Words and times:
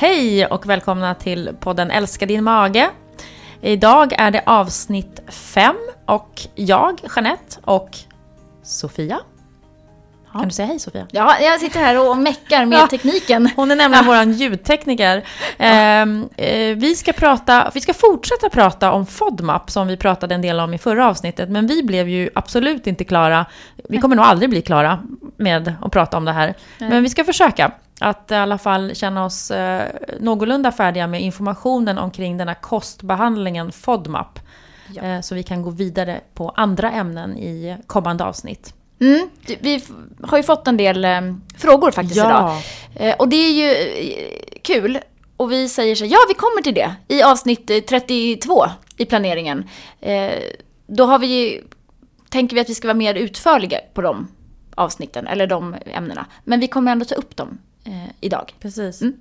Hej 0.00 0.46
och 0.46 0.66
välkomna 0.66 1.14
till 1.14 1.50
podden 1.60 1.90
Älska 1.90 2.26
din 2.26 2.44
mage. 2.44 2.90
Idag 3.60 4.12
är 4.18 4.30
det 4.30 4.42
avsnitt 4.46 5.20
5 5.28 5.76
och 6.06 6.40
jag, 6.54 7.00
Jeanette 7.16 7.56
och 7.64 7.88
Sofia. 8.62 9.20
Ja. 10.32 10.38
Kan 10.38 10.48
du 10.48 10.54
säga 10.54 10.66
hej 10.68 10.78
Sofia? 10.78 11.06
Ja, 11.10 11.38
jag 11.40 11.60
sitter 11.60 11.80
här 11.80 12.10
och 12.10 12.16
meckar 12.16 12.66
med 12.66 12.78
Ja. 12.78 12.86
tekniken. 12.86 13.50
Hon 13.56 13.70
är 13.70 13.76
nämligen 13.76 14.04
våran 14.06 14.32
ljudtekniker. 14.32 15.24
Ehm, 15.58 16.28
eh, 16.36 16.76
vi, 16.76 16.94
ska 16.96 17.12
prata, 17.12 17.70
vi 17.74 17.80
ska 17.80 17.94
fortsätta 17.94 18.48
prata 18.48 18.92
om 18.92 19.06
FODMAP 19.06 19.70
som 19.70 19.86
vi 19.86 19.96
pratade 19.96 20.34
en 20.34 20.42
del 20.42 20.60
om 20.60 20.74
i 20.74 20.78
förra 20.78 21.08
avsnittet, 21.08 21.48
men 21.48 21.66
vi 21.66 21.82
blev 21.82 22.08
ju 22.08 22.30
absolut 22.34 22.86
inte 22.86 23.04
klara. 23.04 23.46
Vi 23.88 23.98
kommer 23.98 24.16
nog 24.16 24.24
aldrig 24.24 24.50
bli 24.50 24.62
klara 24.62 24.98
med 25.36 25.74
att 25.82 25.92
prata 25.92 26.16
om 26.16 26.24
det 26.24 26.32
här. 26.32 26.54
Men 26.78 27.02
vi 27.02 27.08
ska 27.08 27.24
försöka 27.24 27.72
att 28.00 28.30
i 28.30 28.34
alla 28.34 28.58
fall 28.58 28.94
känna 28.94 29.24
oss 29.24 29.50
eh, 29.50 29.88
någorlunda 30.20 30.72
färdiga 30.72 31.06
med 31.06 31.22
informationen 31.22 31.98
omkring 31.98 32.36
den 32.36 32.48
här 32.48 32.54
kostbehandlingen 32.54 33.72
FODMAP. 33.72 34.38
Ja. 34.94 35.02
Eh, 35.02 35.20
så 35.20 35.34
vi 35.34 35.42
kan 35.42 35.62
gå 35.62 35.70
vidare 35.70 36.20
på 36.34 36.48
andra 36.56 36.90
ämnen 36.92 37.38
i 37.38 37.76
kommande 37.86 38.24
avsnitt. 38.24 38.74
Mm, 39.00 39.30
vi 39.60 39.84
har 40.22 40.38
ju 40.38 40.42
fått 40.42 40.68
en 40.68 40.76
del 40.76 41.04
eh, 41.04 41.20
frågor 41.56 41.90
faktiskt 41.90 42.16
idag. 42.16 42.56
Eh, 42.94 43.14
och 43.16 43.28
det 43.28 43.36
är 43.36 43.52
ju 43.52 43.70
eh, 43.70 44.60
kul. 44.62 44.98
Och 45.36 45.52
vi 45.52 45.68
säger 45.68 45.94
så 45.94 46.04
ja 46.04 46.18
vi 46.28 46.34
kommer 46.34 46.62
till 46.62 46.74
det 46.74 46.94
i 47.08 47.22
avsnitt 47.22 47.70
eh, 47.70 47.78
32 47.78 48.66
i 48.96 49.04
planeringen. 49.04 49.68
Eh, 50.00 50.32
då 50.86 51.04
har 51.04 51.18
vi 51.18 51.26
ju, 51.26 51.62
tänker 52.28 52.54
vi 52.54 52.60
att 52.60 52.68
vi 52.68 52.74
ska 52.74 52.88
vara 52.88 52.96
mer 52.96 53.14
utförliga 53.14 53.78
på 53.94 54.02
de 54.02 54.28
avsnitten, 54.74 55.26
eller 55.26 55.46
de 55.46 55.76
ämnena. 55.86 56.26
Men 56.44 56.60
vi 56.60 56.68
kommer 56.68 56.92
ändå 56.92 57.04
ta 57.04 57.14
upp 57.14 57.36
dem 57.36 57.58
eh, 57.88 58.10
idag. 58.20 58.54
Precis. 58.60 59.02
Mm. 59.02 59.20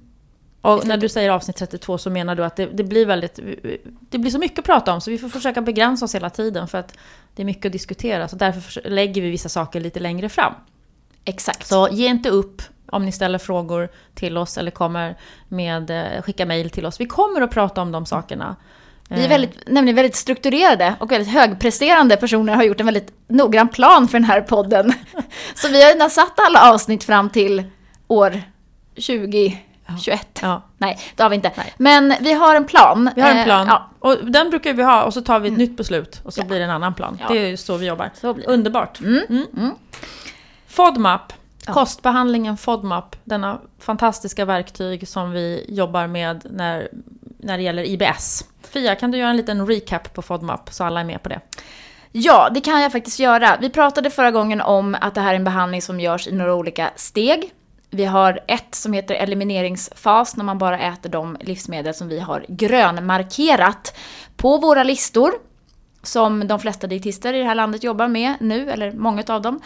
Och 0.61 0.87
när 0.87 0.97
du 0.97 1.09
säger 1.09 1.29
avsnitt 1.29 1.55
32 1.55 1.97
så 1.97 2.09
menar 2.09 2.35
du 2.35 2.45
att 2.45 2.55
det, 2.55 2.65
det 2.65 2.83
blir 2.83 3.05
väldigt... 3.05 3.39
Det 4.09 4.17
blir 4.17 4.31
så 4.31 4.39
mycket 4.39 4.59
att 4.59 4.65
prata 4.65 4.93
om 4.93 5.01
så 5.01 5.11
vi 5.11 5.17
får 5.17 5.29
försöka 5.29 5.61
begränsa 5.61 6.05
oss 6.05 6.15
hela 6.15 6.29
tiden 6.29 6.67
för 6.67 6.77
att 6.77 6.97
det 7.35 7.41
är 7.43 7.45
mycket 7.45 7.65
att 7.65 7.71
diskutera. 7.71 8.27
Så 8.27 8.35
därför 8.35 8.89
lägger 8.89 9.21
vi 9.21 9.29
vissa 9.29 9.49
saker 9.49 9.79
lite 9.79 9.99
längre 9.99 10.29
fram. 10.29 10.53
Exakt. 11.25 11.67
Så 11.67 11.87
ge 11.91 12.07
inte 12.07 12.29
upp 12.29 12.61
om 12.85 13.05
ni 13.05 13.11
ställer 13.11 13.37
frågor 13.37 13.89
till 14.15 14.37
oss 14.37 14.57
eller 14.57 14.71
kommer 14.71 15.17
med, 15.47 15.89
eh, 15.89 16.21
skicka 16.21 16.45
mejl 16.45 16.69
till 16.69 16.85
oss. 16.85 16.99
Vi 16.99 17.05
kommer 17.05 17.41
att 17.41 17.51
prata 17.51 17.81
om 17.81 17.91
de 17.91 18.05
sakerna. 18.05 18.55
Vi 19.09 19.15
är 19.15 19.23
Eh, 19.23 19.29
väldigt, 19.29 19.67
nämligen 19.67 19.95
väldigt 19.95 20.15
strukturerade 20.15 20.95
och 20.99 21.11
väldigt 21.11 21.33
högpresterande 21.33 22.17
personer 22.17 22.55
har 22.55 22.63
gjort 22.63 22.79
en 22.79 22.85
väldigt 22.85 23.13
noggrann 23.27 23.67
plan 23.67 24.07
för 24.07 24.19
den 24.19 24.25
här 24.25 24.41
podden. 24.41 24.93
Så 25.55 25.67
vi 25.67 25.83
har 25.83 25.93
redan 25.93 26.09
satt 26.09 26.39
alla 26.39 26.73
avsnitt 26.73 27.03
fram 27.03 27.29
till 27.29 27.63
år 28.07 28.41
2021. 29.01 30.39
Ja, 30.41 30.61
Nej, 30.77 30.99
det 31.15 31.23
har 31.23 31.29
vi 31.29 31.35
inte. 31.35 31.51
Nej. 31.57 31.73
Men 31.77 32.13
vi 32.21 32.33
har 32.33 32.55
en 32.55 32.65
plan. 32.65 33.09
vi 33.15 33.21
har 33.21 33.29
en 33.29 33.37
Eh, 33.37 33.43
plan. 33.45 33.67
Ja, 33.67 33.89
Och 33.99 34.17
den 34.31 34.49
brukar 34.49 34.73
vi 34.73 34.83
ha 34.83 35.03
och 35.03 35.13
så 35.13 35.21
tar 35.21 35.39
vi 35.39 35.49
ett 35.49 35.57
nytt 35.57 35.77
beslut 35.77 36.21
och 36.23 36.33
så 36.33 36.41
Ja. 36.41 36.45
blir 36.45 36.57
det 36.59 36.63
en 36.65 36.71
annan 36.71 36.93
plan. 36.93 37.19
Det 37.27 37.37
är 37.51 37.55
så 37.55 37.77
vi 37.77 37.85
jobbar. 37.85 38.09
så. 38.21 38.33
Underbart. 38.47 38.99
Mm. 38.99 39.23
Mm. 39.29 39.71
FODMAP, 40.67 41.33
Ja. 41.67 41.73
kostbehandlingen 41.73 42.57
FODMAP, 42.57 43.15
denna 43.23 43.59
fantastiska 43.79 44.45
verktyg 44.45 45.07
som 45.07 45.31
vi 45.31 45.65
jobbar 45.69 46.07
med 46.07 46.45
när, 46.51 46.89
när 47.39 47.57
det 47.57 47.63
gäller 47.63 47.83
IBS. 47.83 48.45
Fia, 48.69 48.95
kan 48.95 49.11
du 49.11 49.17
göra 49.17 49.29
en 49.29 49.37
liten 49.37 49.67
recap 49.67 50.13
på 50.13 50.21
FODMAP 50.21 50.73
så 50.73 50.83
alla 50.83 50.99
är 50.99 51.03
med 51.03 51.23
på 51.23 51.29
det? 51.29 51.39
Ja, 52.11 52.49
det 52.53 52.61
kan 52.61 52.81
jag 52.81 52.91
faktiskt 52.91 53.19
göra. 53.19 53.57
Vi 53.61 53.69
pratade 53.69 54.09
förra 54.09 54.31
gången 54.31 54.61
om 54.61 54.95
att 55.01 55.15
det 55.15 55.21
här 55.21 55.31
är 55.31 55.35
en 55.35 55.43
behandling 55.43 55.81
som 55.81 55.99
görs 55.99 56.27
i 56.27 56.31
några 56.31 56.53
olika 56.55 56.89
steg. 56.95 57.51
Vi 57.89 58.05
har 58.05 58.39
ett 58.47 58.75
som 58.75 58.93
heter 58.93 59.15
elimineringsfas 59.15 60.37
när 60.37 60.43
man 60.43 60.57
bara 60.57 60.79
äter 60.79 61.09
de 61.09 61.37
livsmedel 61.39 61.93
som 61.93 62.07
vi 62.07 62.19
har 62.19 62.45
grönmarkerat 62.47 63.97
på 64.35 64.57
våra 64.57 64.83
listor. 64.83 65.33
Som 66.03 66.47
de 66.47 66.59
flesta 66.59 66.87
dietister 66.87 67.33
i 67.33 67.37
det 67.37 67.45
här 67.45 67.55
landet 67.55 67.83
jobbar 67.83 68.07
med 68.07 68.33
nu, 68.39 68.71
eller 68.71 68.91
många 68.91 69.23
av 69.27 69.41
dem. 69.41 69.61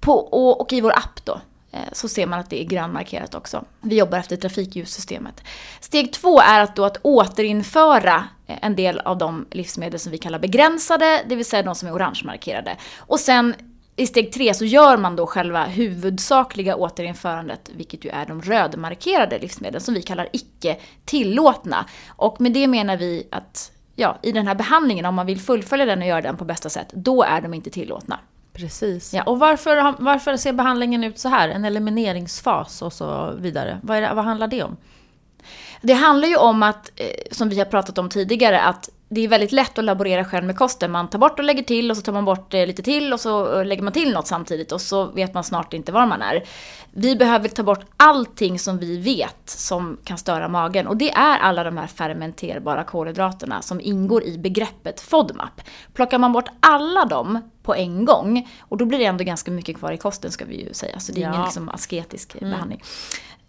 På, 0.00 0.12
och, 0.12 0.60
och 0.60 0.72
i 0.72 0.80
vår 0.80 0.92
app 0.92 1.24
då, 1.24 1.40
eh, 1.72 1.78
så 1.92 2.08
ser 2.08 2.26
man 2.26 2.40
att 2.40 2.50
det 2.50 2.62
är 2.62 2.64
grönmarkerat 2.64 3.34
också. 3.34 3.64
Vi 3.80 3.98
jobbar 3.98 4.18
efter 4.18 4.36
trafikljussystemet. 4.36 5.42
Steg 5.80 6.12
två 6.12 6.40
är 6.40 6.60
att, 6.60 6.76
då 6.76 6.84
att 6.84 6.96
återinföra 7.02 8.24
eh, 8.46 8.56
en 8.62 8.76
del 8.76 8.98
av 8.98 9.18
de 9.18 9.46
livsmedel 9.50 10.00
som 10.00 10.12
vi 10.12 10.18
kallar 10.18 10.38
begränsade, 10.38 11.22
det 11.28 11.36
vill 11.36 11.44
säga 11.44 11.62
de 11.62 11.74
som 11.74 11.88
är 11.88 11.94
orangemarkerade. 11.94 12.76
Och 12.98 13.20
sen 13.20 13.54
i 13.96 14.06
steg 14.06 14.32
tre 14.32 14.54
så 14.54 14.64
gör 14.64 14.96
man 14.96 15.16
då 15.16 15.26
själva 15.26 15.64
huvudsakliga 15.64 16.76
återinförandet, 16.76 17.70
vilket 17.76 18.04
ju 18.04 18.10
är 18.10 18.26
de 18.26 18.42
rödmarkerade 18.42 19.38
livsmedlen 19.38 19.80
som 19.80 19.94
vi 19.94 20.02
kallar 20.02 20.28
icke 20.32 20.76
tillåtna. 21.04 21.86
Och 22.08 22.40
med 22.40 22.52
det 22.52 22.66
menar 22.66 22.96
vi 22.96 23.26
att 23.30 23.72
ja, 23.96 24.18
i 24.22 24.32
den 24.32 24.46
här 24.46 24.54
behandlingen, 24.54 25.06
om 25.06 25.14
man 25.14 25.26
vill 25.26 25.40
fullfölja 25.40 25.86
den 25.86 26.02
och 26.02 26.08
göra 26.08 26.22
den 26.22 26.36
på 26.36 26.44
bästa 26.44 26.68
sätt, 26.68 26.88
då 26.92 27.22
är 27.22 27.40
de 27.40 27.54
inte 27.54 27.70
tillåtna. 27.70 28.18
Precis. 28.52 29.14
Ja. 29.14 29.22
Och 29.22 29.38
varför, 29.38 30.02
varför 30.02 30.36
ser 30.36 30.52
behandlingen 30.52 31.04
ut 31.04 31.18
så 31.18 31.28
här? 31.28 31.48
En 31.48 31.64
elimineringsfas 31.64 32.82
och 32.82 32.92
så 32.92 33.34
vidare. 33.38 33.80
Vad, 33.82 34.02
det, 34.02 34.14
vad 34.14 34.24
handlar 34.24 34.48
det 34.48 34.62
om? 34.62 34.76
Det 35.82 35.92
handlar 35.92 36.28
ju 36.28 36.36
om 36.36 36.62
att, 36.62 36.90
eh, 36.96 37.06
som 37.30 37.48
vi 37.48 37.58
har 37.58 37.66
pratat 37.66 37.98
om 37.98 38.08
tidigare, 38.08 38.60
att 38.60 38.90
det 39.08 39.20
är 39.20 39.28
väldigt 39.28 39.52
lätt 39.52 39.78
att 39.78 39.84
laborera 39.84 40.24
själv 40.24 40.44
med 40.46 40.56
kosten. 40.56 40.90
Man 40.90 41.08
tar 41.10 41.18
bort 41.18 41.38
och 41.38 41.44
lägger 41.44 41.62
till 41.62 41.90
och 41.90 41.96
så 41.96 42.02
tar 42.02 42.12
man 42.12 42.24
bort 42.24 42.54
eh, 42.54 42.66
lite 42.66 42.82
till 42.82 43.12
och 43.12 43.20
så 43.20 43.58
eh, 43.60 43.64
lägger 43.66 43.82
man 43.82 43.92
till 43.92 44.12
något 44.12 44.26
samtidigt 44.26 44.72
och 44.72 44.80
så 44.80 45.04
vet 45.04 45.34
man 45.34 45.44
snart 45.44 45.72
inte 45.72 45.92
var 45.92 46.06
man 46.06 46.22
är. 46.22 46.44
Vi 46.90 47.16
behöver 47.16 47.48
ta 47.48 47.62
bort 47.62 47.84
allting 47.96 48.58
som 48.58 48.78
vi 48.78 48.98
vet 48.98 49.50
som 49.50 49.98
kan 50.04 50.18
störa 50.18 50.48
magen 50.48 50.86
och 50.86 50.96
det 50.96 51.10
är 51.10 51.38
alla 51.38 51.64
de 51.64 51.76
här 51.76 51.86
fermenterbara 51.86 52.84
kolhydraterna 52.84 53.62
som 53.62 53.80
ingår 53.80 54.24
i 54.24 54.38
begreppet 54.38 55.00
FODMAP. 55.00 55.60
Plockar 55.94 56.18
man 56.18 56.32
bort 56.32 56.48
alla 56.60 57.04
dem 57.04 57.50
på 57.62 57.74
en 57.74 58.04
gång 58.04 58.48
och 58.60 58.76
då 58.78 58.84
blir 58.84 58.98
det 58.98 59.04
ändå 59.04 59.24
ganska 59.24 59.50
mycket 59.50 59.76
kvar 59.76 59.92
i 59.92 59.98
kosten 59.98 60.30
ska 60.30 60.44
vi 60.44 60.60
ju 60.60 60.74
säga, 60.74 61.00
så 61.00 61.12
det 61.12 61.18
är 61.18 61.22
ingen 61.22 61.34
Ja. 61.34 61.44
liksom 61.44 61.68
asketisk 61.68 62.34
eh, 62.40 62.50
behandling. 62.50 62.82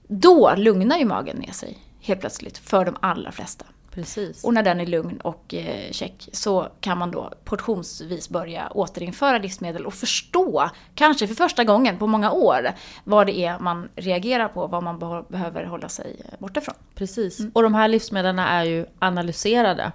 Då 0.08 0.54
lugnar 0.58 0.98
ju 0.98 1.06
magen 1.06 1.38
ner 1.38 1.52
sig 1.52 1.78
helt 2.02 2.20
plötsligt 2.20 2.58
för 2.58 2.86
de 2.86 2.96
allra 3.00 3.32
flesta. 3.32 3.66
Precis. 3.96 4.44
Och 4.44 4.54
när 4.54 4.64
den 4.64 4.80
är 4.80 4.86
lugn 4.86 5.18
och 5.18 5.54
eh, 5.54 5.92
check 5.92 6.30
så 6.32 6.68
kan 6.82 6.98
man 6.98 7.12
då 7.12 7.34
portionsvis 7.44 8.30
börja 8.30 8.68
återinföra 8.68 9.38
livsmedel 9.38 9.86
och 9.86 9.94
förstå, 9.94 10.70
kanske 10.96 11.28
för 11.28 11.36
första 11.36 11.64
gången 11.64 11.98
på 11.98 12.08
många 12.08 12.32
år, 12.32 12.70
vad 13.04 13.28
det 13.28 13.38
är 13.40 13.60
man 13.60 13.90
reagerar 13.96 14.48
på, 14.48 14.68
vad 14.68 14.84
man 14.84 15.00
be- 15.00 15.24
behöver 15.30 15.64
hålla 15.66 15.90
sig 15.90 16.16
eh, 16.26 16.40
borta 16.40 16.60
ifrån. 16.60 16.76
Precis. 16.96 17.40
Och 17.54 17.64
de 17.64 17.74
här 17.74 17.88
livsmedlen 17.88 18.40
är 18.40 18.64
ju 18.64 18.86
analyserade 19.00 19.92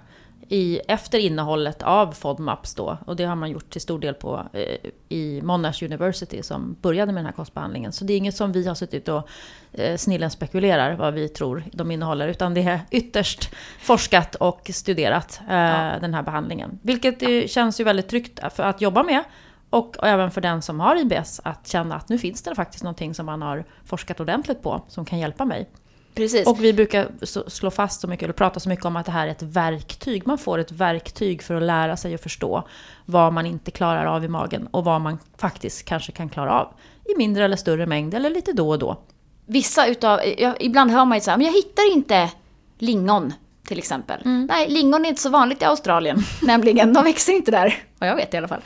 i, 0.51 0.79
efter 0.87 1.19
innehållet 1.19 1.83
av 1.83 2.11
FODMAPs 2.11 2.75
då. 2.75 2.97
Och 3.05 3.15
det 3.15 3.23
har 3.23 3.35
man 3.35 3.51
gjort 3.51 3.69
till 3.69 3.81
stor 3.81 3.99
del 3.99 4.13
på 4.13 4.47
eh, 4.53 4.89
i 5.09 5.41
Monash 5.43 5.83
University 5.83 6.43
som 6.43 6.75
började 6.81 7.11
med 7.11 7.19
den 7.19 7.25
här 7.25 7.33
kostbehandlingen. 7.33 7.91
Så 7.91 8.05
det 8.05 8.13
är 8.13 8.17
inget 8.17 8.35
som 8.35 8.51
vi 8.51 8.67
har 8.67 8.75
suttit 8.75 9.07
och 9.07 9.29
eh, 9.71 9.97
snillen 9.97 10.31
spekulerar 10.31 10.95
vad 10.95 11.13
vi 11.13 11.29
tror 11.29 11.63
de 11.73 11.91
innehåller. 11.91 12.27
Utan 12.27 12.53
det 12.53 12.61
är 12.61 12.79
ytterst 12.91 13.49
forskat 13.81 14.35
och 14.35 14.71
studerat 14.73 15.41
eh, 15.49 15.55
Ja. 15.55 15.99
den 16.01 16.13
här 16.13 16.23
behandlingen. 16.23 16.79
Vilket 16.81 17.23
eh, 17.23 17.47
känns 17.47 17.79
ju 17.79 17.83
väldigt 17.83 18.09
tryggt 18.09 18.39
för 18.55 18.63
att 18.63 18.81
jobba 18.81 19.03
med. 19.03 19.23
Och 19.69 19.95
även 20.03 20.31
för 20.31 20.41
den 20.41 20.61
som 20.61 20.79
har 20.79 20.95
IBS 20.95 21.41
att 21.43 21.67
känna 21.67 21.95
att 21.95 22.09
nu 22.09 22.17
finns 22.17 22.41
det 22.41 22.55
faktiskt 22.55 22.83
någonting 22.83 23.13
som 23.13 23.25
man 23.25 23.41
har 23.41 23.63
forskat 23.85 24.19
ordentligt 24.19 24.61
på 24.61 24.81
som 24.87 25.05
kan 25.05 25.19
hjälpa 25.19 25.45
mig. 25.45 25.69
Precis. 26.13 26.47
Och 26.47 26.63
vi 26.63 26.73
brukar 26.73 27.09
slå 27.49 27.71
fast 27.71 28.01
så 28.01 28.07
mycket, 28.07 28.23
eller 28.23 28.33
prata 28.33 28.59
så 28.59 28.69
mycket 28.69 28.85
om 28.85 28.95
att 28.95 29.05
det 29.05 29.11
här 29.11 29.27
är 29.27 29.31
ett 29.31 29.41
verktyg. 29.41 30.27
Man 30.27 30.37
får 30.37 30.57
ett 30.57 30.71
verktyg 30.71 31.43
för 31.43 31.55
att 31.55 31.63
lära 31.63 31.97
sig 31.97 32.13
och 32.13 32.19
förstå 32.19 32.67
vad 33.05 33.33
man 33.33 33.45
inte 33.45 33.71
klarar 33.71 34.05
av 34.05 34.23
i 34.23 34.27
magen 34.27 34.67
och 34.71 34.83
vad 34.83 35.01
man 35.01 35.17
faktiskt 35.37 35.85
kanske 35.85 36.11
kan 36.11 36.29
klara 36.29 36.59
av. 36.59 36.73
I 37.05 37.17
mindre 37.17 37.45
eller 37.45 37.57
större 37.57 37.85
mängd 37.85 38.13
eller 38.13 38.29
lite 38.29 38.53
då 38.53 38.69
och 38.69 38.79
då. 38.79 38.97
Vissa 39.45 39.87
utav, 39.87 40.19
ja, 40.37 40.55
ibland 40.59 40.91
hör 40.91 41.05
man 41.05 41.17
ju 41.17 41.21
så 41.21 41.29
här, 41.29 41.37
men 41.37 41.45
jag 41.45 41.53
hittar 41.53 41.93
inte 41.93 42.29
lingon 42.77 43.33
till 43.67 43.77
exempel. 43.77 44.21
Nej, 44.23 44.69
lingon 44.69 45.05
är 45.05 45.09
inte 45.09 45.21
så 45.21 45.29
vanligt 45.29 45.61
i 45.61 45.65
Australien, 45.65 46.23
nämligen. 46.41 46.93
De 46.93 47.03
växer 47.03 47.33
inte 47.33 47.51
där, 47.51 47.83
vad 47.99 48.09
jag 48.09 48.15
vet 48.15 48.33
i 48.33 48.37
alla 48.37 48.47
fall. 48.47 48.61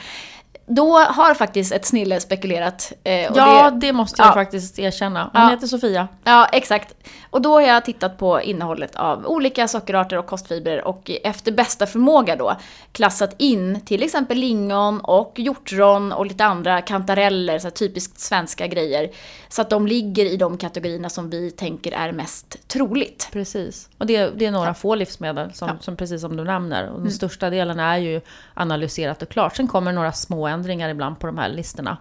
Då 0.65 0.97
har 0.99 1.33
faktiskt 1.33 1.73
ett 1.73 1.85
snille 1.85 2.19
spekulerat. 2.19 2.93
Eh, 3.03 3.13
Ja, 3.13 3.69
det, 3.71 3.79
det, 3.87 3.93
måste 3.93 4.21
jag 4.21 4.29
ja. 4.29 4.33
faktiskt 4.33 4.79
erkänna. 4.79 5.29
Hon 5.33 5.41
Ja. 5.41 5.49
heter 5.49 5.67
Sofia. 5.67 6.07
ja, 6.23 6.47
exakt. 6.51 6.95
Och 7.29 7.41
då 7.41 7.51
har 7.53 7.61
jag 7.61 7.85
tittat 7.85 8.17
på 8.17 8.41
innehållet 8.41 8.95
av 8.95 9.25
olika 9.25 9.67
sockerarter 9.67 10.17
och 10.17 10.25
kostfibrer 10.27 10.87
och 10.87 11.11
efter 11.23 11.51
bästa 11.51 11.85
förmåga 11.85 12.35
då 12.35 12.55
klassat 12.91 13.35
in 13.37 13.79
till 13.85 14.03
exempel 14.03 14.37
lingon 14.37 14.99
och 15.01 15.33
hjortron 15.39 16.11
och 16.11 16.25
lite 16.25 16.45
andra 16.45 16.81
kantareller, 16.81 17.59
så 17.59 17.69
typiskt 17.69 18.19
svenska 18.19 18.67
grejer. 18.67 19.09
Så 19.49 19.61
att 19.61 19.69
de 19.69 19.87
ligger 19.87 20.25
i 20.25 20.37
de 20.37 20.57
kategorierna 20.57 21.09
som 21.09 21.29
vi 21.29 21.51
tänker 21.51 21.91
är 21.91 22.11
mest 22.11 22.67
troligt. 22.67 23.29
Precis. 23.31 23.89
Och 23.97 24.05
det, 24.05 24.29
det 24.35 24.45
är 24.45 24.51
några 24.51 24.73
få 24.73 24.95
livsmedel, 24.95 25.53
som, 25.53 25.69
som 25.81 25.95
precis 25.95 26.21
som 26.21 26.37
du 26.37 26.43
nämner. 26.43 26.89
Och 26.89 27.01
den 27.01 27.11
största 27.11 27.49
delen 27.49 27.79
är 27.79 27.97
ju 27.97 28.21
analyserat 28.53 29.21
och 29.21 29.29
klart. 29.29 29.55
Sen 29.55 29.67
kommer 29.67 29.91
några 29.91 30.11
små 30.11 30.47
ändringar 30.55 30.89
ibland 30.89 31.19
på 31.19 31.27
de 31.27 31.37
här 31.37 31.49
listorna. 31.49 31.97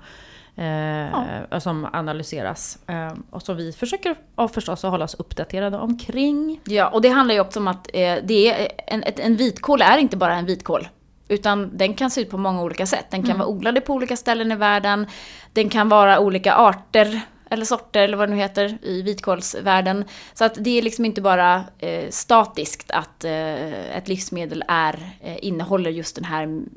Eh, 0.56 1.58
Som 1.58 1.88
analyseras. 1.92 2.78
Eh, 2.86 3.12
och 3.30 3.42
som 3.42 3.56
vi 3.56 3.72
försöker 3.72 4.16
och 4.34 4.50
förstås 4.50 4.84
att 4.84 4.90
hålla 4.90 5.04
oss 5.04 5.14
uppdaterade 5.14 5.78
omkring. 5.78 6.60
Ja, 6.64 6.88
och 6.88 7.02
det 7.02 7.08
handlar 7.08 7.34
ju 7.34 7.40
också 7.40 7.60
om 7.60 7.68
att 7.68 7.90
eh, 7.92 8.16
det 8.24 8.52
är 8.52 8.68
en, 8.86 9.02
ett, 9.02 9.18
en 9.18 9.36
vitkål 9.36 9.82
är 9.82 9.98
inte 9.98 10.16
bara 10.16 10.34
en 10.34 10.46
vitkål. 10.46 10.88
Utan 11.28 11.76
den 11.76 11.94
kan 11.94 12.10
se 12.10 12.20
ut 12.20 12.30
på 12.30 12.38
många 12.38 12.62
olika 12.62 12.86
sätt. 12.86 13.06
Den 13.10 13.22
kan 13.22 13.38
vara 13.38 13.48
odlad 13.48 13.84
på 13.84 13.92
olika 13.92 14.16
ställen 14.16 14.52
i 14.52 14.56
världen. 14.56 15.06
Den 15.52 15.68
kan 15.68 15.88
vara 15.88 16.20
olika 16.20 16.54
arter 16.54 17.20
eller 17.54 17.64
sorter 17.64 18.00
eller 18.00 18.16
vad 18.16 18.28
det 18.28 18.34
nu 18.34 18.40
heter 18.40 18.78
i 18.82 19.02
vitkålsvärlden. 19.02 20.04
Så 20.34 20.44
att 20.44 20.54
det 20.54 20.78
är 20.78 20.82
liksom 20.82 21.04
inte 21.04 21.20
bara 21.20 21.64
eh, 21.78 22.10
statiskt 22.10 22.90
att 22.90 23.24
eh, 23.24 23.96
ett 23.96 24.08
livsmedel 24.08 24.64
är, 24.68 24.94
eh, 25.20 25.44
innehåller 25.44 25.90
just 25.90 26.14
den 26.14 26.24
här 26.24 26.42
mm, 26.42 26.68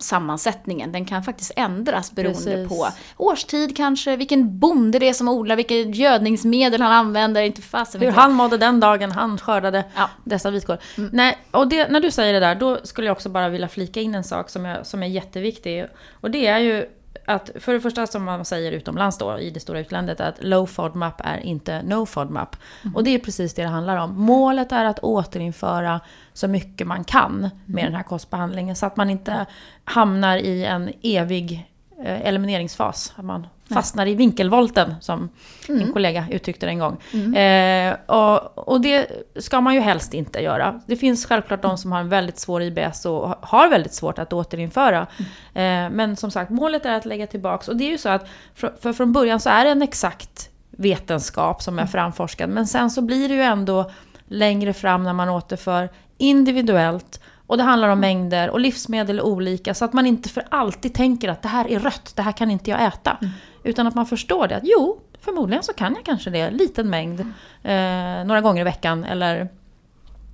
sammansättningen. 0.00 0.92
Den 0.92 1.04
kan 1.04 1.22
faktiskt 1.22 1.52
ändras 1.56 2.12
beroende 2.12 2.54
Precis. 2.54 2.68
på 2.68 2.88
årstid 3.16 3.76
kanske, 3.76 4.16
vilken 4.16 4.58
bonde 4.58 4.98
det 4.98 5.08
är 5.08 5.12
som 5.12 5.28
odlar, 5.28 5.56
vilket 5.56 5.96
gödningsmedel 5.96 6.82
han 6.82 6.92
använder, 6.92 7.42
inte 7.42 7.62
fasen 7.62 8.00
Hur 8.00 8.10
han 8.10 8.32
mådde 8.32 8.56
den 8.56 8.80
dagen 8.80 9.12
han 9.12 9.38
skördade 9.38 9.84
Ja. 9.96 10.10
dessa 10.24 10.50
vitkål. 10.50 10.76
Nej, 11.12 11.38
och 11.50 11.68
det, 11.68 11.88
när 11.88 12.00
du 12.00 12.10
säger 12.10 12.32
det 12.32 12.40
där, 12.40 12.54
då 12.54 12.78
skulle 12.82 13.06
jag 13.06 13.12
också 13.12 13.28
bara 13.28 13.48
vilja 13.48 13.68
flika 13.68 14.00
in 14.00 14.14
en 14.14 14.24
sak 14.24 14.50
som, 14.50 14.64
jag, 14.64 14.86
som 14.86 15.02
är 15.02 15.06
jätteviktig. 15.06 15.86
Och 16.20 16.30
det 16.30 16.46
är 16.46 16.58
ju 16.58 16.86
att 17.24 17.50
för 17.54 17.72
det 17.72 17.80
första 17.80 18.06
som 18.06 18.24
man 18.24 18.44
säger 18.44 18.72
utomlands 18.72 19.18
då, 19.18 19.38
i 19.38 19.50
det 19.50 19.60
stora 19.60 19.80
utlandet, 19.80 20.20
att 20.20 20.44
low 20.44 20.66
FODMAP 20.66 21.20
är 21.24 21.38
inte 21.38 21.82
no 21.82 22.06
FODMAP. 22.06 22.56
Och 22.94 23.04
det 23.04 23.10
är 23.10 23.18
precis 23.18 23.54
det 23.54 23.62
det 23.62 23.68
handlar 23.68 23.96
om. 23.96 24.20
Målet 24.20 24.72
är 24.72 24.84
att 24.84 24.98
återinföra 24.98 26.00
så 26.32 26.48
mycket 26.48 26.86
man 26.86 27.04
kan 27.04 27.50
med 27.66 27.84
den 27.84 27.94
här 27.94 28.02
kostbehandlingen. 28.02 28.76
Så 28.76 28.86
att 28.86 28.96
man 28.96 29.10
inte 29.10 29.46
hamnar 29.84 30.36
i 30.36 30.64
en 30.64 30.92
evig 31.02 31.70
eh, 32.04 32.26
elimineringsfas. 32.26 33.14
Att 33.16 33.24
man 33.24 33.46
fastnar 33.74 34.06
i 34.06 34.14
vinkelvolten, 34.14 34.94
som 35.00 35.28
en 35.68 35.92
kollega 35.92 36.26
uttryckte 36.30 36.66
det 36.66 36.72
en 36.72 36.78
gång. 36.78 37.00
Eh, 37.36 37.96
och, 38.06 38.58
och 38.68 38.80
det 38.80 39.06
ska 39.36 39.60
man 39.60 39.74
ju 39.74 39.80
helst 39.80 40.14
inte 40.14 40.40
göra. 40.40 40.80
Det 40.86 40.96
finns 40.96 41.26
självklart 41.26 41.62
de 41.62 41.78
som 41.78 41.92
har 41.92 42.00
en 42.00 42.08
väldigt 42.08 42.38
svår 42.38 42.62
IBS 42.62 43.06
och 43.06 43.28
har 43.40 43.68
väldigt 43.68 43.94
svårt 43.94 44.18
att 44.18 44.32
återinföra. 44.32 45.06
Eh, 45.54 45.90
men 45.90 46.16
som 46.16 46.30
sagt, 46.30 46.50
målet 46.50 46.86
är 46.86 46.92
att 46.92 47.04
lägga 47.04 47.26
tillbaks. 47.26 47.68
Och 47.68 47.76
det 47.76 47.84
är 47.84 47.90
ju 47.90 47.98
så 47.98 48.08
att, 48.08 48.28
för, 48.54 48.74
för 48.80 48.92
från 48.92 49.12
början 49.12 49.40
så 49.40 49.50
är 49.50 49.64
det 49.64 49.70
en 49.70 49.82
exakt 49.82 50.48
vetenskap 50.70 51.62
som 51.62 51.78
är 51.78 51.86
framforskad. 51.86 52.50
Men 52.50 52.66
sen 52.66 52.90
så 52.90 53.02
blir 53.02 53.28
det 53.28 53.34
ju 53.34 53.42
ändå 53.42 53.90
längre 54.26 54.72
fram 54.72 55.04
när 55.04 55.12
man 55.12 55.28
återför 55.28 55.88
individuellt. 56.18 57.20
Och 57.46 57.56
det 57.56 57.62
handlar 57.62 57.88
om 57.88 58.00
mängder 58.00 58.50
och 58.50 58.60
livsmedel 58.60 59.18
är 59.18 59.22
olika. 59.22 59.74
Så 59.74 59.84
att 59.84 59.92
man 59.92 60.06
inte 60.06 60.28
för 60.28 60.44
alltid 60.48 60.94
tänker 60.94 61.28
att 61.28 61.42
det 61.42 61.48
här 61.48 61.70
är 61.70 61.78
rött, 61.78 62.12
det 62.16 62.22
här 62.22 62.32
kan 62.32 62.50
inte 62.50 62.70
jag 62.70 62.84
äta. 62.84 63.18
Utan 63.64 63.86
att 63.86 63.94
man 63.94 64.06
förstår 64.06 64.48
det 64.48 64.56
att 64.56 64.62
jo, 64.64 65.00
förmodligen 65.20 65.62
så 65.62 65.72
kan 65.72 65.94
jag 65.94 66.04
kanske 66.04 66.30
det. 66.30 66.50
Liten 66.50 66.90
mängd, 66.90 67.20
eh, 67.62 68.24
några 68.24 68.40
gånger 68.40 68.60
i 68.60 68.64
veckan 68.64 69.04
eller 69.04 69.48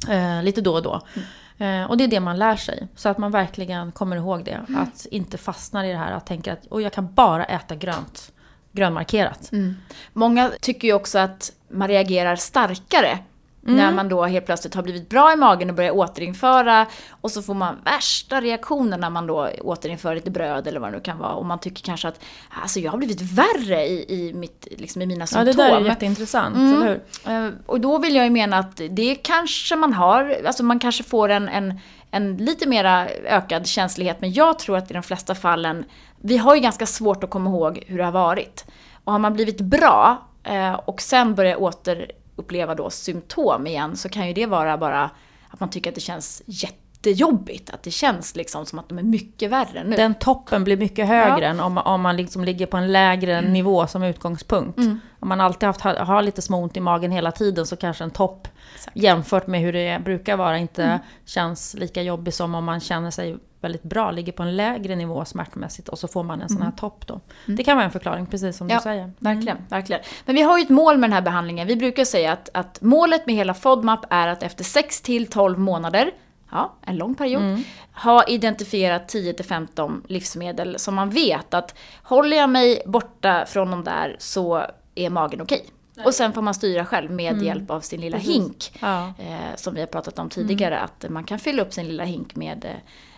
eh, 0.08 0.42
lite 0.42 0.60
då 0.60 0.74
och 0.74 0.82
då. 0.82 1.00
Eh, 1.58 1.84
och 1.84 1.96
det 1.96 2.04
är 2.04 2.08
det 2.08 2.20
man 2.20 2.38
lär 2.38 2.56
sig. 2.56 2.88
Så 2.96 3.08
att 3.08 3.18
man 3.18 3.30
verkligen 3.30 3.92
kommer 3.92 4.16
ihåg 4.16 4.44
det. 4.44 4.60
Att 4.76 5.06
inte 5.10 5.38
fastna 5.38 5.86
i 5.86 5.92
det 5.92 5.98
här 5.98 6.12
att 6.12 6.26
tänka 6.26 6.52
att 6.52 6.66
och 6.66 6.82
jag 6.82 6.92
kan 6.92 7.14
bara 7.14 7.44
äta 7.44 7.74
grönt. 7.74 8.32
Grönmarkerat. 8.72 9.50
Många 10.12 10.50
tycker 10.60 10.88
ju 10.88 10.94
också 10.94 11.18
att 11.18 11.52
man 11.68 11.88
reagerar 11.88 12.36
starkare 12.36 13.18
Mm. 13.68 13.76
när 13.76 13.92
man 13.92 14.08
då 14.08 14.24
helt 14.24 14.46
plötsligt 14.46 14.74
har 14.74 14.82
blivit 14.82 15.08
bra 15.08 15.32
i 15.32 15.36
magen 15.36 15.70
och 15.70 15.76
börjar 15.76 15.90
återinföra 15.96 16.86
och 17.20 17.30
så 17.30 17.42
får 17.42 17.54
man 17.54 17.76
värsta 17.84 18.40
reaktioner 18.40 18.98
när 18.98 19.10
man 19.10 19.26
då 19.26 19.48
återinför 19.62 20.14
lite 20.14 20.30
bröd 20.30 20.66
eller 20.66 20.80
vad 20.80 20.90
det 20.92 20.96
nu 20.96 21.02
kan 21.02 21.18
vara 21.18 21.32
och 21.32 21.46
man 21.46 21.58
tycker 21.58 21.82
kanske 21.82 22.08
att 22.08 22.20
alltså 22.62 22.80
jag 22.80 22.90
har 22.90 22.98
blivit 22.98 23.20
värre 23.22 23.86
i, 23.86 24.04
i, 24.28 24.32
mitt, 24.34 24.66
liksom 24.70 25.02
i 25.02 25.06
mina 25.06 25.22
Ja, 25.22 25.26
symptom. 25.26 25.44
det 25.56 25.62
där 25.62 25.76
är 25.80 25.84
jätteintressant, 25.84 26.56
eller 26.56 27.00
hur? 27.26 27.46
Eh, 27.46 27.52
Och 27.66 27.80
då 27.80 27.98
vill 27.98 28.14
jag 28.16 28.24
ju 28.24 28.30
mena 28.30 28.58
att 28.58 28.80
det 28.90 29.14
kanske 29.14 29.76
man 29.76 29.92
har, 29.92 30.36
alltså 30.46 30.62
man 30.62 30.78
kanske 30.78 31.02
får 31.04 31.28
en, 31.28 31.48
en, 31.48 31.80
en 32.10 32.36
lite 32.36 32.68
mera 32.68 33.08
ökad 33.08 33.66
känslighet. 33.66 34.20
Men 34.20 34.32
jag 34.32 34.58
tror 34.58 34.76
att 34.76 34.90
i 34.90 34.94
de 34.94 35.02
flesta 35.02 35.34
fallen, 35.34 35.84
vi 36.20 36.36
har 36.36 36.54
ju 36.54 36.60
ganska 36.60 36.86
svårt 36.86 37.24
att 37.24 37.30
komma 37.30 37.50
ihåg 37.50 37.84
hur 37.86 37.98
det 37.98 38.04
har 38.04 38.12
varit. 38.12 38.64
Och 39.04 39.12
har 39.12 39.18
man 39.18 39.32
blivit 39.34 39.60
bra 39.60 40.22
eh, 40.44 40.72
och 40.72 41.00
sen 41.02 41.34
börjar 41.34 41.56
uppleva 42.38 42.74
då 42.74 42.90
symptom 42.90 43.66
igen 43.66 43.96
så 43.96 44.08
kan 44.08 44.26
ju 44.28 44.32
det 44.32 44.46
vara 44.46 44.78
bara 44.78 45.10
att 45.48 45.60
man 45.60 45.70
tycker 45.70 45.90
att 45.90 45.94
det 45.94 46.00
känns 46.00 46.42
jättejobbigt. 47.02 47.70
Att 47.70 47.82
det 47.82 47.90
känns 47.90 48.36
liksom 48.36 48.66
som 48.66 48.78
att 48.78 48.88
de 48.88 48.98
är 48.98 49.02
mycket 49.02 49.50
värre 49.50 49.84
nu. 49.84 49.96
Den 49.96 50.14
toppen 50.14 50.64
blir 50.64 50.76
mycket 50.76 51.06
högre 51.08 51.28
Ja. 51.28 51.36
Mm. 51.36 51.50
än 51.50 51.60
om, 51.60 51.78
om 51.78 52.00
man 52.00 52.16
liksom 52.16 52.44
ligger 52.44 52.66
på 52.66 52.76
en 52.76 52.92
lägre 52.92 53.40
nivå 53.40 53.86
som 53.86 54.02
utgångspunkt. 54.02 54.78
Om 55.20 55.28
man 55.28 55.40
alltid 55.40 55.66
haft, 55.66 55.80
har 55.80 56.22
lite 56.22 56.42
små 56.42 56.62
ont 56.62 56.76
i 56.76 56.80
magen 56.80 57.10
hela 57.12 57.32
tiden 57.32 57.66
så 57.66 57.76
kanske 57.76 58.04
en 58.04 58.10
topp 58.10 58.48
jämfört 58.94 59.46
med 59.46 59.60
hur 59.60 59.72
det 59.72 60.00
brukar 60.04 60.36
vara 60.36 60.58
inte 60.58 60.84
Mm. 60.84 60.98
känns 61.24 61.74
lika 61.74 62.02
jobbig 62.02 62.34
som 62.34 62.54
om 62.54 62.64
man 62.64 62.80
känner 62.80 63.10
sig 63.10 63.36
väldigt 63.60 63.82
bra, 63.82 64.10
ligger 64.10 64.32
på 64.32 64.42
en 64.42 64.56
lägre 64.56 64.96
nivå 64.96 65.24
smärtmässigt 65.24 65.88
och 65.88 65.98
så 65.98 66.08
får 66.08 66.22
man 66.22 66.42
en 66.42 66.48
sån 66.48 66.62
här 66.62 66.70
topp 66.70 67.06
då. 67.06 67.20
Det 67.46 67.64
kan 67.64 67.76
vara 67.76 67.84
en 67.84 67.90
förklaring, 67.90 68.26
precis 68.26 68.56
som 68.56 68.66
Mm. 68.66 68.74
Ja, 68.74 68.78
du 68.78 68.82
säger. 68.82 69.12
Verkligen, 69.18 69.58
verkligen. 69.68 70.02
Men 70.24 70.34
vi 70.34 70.42
har 70.42 70.58
ju 70.58 70.62
ett 70.64 70.70
mål 70.70 70.98
med 70.98 71.10
den 71.10 71.14
här 71.14 71.22
behandlingen. 71.22 71.66
Vi 71.66 71.76
brukar 71.76 72.04
säga 72.04 72.32
att, 72.32 72.48
att 72.54 72.80
målet 72.82 73.26
med 73.26 73.34
hela 73.34 73.54
FODMAP 73.54 74.00
är 74.10 74.28
att 74.28 74.42
efter 74.42 74.64
6 74.64 75.00
till 75.00 75.26
12 75.26 75.58
månader, 75.58 76.10
ja, 76.50 76.74
en 76.82 76.96
lång 76.96 77.14
period, 77.14 77.62
ha 77.94 78.24
identifierat 78.24 79.08
10 79.08 79.32
till 79.32 79.44
15 79.44 80.02
livsmedel 80.08 80.78
som 80.78 80.94
man 80.94 81.10
vet 81.10 81.54
att 81.54 81.74
håller 82.02 82.36
jag 82.36 82.50
mig 82.50 82.82
borta 82.86 83.44
från 83.46 83.70
de 83.70 83.84
där 83.84 84.16
så 84.18 84.64
är 84.94 85.10
magen 85.10 85.40
okej. 85.40 85.66
Och 86.04 86.14
sen 86.14 86.32
får 86.32 86.42
man 86.42 86.54
styra 86.54 86.84
själv 86.84 87.10
med 87.10 87.42
hjälp 87.42 87.70
av 87.70 87.80
sin 87.80 88.00
lilla 88.00 88.18
hink. 88.18 88.72
Ja. 88.80 89.12
Eh, 89.18 89.56
som 89.56 89.74
vi 89.74 89.80
har 89.80 89.86
pratat 89.86 90.18
om 90.18 90.28
tidigare, 90.28 90.78
att 90.78 91.04
man 91.08 91.24
kan 91.24 91.38
fylla 91.38 91.62
upp 91.62 91.72
sin 91.72 91.86
lilla 91.86 92.04
hink 92.04 92.36
med, 92.36 92.66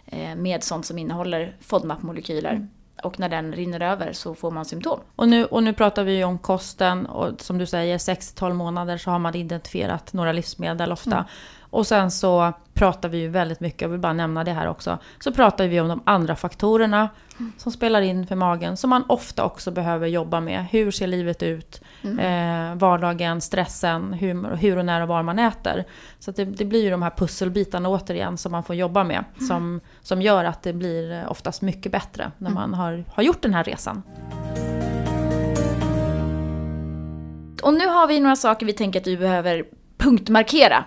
eh, 0.07 0.35
med 0.37 0.64
sånt 0.64 0.87
som 0.87 0.99
innehåller 0.99 1.57
FODMAP-molekyler. 1.61 2.69
Och 3.02 3.21
när 3.21 3.28
den 3.28 3.52
rinner 3.52 3.81
över 3.81 4.12
så 4.12 4.35
får 4.35 4.50
man 4.50 4.64
symptom. 4.64 5.00
Och 5.16 5.28
nu, 5.28 5.45
och 5.45 5.62
nu 5.62 5.73
pratar 5.73 6.05
vi 6.05 6.16
ju 6.16 6.25
om 6.25 6.38
kosten 6.38 7.07
och 7.07 7.40
som 7.40 7.59
du 7.59 7.66
säger 7.66 7.99
6-12 7.99 8.55
månader 8.55 8.99
så 8.99 9.11
har 9.11 9.19
man 9.19 9.35
identifierat 9.35 10.12
några 10.12 10.33
livsmedel 10.33 10.93
ofta. 10.93 11.25
Mm. 11.73 11.79
Och 11.79 11.87
sen 11.87 12.11
så 12.11 12.53
pratar 12.75 13.09
vi 13.09 13.19
ju 13.19 13.29
väldigt 13.29 13.61
mycket, 13.61 13.83
jag 13.83 13.89
vill 13.89 14.00
bara 14.00 14.12
nämna 14.12 14.45
det 14.45 14.53
här 14.53 14.67
också, 14.67 14.99
så 15.21 15.33
pratar 15.33 15.67
vi 15.67 15.81
om 15.81 15.89
de 15.89 16.00
andra 16.05 16.37
faktorerna 16.37 17.09
Mm. 17.41 17.53
som 17.57 17.73
spelar 17.73 18.00
in 18.00 18.27
för 18.27 18.37
magen, 18.37 18.77
som 18.77 18.91
man 18.91 19.05
ofta 19.09 19.45
också 19.45 19.71
behöver 19.71 20.07
jobba 20.07 20.41
med. 20.41 20.67
Hur 20.71 20.91
ser 20.91 21.07
livet 21.07 21.43
ut? 21.43 21.81
Mm. 22.03 22.19
Eh, 22.19 22.79
vardagen, 22.79 23.41
stressen, 23.41 24.12
hur, 24.12 24.57
hur 24.57 24.77
och 24.77 24.85
när 24.85 25.00
och 25.00 25.09
var 25.09 25.23
man 25.23 25.39
äter. 25.39 25.85
Så 26.19 26.31
det, 26.31 26.45
det 26.45 26.65
blir 26.65 26.83
ju 26.83 26.91
de 26.91 27.03
här 27.03 27.11
pusselbitarna 27.11 27.89
återigen 27.89 28.39
som 28.39 28.53
man 28.53 28.62
får 28.62 28.77
jobba 28.77 29.05
med. 29.05 29.25
Mm. 29.37 29.49
Som, 29.49 29.81
som 30.03 30.23
gör 30.23 30.45
att 30.45 30.62
det 30.62 30.73
blir 30.73 31.27
oftast 31.29 31.62
mycket 31.62 31.93
bättre 31.93 32.33
när 32.39 32.50
man 32.50 32.75
har, 32.75 33.05
har 33.15 33.23
gjort 33.23 33.43
den 33.43 33.55
här 33.55 33.65
resan. 33.65 34.03
Och 37.62 37.75
nu 37.75 37.87
har 37.87 38.07
vi 38.07 38.21
några 38.21 38.37
saker 38.37 38.67
vi 38.67 38.73
tänker 38.73 39.00
att 39.00 39.07
vi 39.07 39.17
behöver 39.17 39.65
punktmarkera 39.99 40.85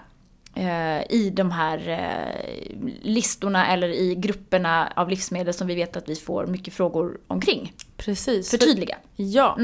i 1.09 1.29
de 1.33 1.51
här 1.51 1.89
eh, 1.89 2.77
listorna 3.01 3.67
eller 3.67 3.89
i 3.89 4.15
grupperna 4.15 4.93
av 4.95 5.09
livsmedel 5.09 5.53
som 5.53 5.67
vi 5.67 5.75
vet 5.75 5.95
att 5.95 6.09
vi 6.09 6.15
får 6.15 6.47
mycket 6.47 6.73
frågor 6.73 7.17
omkring. 7.27 7.73
Precis. 7.97 8.51
Förtydliga. 8.51 8.97
Ja. 9.15 9.57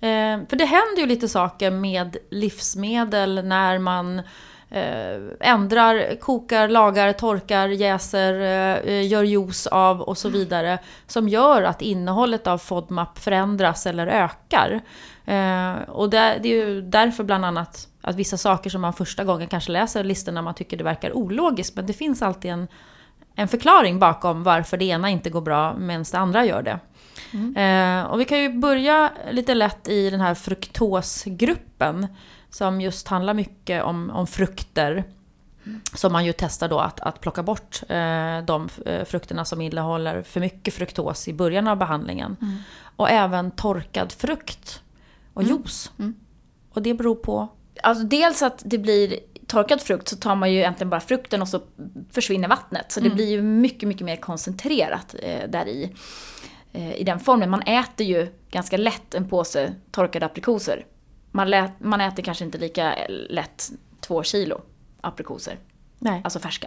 Eh, 0.00 0.38
för 0.48 0.56
det 0.56 0.64
händer 0.64 1.00
ju 1.00 1.06
lite 1.06 1.28
saker 1.28 1.70
med 1.70 2.16
livsmedel 2.30 3.44
när 3.44 3.78
man 3.78 4.18
eh, 4.70 5.20
ändrar, 5.40 6.20
kokar, 6.20 6.68
lagar, 6.68 7.12
torkar, 7.12 7.68
jäser, 7.68 8.32
eh, 8.88 9.06
gör 9.06 9.22
juice 9.22 9.66
av 9.66 10.00
och 10.00 10.18
så 10.18 10.28
vidare. 10.28 10.78
Som 11.06 11.28
gör 11.28 11.62
att 11.62 11.82
innehållet 11.82 12.46
av 12.46 12.58
FODMAP 12.58 13.18
förändras 13.18 13.86
eller 13.86 14.06
ökar. 14.06 14.80
Eh, 15.24 15.74
och 15.88 16.10
det, 16.10 16.38
det 16.42 16.48
är 16.48 16.66
ju 16.66 16.82
därför 16.82 17.24
bland 17.24 17.44
annat 17.44 17.88
att 18.00 18.16
vissa 18.16 18.36
saker 18.36 18.70
som 18.70 18.80
man 18.80 18.92
första 18.92 19.24
gången 19.24 19.48
kanske 19.48 19.72
läser 19.72 20.04
listorna 20.04 20.42
man 20.42 20.54
tycker 20.54 20.76
det 20.76 20.84
verkar 20.84 21.16
ologiskt. 21.16 21.76
Men 21.76 21.86
det 21.86 21.92
finns 21.92 22.22
alltid 22.22 22.50
en 22.50 22.68
en 23.34 23.48
förklaring 23.48 23.98
bakom 23.98 24.42
varför 24.42 24.76
det 24.76 24.84
ena 24.84 25.10
inte 25.10 25.30
går 25.30 25.40
bra 25.40 25.74
medan 25.74 26.04
det 26.12 26.18
andra 26.18 26.44
gör 26.44 26.62
det. 26.62 26.78
Eh, 27.60 28.02
och 28.02 28.20
vi 28.20 28.24
kan 28.24 28.38
ju 28.38 28.52
börja 28.52 29.12
lite 29.30 29.54
lätt 29.54 29.88
i 29.88 30.10
den 30.10 30.20
här 30.20 30.34
fruktosgruppen 30.34 32.06
som 32.50 32.80
just 32.80 33.08
handlar 33.08 33.34
mycket 33.34 33.84
om, 33.84 34.10
om 34.10 34.26
frukter. 34.26 35.04
Som 35.94 36.12
man 36.12 36.24
ju 36.24 36.32
testar 36.32 36.68
då 36.68 36.78
att, 36.78 37.00
att 37.00 37.20
plocka 37.20 37.42
bort 37.42 37.82
eh, 37.88 38.38
de 38.44 38.68
eh, 38.86 39.04
frukterna 39.04 39.44
som 39.44 39.60
innehåller 39.60 40.22
för 40.22 40.40
mycket 40.40 40.74
fruktos 40.74 41.28
i 41.28 41.34
början 41.34 41.68
av 41.68 41.76
behandlingen. 41.76 42.36
Och 42.96 43.10
även 43.10 43.50
torkad 43.50 44.12
frukt 44.12 44.82
och 45.34 45.42
juice. 45.42 45.92
Och 46.70 46.82
det 46.82 46.94
beror 46.94 47.14
på... 47.14 47.48
Alltså 47.82 48.04
dels 48.04 48.42
att 48.42 48.62
det 48.64 48.78
blir 48.78 49.18
torkad 49.46 49.80
frukt 49.80 50.08
så 50.08 50.16
tar 50.16 50.34
man 50.34 50.52
ju 50.52 50.58
egentligen 50.58 50.90
bara 50.90 51.00
frukten 51.00 51.42
och 51.42 51.48
så 51.48 51.60
försvinner 52.10 52.48
vattnet. 52.48 52.92
Så 52.92 53.00
det 53.00 53.10
blir 53.10 53.28
ju 53.28 53.42
mycket, 53.42 53.88
mycket 53.88 54.04
mer 54.04 54.16
koncentrerat 54.16 55.14
eh, 55.22 55.48
där 55.48 55.66
i. 55.66 55.92
Eh, 56.72 56.94
I 56.94 57.04
den 57.04 57.20
formen. 57.20 57.50
Man 57.50 57.62
äter 57.62 58.06
ju 58.06 58.28
ganska 58.50 58.76
lätt 58.76 59.14
en 59.14 59.28
påse 59.28 59.74
torkade 59.90 60.26
aprikoser. 60.26 60.86
Man, 61.30 61.50
lät, 61.50 61.80
man 61.80 62.00
äter 62.00 62.22
kanske 62.22 62.44
inte 62.44 62.58
lika 62.58 62.94
lätt 63.08 63.70
två 64.00 64.22
kilo 64.22 64.60
aprikoser. 65.00 65.58
Nej. 65.98 66.20
Alltså 66.24 66.38
färska. 66.38 66.66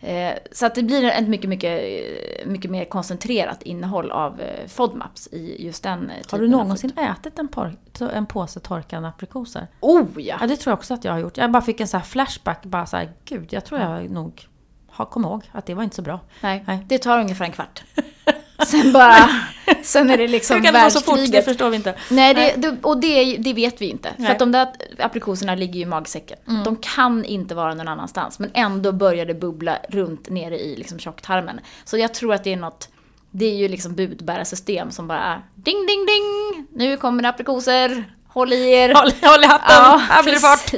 Eh, 0.00 0.32
så 0.52 0.66
att 0.66 0.74
det 0.74 0.82
blir 0.82 1.04
ett 1.04 1.28
mycket, 1.28 1.48
mycket, 1.50 1.82
eh, 1.82 2.46
mycket 2.46 2.70
mer 2.70 2.84
koncentrerat 2.84 3.62
innehåll 3.62 4.10
av 4.10 4.40
eh, 4.40 4.66
FODMAPs 4.68 5.26
i 5.32 5.66
just 5.66 5.82
den 5.82 6.10
eh, 6.10 6.16
typen 6.16 6.30
Har 6.30 6.38
du 6.38 6.48
någonsin 6.48 6.98
ätit 6.98 7.38
en, 7.38 7.48
por- 7.48 7.76
en 8.12 8.26
påse 8.26 8.60
torkade 8.60 9.08
aprikoser? 9.08 9.66
Oh 9.80 10.06
ja! 10.16 10.36
Ja, 10.40 10.46
det 10.46 10.56
tror 10.56 10.70
jag 10.70 10.78
också 10.78 10.94
att 10.94 11.04
jag 11.04 11.12
har 11.12 11.18
gjort. 11.18 11.36
Jag 11.36 11.50
bara 11.52 11.62
fick 11.62 11.80
en 11.80 11.88
så 11.88 12.00
flashback, 12.00 12.64
bara 12.64 12.86
så 12.86 12.96
här, 12.96 13.12
gud, 13.24 13.52
jag 13.52 13.64
tror 13.64 13.80
jag 13.80 14.10
nog 14.10 14.46
har 14.88 15.04
kommit 15.04 15.26
ihåg 15.28 15.44
att 15.52 15.66
det 15.66 15.74
var 15.74 15.82
inte 15.82 15.96
så 15.96 16.02
bra. 16.02 16.20
Nej, 16.42 16.64
Nej. 16.66 16.84
det 16.88 16.98
tar 16.98 17.20
ungefär 17.20 17.44
en 17.44 17.52
kvart. 17.52 17.82
Sen 18.66 18.92
bara, 18.92 19.28
sen 19.82 20.10
är 20.10 20.18
det 20.18 20.28
liksom 20.28 20.56
Hur 20.56 20.64
kan 20.64 20.74
det 20.74 20.84
gå 20.84 20.90
så 20.90 21.00
fort? 21.00 21.18
Det 21.32 21.42
förstår 21.42 21.70
vi 21.70 21.76
inte. 21.76 21.94
Nej, 22.08 22.34
det, 22.34 22.54
det, 22.56 22.76
och 22.82 23.00
det, 23.00 23.36
det 23.36 23.52
vet 23.52 23.80
vi 23.80 23.86
inte. 23.86 24.08
Nej. 24.16 24.26
För 24.26 24.32
att 24.32 24.38
de 24.38 24.52
där 24.52 24.68
aprikoserna 24.98 25.54
ligger 25.54 25.74
ju 25.74 25.80
i 25.80 25.86
magsäcken. 25.86 26.38
De 26.64 26.76
kan 26.76 27.24
inte 27.24 27.54
vara 27.54 27.74
någon 27.74 27.88
annanstans. 27.88 28.38
Men 28.38 28.50
ändå 28.54 28.92
börjar 28.92 29.26
det 29.26 29.34
bubbla 29.34 29.78
runt 29.88 30.30
nere 30.30 30.58
i 30.58 30.76
liksom 30.76 30.98
tjocktarmen. 30.98 31.60
Så 31.84 31.98
jag 31.98 32.14
tror 32.14 32.34
att 32.34 32.44
det 32.44 32.52
är 32.52 32.56
något, 32.56 32.88
det 33.30 33.44
är 33.44 33.54
ju 33.54 33.68
liksom 33.68 33.94
budbärarsystem 33.94 34.90
som 34.90 35.08
bara 35.08 35.20
är 35.20 35.40
ding, 35.54 35.86
ding, 35.86 36.06
ding! 36.06 36.66
Nu 36.70 36.96
kommer 36.96 37.22
det 37.22 37.28
aprikoser, 37.28 38.04
håll 38.28 38.52
i 38.52 38.72
er! 38.72 38.94
Håll, 38.94 39.10
håll 39.22 39.44
i 39.44 39.46
hatten, 39.46 40.00
här 40.00 40.22
blir 40.22 40.32
det 40.32 40.40
fart. 40.40 40.72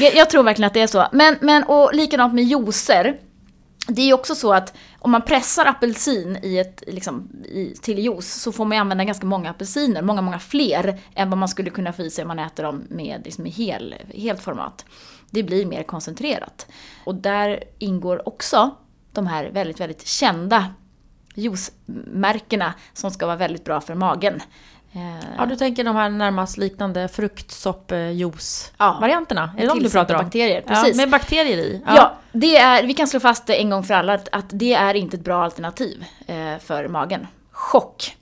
jag, 0.00 0.14
jag 0.14 0.30
tror 0.30 0.42
verkligen 0.42 0.66
att 0.66 0.74
det 0.74 0.80
är 0.80 0.86
så. 0.86 1.06
Men, 1.12 1.36
men 1.40 1.64
och 1.64 1.94
likadant 1.94 2.34
med 2.34 2.44
juicer. 2.44 3.16
Det 3.90 4.02
är 4.02 4.06
ju 4.06 4.12
också 4.12 4.34
så 4.34 4.52
att 4.52 4.74
om 4.98 5.10
man 5.10 5.22
pressar 5.22 5.66
apelsin 5.66 6.38
i 6.42 6.58
ett, 6.58 6.82
liksom, 6.86 7.28
i, 7.44 7.74
till 7.82 7.98
juice 7.98 8.42
så 8.42 8.52
får 8.52 8.64
man 8.64 8.76
ju 8.76 8.80
använda 8.80 9.04
ganska 9.04 9.26
många 9.26 9.50
apelsiner, 9.50 10.02
många, 10.02 10.22
många 10.22 10.38
fler 10.38 11.00
än 11.14 11.30
vad 11.30 11.38
man 11.38 11.48
skulle 11.48 11.70
kunna 11.70 11.92
få 11.92 12.02
i 12.02 12.10
sig 12.10 12.22
om 12.22 12.28
man 12.28 12.38
äter 12.38 12.62
dem 12.62 12.84
med 12.88 13.20
liksom, 13.24 13.46
i 13.46 13.50
hel, 13.50 13.94
helt 14.14 14.42
format. 14.42 14.84
Det 15.30 15.42
blir 15.42 15.66
mer 15.66 15.82
koncentrerat. 15.82 16.66
Och 17.04 17.14
där 17.14 17.64
ingår 17.78 18.28
också 18.28 18.74
de 19.12 19.26
här 19.26 19.50
väldigt, 19.50 19.80
väldigt 19.80 20.06
kända 20.06 20.74
juicemärkena 21.34 22.74
som 22.92 23.10
ska 23.10 23.26
vara 23.26 23.36
väldigt 23.36 23.64
bra 23.64 23.80
för 23.80 23.94
magen. 23.94 24.40
Eh, 24.92 25.00
Ja, 25.38 25.46
du 25.46 25.56
tänker 25.56 25.84
de 25.84 25.96
här 25.96 26.08
närmast 26.10 26.56
liknande 26.58 27.08
fruktsopp-juice-varianterna? 27.08 29.50
är 29.56 29.60
det 29.60 29.66
de 29.66 29.82
du 29.82 29.90
pratar 29.90 30.14
om? 30.14 30.22
bakterier, 30.24 30.62
Ja, 30.66 30.74
precis. 30.74 30.96
med 30.96 31.10
bakterier 31.10 31.58
i? 31.58 31.82
Ja. 31.86 32.12
det 32.32 32.56
är, 32.56 32.82
vi 32.86 32.94
kan 32.94 33.06
slå 33.06 33.20
fast 33.20 33.46
det 33.46 33.54
en 33.60 33.70
gång 33.70 33.84
för 33.84 33.94
alla 33.94 34.14
att, 34.14 34.28
att 34.32 34.44
det 34.48 34.74
är 34.74 34.94
inte 34.94 35.16
ett 35.16 35.24
bra 35.24 35.44
alternativ 35.44 36.04
eh, 36.26 36.58
för 36.60 36.88
magen. 36.88 37.26
Chock. 37.52 38.16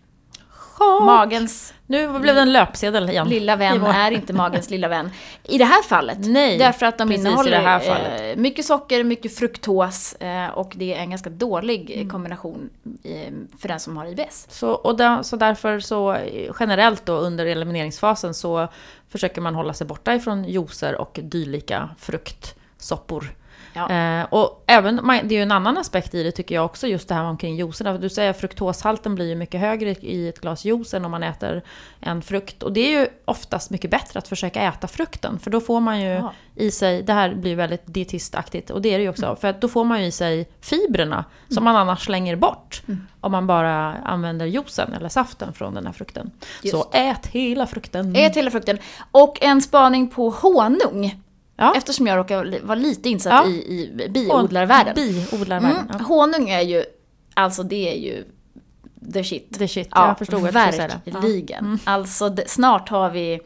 Chock. 0.79 1.03
Magens 1.05 1.75
Nu 1.87 2.19
blev 2.19 2.35
det 2.35 2.41
en 2.41 2.53
löpsedel 2.53 3.11
igen. 3.11 3.29
lilla 3.29 3.57
vän 3.57 3.85
är 3.85 4.11
inte 4.11 4.33
magens 4.33 4.71
lilla 4.71 4.89
vän. 4.89 5.11
I 5.43 5.59
det 5.59 5.65
här 5.65 5.83
fallet. 5.83 6.19
Nej, 6.21 6.59
Därför 6.59 6.87
att 6.87 6.99
de 6.99 7.13
innehåller 7.13 7.51
det 7.51 7.57
här 7.57 7.79
fallet. 7.81 8.21
Eh, 8.37 8.41
mycket 8.43 8.65
socker, 8.65 9.05
mycket 9.05 9.37
fruktos 9.37 10.13
eh, 10.15 10.49
och 10.49 10.73
det 10.77 10.95
är 10.95 10.99
en 10.99 11.11
ganska 11.11 11.31
dålig 11.31 11.91
Mm. 11.91 12.07
eh, 12.07 12.13
kombination 12.13 12.71
eh, 13.05 13.33
för 13.59 13.69
den 13.69 13.81
som 13.81 13.97
har 13.97 14.07
IBS. 14.07 14.47
Så, 14.51 14.71
och 14.71 14.97
där, 14.97 15.23
så 15.23 15.37
därför 15.37 15.81
så 15.81 16.17
generellt 16.61 17.07
då 17.07 17.13
under 17.13 17.47
elimineringsfasen 17.47 18.35
så 18.35 18.69
försöker 19.09 19.41
man 19.41 19.55
hålla 19.55 19.75
sig 19.75 19.87
borta 19.87 20.15
ifrån 20.15 20.45
juicer 20.45 20.95
och 21.01 21.19
dylika 21.23 21.89
fruktsoppor. 21.99 23.35
Ja. 23.77 23.91
Eh, 24.21 24.25
och 24.31 24.65
även, 24.67 24.97
det 25.07 25.13
är 25.35 25.37
ju 25.37 25.43
en 25.43 25.53
annan 25.53 25.79
aspekt 25.79 26.15
i 26.15 26.23
det 26.23 26.31
tycker 26.33 26.55
jag 26.55 26.65
också, 26.65 26.87
just 26.87 27.09
det 27.09 27.15
här 27.15 27.25
omkring 27.25 27.57
juicerna. 27.57 27.93
För 27.93 27.99
Du 27.99 28.09
säger 28.09 28.31
att 28.31 28.41
fruktoshalten 28.41 29.15
blir 29.15 29.29
ju 29.29 29.35
mycket 29.35 29.61
högre 29.61 29.91
i 29.91 30.29
ett 30.29 30.41
glas 30.41 30.65
juice 30.65 30.95
än 30.95 31.05
om 31.05 31.11
man 31.11 31.23
äter 31.23 31.63
en 32.01 32.23
frukt. 32.23 32.63
Och 32.63 32.73
det 32.73 32.81
är 32.95 33.01
ju 33.01 33.09
oftast 33.25 33.71
mycket 33.71 33.91
bättre 33.91 34.19
att 34.19 34.29
försöka 34.29 34.63
äta 34.63 34.87
frukten. 34.87 35.39
För 35.39 35.51
då 35.51 35.61
får 35.61 35.81
man 35.81 36.01
ju 36.01 36.09
Ja. 36.09 36.33
i 36.55 36.71
sig, 36.71 37.03
det 37.03 37.13
här 37.13 37.35
blir 37.35 37.57
väldigt 37.57 37.83
dietistaktigt, 37.87 38.71
och 38.71 38.83
det 38.83 38.89
är 38.95 38.99
det 38.99 39.03
ju 39.05 39.11
också. 39.11 39.37
För 39.41 39.49
att 39.49 39.61
då 39.61 39.69
får 39.69 39.85
man 39.85 40.01
ju 40.01 40.07
i 40.07 40.13
sig 40.13 40.49
fibrerna 40.61 41.25
som 41.49 41.65
man 41.65 41.77
annars 41.77 42.05
slänger 42.05 42.37
bort. 42.37 42.83
Om 43.21 43.33
man 43.33 43.47
bara 43.47 43.95
använder 43.95 44.47
juicen 44.47 44.93
eller 44.93 45.09
saften 45.09 45.53
från 45.53 45.75
den 45.75 45.87
här 45.87 45.93
frukten. 45.93 46.31
Just. 46.63 46.77
Så 46.77 46.89
ät 46.93 47.27
hela 47.27 47.67
frukten. 47.67 48.17
Ät 48.17 48.37
hela 48.37 48.51
frukten. 48.51 48.79
Och 49.11 49.39
en 49.43 49.63
spaning 49.63 50.09
på 50.09 50.31
honung. 50.31 51.23
Ja. 51.57 51.75
Eftersom 51.77 52.07
jag 52.07 52.17
råkar 52.19 52.61
vara 52.63 52.79
lite 52.79 53.09
insatt 53.09 53.33
Ja. 53.47 53.51
i, 53.51 53.55
i 53.55 54.09
biodlarvärlden. 54.09 54.95
Biodlarvärlden. 54.95 55.81
Mm. 55.81 55.97
Ja. 55.99 56.05
Honung 56.05 56.49
är 56.49 56.61
ju, 56.61 56.85
alltså 57.35 57.63
det 57.63 57.93
är 57.93 57.99
ju 57.99 58.25
the 59.13 59.25
shit. 59.25 59.59
The 59.59 59.69
shit, 59.69 59.89
jag 59.95 60.19
förstod 60.19 60.47
att 60.47 60.53
det. 60.55 61.01
Ja. 61.05 61.13
verkligen. 61.21 61.79
Alltså 61.85 62.29
det, 62.29 62.49
snart 62.51 62.89
har 62.89 63.11
vi, 63.11 63.41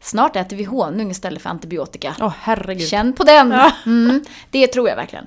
snart 0.00 0.36
äter 0.36 0.56
vi 0.56 0.64
honung 0.64 1.10
istället 1.10 1.42
för 1.42 1.50
antibiotika. 1.50 2.16
Åh 2.20 2.32
herregud. 2.40 2.88
Känn 2.88 3.12
på 3.12 3.24
den! 3.24 3.50
Ja. 3.50 3.72
Mm, 3.86 4.24
det 4.50 4.66
tror 4.66 4.88
jag 4.88 4.96
verkligen. 4.96 5.26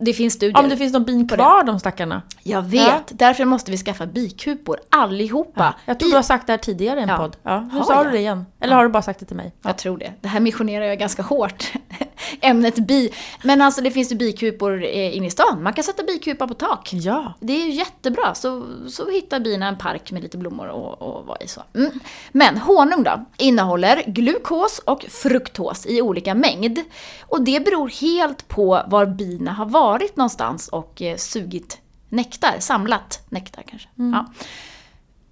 Det 0.00 0.12
finns 0.12 0.34
studier. 0.34 0.58
Om 0.58 0.68
det 0.68 0.76
finns 0.76 0.92
någon 0.92 1.04
bin 1.04 1.28
kvar 1.28 1.62
de 1.64 1.80
stackarna. 1.80 2.22
Jag 2.42 2.62
vet, 2.62 2.80
Ja. 2.86 3.00
därför 3.08 3.44
måste 3.44 3.70
vi 3.70 3.76
skaffa 3.76 4.06
bikupor 4.06 4.80
allihopa. 4.90 5.74
Jag 5.84 5.98
tror 5.98 6.08
I- 6.08 6.10
du 6.12 6.16
har 6.16 6.22
sagt 6.22 6.46
det 6.46 6.52
här 6.52 6.58
tidigare 6.58 7.00
i 7.00 7.02
en 7.02 7.08
Ja. 7.08 7.16
podd. 7.16 7.36
Ja, 7.42 7.60
nu 7.60 7.78
Har 7.78 7.84
sa 7.84 7.94
jag? 7.94 8.06
du 8.06 8.10
det 8.10 8.18
igen. 8.18 8.46
Eller 8.60 8.74
har 8.76 8.82
du 8.82 8.88
bara 8.88 9.02
sagt 9.02 9.20
det 9.20 9.26
till 9.26 9.36
mig? 9.36 9.52
Ja. 9.62 9.68
Jag 9.68 9.78
tror 9.78 9.98
det. 9.98 10.12
Det 10.20 10.28
här 10.28 10.40
missionerar 10.40 10.84
jag 10.84 10.98
ganska 10.98 11.22
hårt. 11.22 11.72
Ämnet 12.40 12.76
bi. 12.86 13.10
Men 13.44 13.60
alltså 13.62 13.80
det 13.80 13.90
finns 13.90 14.12
ju 14.12 14.16
bikupor 14.16 14.84
eh, 14.84 15.16
inne 15.16 15.26
i 15.26 15.30
stan. 15.30 15.62
Man 15.62 15.72
kan 15.72 15.84
sätta 15.84 16.02
bikupa 16.02 16.48
på 16.48 16.54
tak. 16.54 16.88
ja. 16.92 17.34
Det 17.40 17.52
är 17.52 17.66
ju 17.66 17.70
jättebra. 17.72 18.34
Så, 18.34 18.64
så 18.88 19.10
hittar 19.10 19.40
bina 19.40 19.68
en 19.68 19.78
park 19.78 20.12
med 20.12 20.22
lite 20.22 20.38
blommor 20.38 20.68
och, 20.68 21.02
och 21.02 21.26
vad 21.26 21.42
i 21.42 21.48
så. 21.48 21.62
Mm. 21.74 21.90
Men 22.32 22.58
honung 22.58 23.02
då, 23.02 23.24
innehåller 23.36 24.02
glukos 24.06 24.78
och 24.78 25.02
fruktos 25.08 25.86
i 25.86 26.02
olika 26.02 26.34
mängd. 26.34 26.78
Och 27.26 27.42
det 27.42 27.64
beror 27.64 27.88
helt 27.88 28.48
på 28.48 28.82
var 28.86 29.06
bina 29.06 29.52
har 29.52 29.66
varit 29.66 29.87
någonstans 29.96 30.68
och 30.68 31.02
eh, 31.02 31.16
sugit 31.16 31.78
nektar, 32.08 32.54
samlat 32.58 33.26
nektar 33.28 33.62
kanske. 33.66 33.88
Ja. 33.94 34.26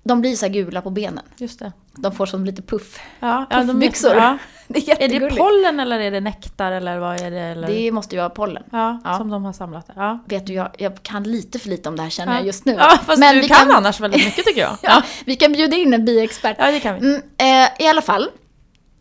De 0.05 0.21
blir 0.21 0.37
så 0.37 0.49
gula 0.49 0.83
på 0.83 0.91
benen. 0.91 1.25
Just 1.37 1.59
det. 1.59 1.73
De 1.97 2.13
får 2.15 2.27
som 2.27 2.45
lite 2.45 2.63
puff. 2.63 3.01
Ja, 3.21 3.47
ja, 3.51 3.57
de- 3.59 3.67
Puffbyxor. 3.67 4.15
Ja. 4.15 4.39
Det 4.69 4.89
är 4.89 5.03
Är 5.03 5.21
det 5.21 5.37
pollen 5.37 5.81
eller 5.81 6.01
är 6.01 6.11
det 6.11 6.21
nektar 6.21 6.73
eller 6.73 6.99
vad 6.99 7.21
är 7.21 7.31
det? 7.31 7.41
Eller? 7.41 7.69
Det 7.69 7.93
måste 7.93 8.15
ju 8.15 8.19
vara 8.21 8.31
pollen. 8.31 8.63
Ja, 8.73 9.01
Ja. 9.05 9.19
som 9.19 9.31
de 9.31 9.45
har 9.45 9.53
samlat. 9.53 9.87
Ja. 9.97 10.19
Vet 10.27 10.47
du, 10.47 10.53
jag, 10.53 10.69
jag 10.79 11.03
kan 11.03 11.23
lite 11.23 11.59
för 11.59 11.69
lite 11.69 11.89
om 11.89 11.97
det 11.97 12.03
här 12.03 12.11
känner 12.11 12.33
Ja. 12.33 12.39
jag 12.39 12.47
just 12.47 12.65
nu. 12.65 12.73
Ja, 12.73 12.99
fast 13.07 13.19
Men 13.19 13.35
du 13.35 13.41
vi 13.41 13.49
kan, 13.49 13.71
annars 13.71 14.01
väldigt 14.01 14.25
mycket 14.25 14.45
tycker 14.45 14.61
jag. 14.61 14.77
Ja, 14.83 15.03
vi 15.27 15.37
kan 15.37 15.53
bjuda 15.53 15.77
in 15.77 15.95
en 15.95 16.05
biexpert. 16.05 16.57
Ja, 16.59 16.71
det 16.71 16.81
kan 16.81 16.95
vi. 17.01 17.01
Mm, 17.09 17.23
eh, 17.39 17.85
I 17.85 17.89
alla 17.89 18.03
fall, 18.03 18.29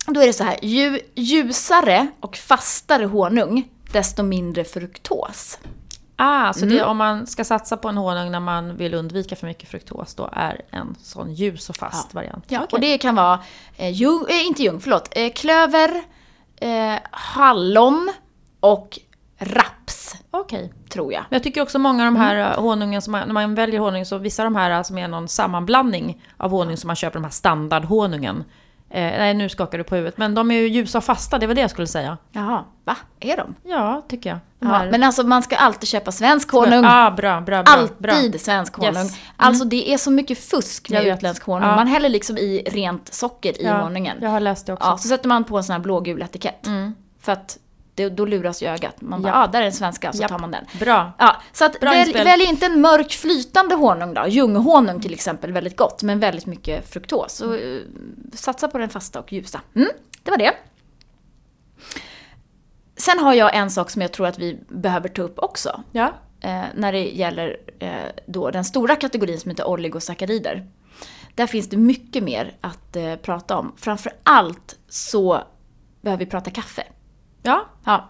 då 0.07 0.21
är 0.21 0.27
det 0.27 0.33
så 0.33 0.43
här. 0.43 0.57
Ju 0.65 0.99
ljusare 1.15 2.07
och 2.19 2.35
fastare 2.37 3.05
honung, 3.05 3.67
desto 3.91 4.23
mindre 4.23 4.63
fruktos. 4.63 5.59
Ah, 6.17 6.53
så 6.53 6.65
det, 6.65 6.75
Mm. 6.77 6.89
om 6.89 6.97
man 6.97 7.27
ska 7.27 7.43
satsa 7.43 7.77
på 7.77 7.87
en 7.89 7.97
honung 7.97 8.31
när 8.31 8.39
man 8.39 8.77
vill 8.77 8.93
undvika 8.93 9.35
för 9.35 9.47
mycket 9.47 9.69
fruktos, 9.69 10.15
då 10.15 10.29
är 10.33 10.61
en 10.71 10.95
sån 11.01 11.33
ljus 11.33 11.69
och 11.69 11.75
fast 11.75 12.13
variant. 12.13 12.45
Ja, 12.47 12.59
Okej. 12.63 12.69
Och 12.77 12.79
det 12.81 12.97
kan 12.97 13.15
vara, 13.15 13.39
eh, 13.77 13.89
ljung, 13.91 14.25
eh, 14.29 14.47
inte 14.47 14.63
ljung, 14.63 14.79
förlåt, 14.79 15.09
eh, 15.11 15.31
klöver, 15.33 16.03
eh, 16.61 16.95
hallon 17.11 18.11
och 18.59 18.99
raps, 19.39 20.15
Okej. 20.31 20.73
tror 20.89 21.13
jag. 21.13 21.21
Men 21.29 21.35
jag 21.35 21.43
tycker 21.43 21.61
också 21.61 21.79
många 21.79 22.07
av 22.07 22.13
de 22.13 22.19
här 22.19 22.35
Mm. 22.35 22.51
eh, 22.51 22.59
honungen, 22.61 23.01
som 23.01 23.11
man, 23.11 23.27
när 23.27 23.33
man 23.33 23.55
väljer 23.55 23.79
honung, 23.79 24.05
så 24.05 24.17
vissa 24.17 24.43
av 24.43 24.45
de 24.51 24.55
här 24.55 24.71
eh, 24.71 24.83
som 24.83 24.97
är 24.97 25.07
någon 25.07 25.27
sammanblandning 25.27 26.23
av 26.37 26.51
honung 26.51 26.77
som 26.77 26.87
man 26.87 26.95
köper, 26.95 27.13
de 27.13 27.23
här 27.23 27.31
standardhonungen. 27.31 28.43
Eh, 28.95 29.01
nej, 29.01 29.33
nu 29.33 29.49
skakar 29.49 29.77
du 29.77 29.83
på 29.83 29.95
huvudet. 29.95 30.17
Men 30.17 30.35
de 30.35 30.51
är 30.51 30.55
ju 30.55 30.67
ljusa 30.67 30.97
och 30.97 31.03
fasta, 31.03 31.37
det 31.39 31.47
var 31.47 31.53
det 31.53 31.61
jag 31.61 31.69
skulle 31.69 31.87
säga. 31.87 32.17
Jaha, 32.31 32.63
va? 32.83 32.97
Är 33.19 33.37
de? 33.37 33.55
Ja, 33.63 34.01
tycker 34.07 34.29
jag. 34.29 34.39
Ja, 34.59 34.85
men 34.91 35.03
alltså 35.03 35.23
man 35.23 35.43
ska 35.43 35.55
alltid 35.55 35.89
köpa 35.89 36.11
svensk 36.11 36.51
honung. 36.51 36.83
Ja, 36.83 37.13
bra, 37.17 37.41
bra, 37.41 37.63
bra. 37.63 37.87
bra. 37.97 38.13
Alltid 38.13 38.41
svensk 38.41 38.75
honung. 38.75 39.03
Yes. 39.03 39.11
Mm. 39.11 39.19
Alltså 39.37 39.65
det 39.65 39.93
är 39.93 39.97
så 39.97 40.11
mycket 40.11 40.37
fusk 40.49 40.89
med 40.89 41.05
utländsk 41.05 41.43
honung. 41.43 41.69
Ja. 41.69 41.75
Man 41.75 41.87
häller 41.87 42.09
liksom 42.09 42.37
i 42.37 42.63
rent 42.71 43.13
socker 43.13 43.61
i 43.61 43.65
Ja, 43.65 43.77
honungen. 43.77 44.17
Jag 44.21 44.29
har 44.29 44.39
läst 44.39 44.65
det 44.65 44.73
också. 44.73 44.87
Ja, 44.87 44.97
så 44.97 45.07
sätter 45.07 45.27
man 45.27 45.43
på 45.43 45.57
en 45.57 45.63
sån 45.63 45.73
här 45.73 45.79
blågul 45.79 46.21
etikett. 46.21 46.67
Mm. 46.67 46.95
För 47.21 47.31
att 47.31 47.57
det, 47.95 48.09
då 48.09 48.25
luras 48.25 48.63
ju 48.63 48.67
ögat. 48.67 49.01
Man 49.01 49.21
bara, 49.21 49.33
Ja. 49.33 49.43
ah, 49.43 49.47
där 49.47 49.61
är 49.61 49.65
en 49.65 49.73
svenska, 49.73 50.13
så 50.13 50.21
Japp. 50.21 50.31
tar 50.31 50.39
man 50.39 50.51
den. 50.51 50.65
Bra. 50.79 51.11
Ja, 51.17 51.41
så 51.53 51.65
att 51.65 51.79
Bra 51.79 51.91
välj, 51.91 52.13
välj 52.13 52.43
inte 52.43 52.65
en 52.65 52.81
mörk 52.81 53.11
flytande 53.11 53.75
honung 53.75 54.13
då. 54.13 54.27
Ljunghonung 54.27 55.01
till 55.01 55.13
exempel, 55.13 55.51
väldigt 55.51 55.77
gott, 55.77 56.03
men 56.03 56.19
väldigt 56.19 56.45
mycket 56.45 56.89
fruktos. 56.93 57.33
Så 57.33 57.53
eh, 57.55 57.79
satsa 58.33 58.67
på 58.67 58.77
den 58.77 58.89
fasta 58.89 59.19
och 59.19 59.33
ljusa. 59.33 59.61
Mm, 59.75 59.89
det 60.23 60.31
var 60.31 60.37
det. 60.37 60.53
Sen 62.97 63.19
har 63.19 63.33
jag 63.33 63.55
en 63.55 63.71
sak 63.71 63.89
som 63.89 64.01
jag 64.01 64.11
tror 64.11 64.27
att 64.27 64.39
vi 64.39 64.59
behöver 64.67 65.09
ta 65.09 65.21
upp 65.21 65.39
också. 65.39 65.83
Ja. 65.91 66.13
Eh, 66.41 66.63
när 66.75 66.91
det 66.91 67.03
gäller 67.09 67.57
eh, 67.79 67.89
då 68.25 68.51
den 68.51 68.65
stora 68.65 68.95
kategorin 68.95 69.39
som 69.39 69.51
heter 69.51 69.67
oligosackarider. 69.67 70.67
Där 71.35 71.47
finns 71.47 71.69
det 71.69 71.77
mycket 71.77 72.23
mer 72.23 72.53
att 72.61 72.95
eh, 72.95 73.15
prata 73.15 73.57
om. 73.57 73.73
Framför 73.77 74.11
allt 74.23 74.75
så 74.89 75.43
behöver 76.01 76.25
vi 76.25 76.31
prata 76.31 76.51
kaffe. 76.51 76.83
Ja, 77.45 77.65
Ja, 77.83 78.09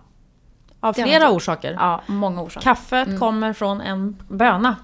av 0.80 0.94
Det 0.94 1.04
flera 1.04 1.30
orsaker. 1.32 1.74
ja 1.80 2.02
många 2.06 2.42
orsaker. 2.42 2.64
Kaffet 2.64 3.20
kommer 3.20 3.54
från 3.54 3.82
en 3.82 4.24
böna. 4.28 4.76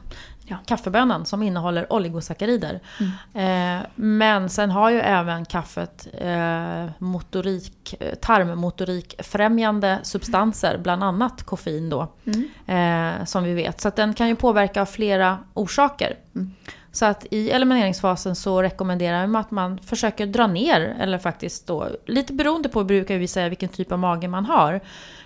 Ja. 0.46 0.58
Kaffebönan 0.66 1.26
som 1.26 1.44
innehåller 1.44 1.94
oligosackarider. 1.94 2.80
Mm. 3.34 3.80
Eh, 3.80 3.86
men 3.96 4.50
sen 4.50 4.72
har 4.72 4.90
ju 4.90 5.00
även 5.00 5.46
kaffet 5.46 6.08
eh, 6.14 6.86
motorik, 7.00 7.96
tarmmotorikfrämjande 8.22 10.00
substanser, 10.04 10.78
bland 10.78 11.04
annat 11.04 11.44
koffein 11.44 11.90
då. 11.90 12.14
Mm. 12.26 13.20
Eh, 13.20 13.26
som 13.26 13.44
vi 13.44 13.54
vet. 13.54 13.82
Så 13.82 13.92
den 13.96 14.14
kan 14.14 14.28
ju 14.28 14.36
påverka 14.36 14.82
av 14.82 14.86
flera 14.86 15.38
orsaker. 15.54 16.16
Mm. 16.92 16.96
Så 16.96 17.06
att 17.06 17.26
i 17.32 17.50
elimineringsfasen 17.50 18.36
så 18.36 18.62
rekommenderar 18.62 19.28
man 19.28 19.42
att 19.42 19.52
man 19.52 19.78
försöker 19.78 20.26
dra 20.26 20.48
ner, 20.48 20.96
eller 21.00 21.18
faktiskt 21.18 21.68
då, 21.68 21.88
lite 22.06 22.34
beroende 22.34 22.70
på 22.70 22.84
brukar 22.84 23.18
vi 23.18 23.28
säga 23.28 23.50
vilken 23.50 23.70
typ 23.70 23.92
av 23.92 24.00
mage 24.00 24.28
man 24.28 24.46
har. 24.46 24.82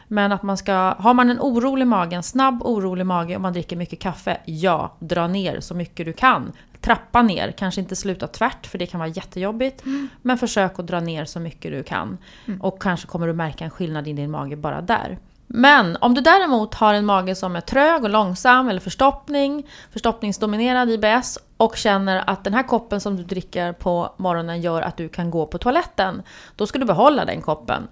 Men 0.07 0.31
att 0.31 0.43
man 0.43 0.57
ska, 0.57 0.74
har 0.98 1.13
man 1.13 1.29
en 1.29 1.39
orolig 1.39 1.88
mage, 1.88 2.15
en 2.15 2.24
snabb 2.24 2.62
orolig 2.63 3.05
mage 3.05 3.36
och 3.36 3.41
man 3.41 3.53
dricker 3.53 3.75
mycket 3.75 4.00
kaffe, 4.00 4.38
ja, 4.45 4.95
dra 5.00 5.27
ner 5.27 5.60
så 5.60 5.75
mycket 5.75 6.05
du 6.05 6.13
kan. 6.13 6.51
Trappa 6.81 7.22
ner, 7.22 7.51
kanske 7.51 7.81
inte 7.81 7.95
sluta 7.95 8.27
tvärt 8.27 8.67
för 8.67 8.77
det 8.77 8.86
kan 8.86 9.00
vara 9.00 9.10
jättejobbigt. 9.10 9.84
Men 10.22 10.38
försök 10.38 10.79
att 10.79 10.88
dra 10.88 11.00
ner 11.00 11.25
så 11.25 11.39
mycket 11.39 11.72
du 11.72 11.84
kan. 11.84 12.17
Och 12.62 12.81
kanske 12.81 13.07
kommer 13.07 13.27
du 13.27 13.34
märka 13.34 13.63
en 13.63 13.69
skillnad 13.69 14.07
i 14.07 14.13
din 14.13 14.31
mage 14.31 14.55
bara 14.55 14.81
där. 14.81 15.17
Men 15.48 15.98
om 16.02 16.14
du 16.14 16.22
däremot 16.22 16.74
har 16.74 16.94
en 16.94 17.06
mage 17.06 17.36
som 17.36 17.56
är 17.56 17.62
trög 17.62 18.04
och 18.04 18.10
långsam 18.10 18.70
eller 18.70 18.80
förstoppning, 18.80 19.68
förstoppningsdominerad 19.92 20.90
IBS 20.90 21.40
och 21.58 21.78
känner 21.78 22.24
att 22.30 22.44
den 22.44 22.54
här 22.54 22.64
koppen 22.64 23.02
som 23.02 23.18
du 23.18 23.24
dricker 23.24 23.74
på 23.74 24.14
morgonen 24.18 24.62
gör 24.62 24.82
att 24.82 24.98
du 24.98 25.10
kan 25.10 25.32
gå 25.32 25.46
på 25.46 25.58
toaletten, 25.58 26.24
då 26.56 26.68
ska 26.68 26.80
du 26.80 26.86
behålla 26.86 27.25
den 27.25 27.42
koppen. 27.42 27.88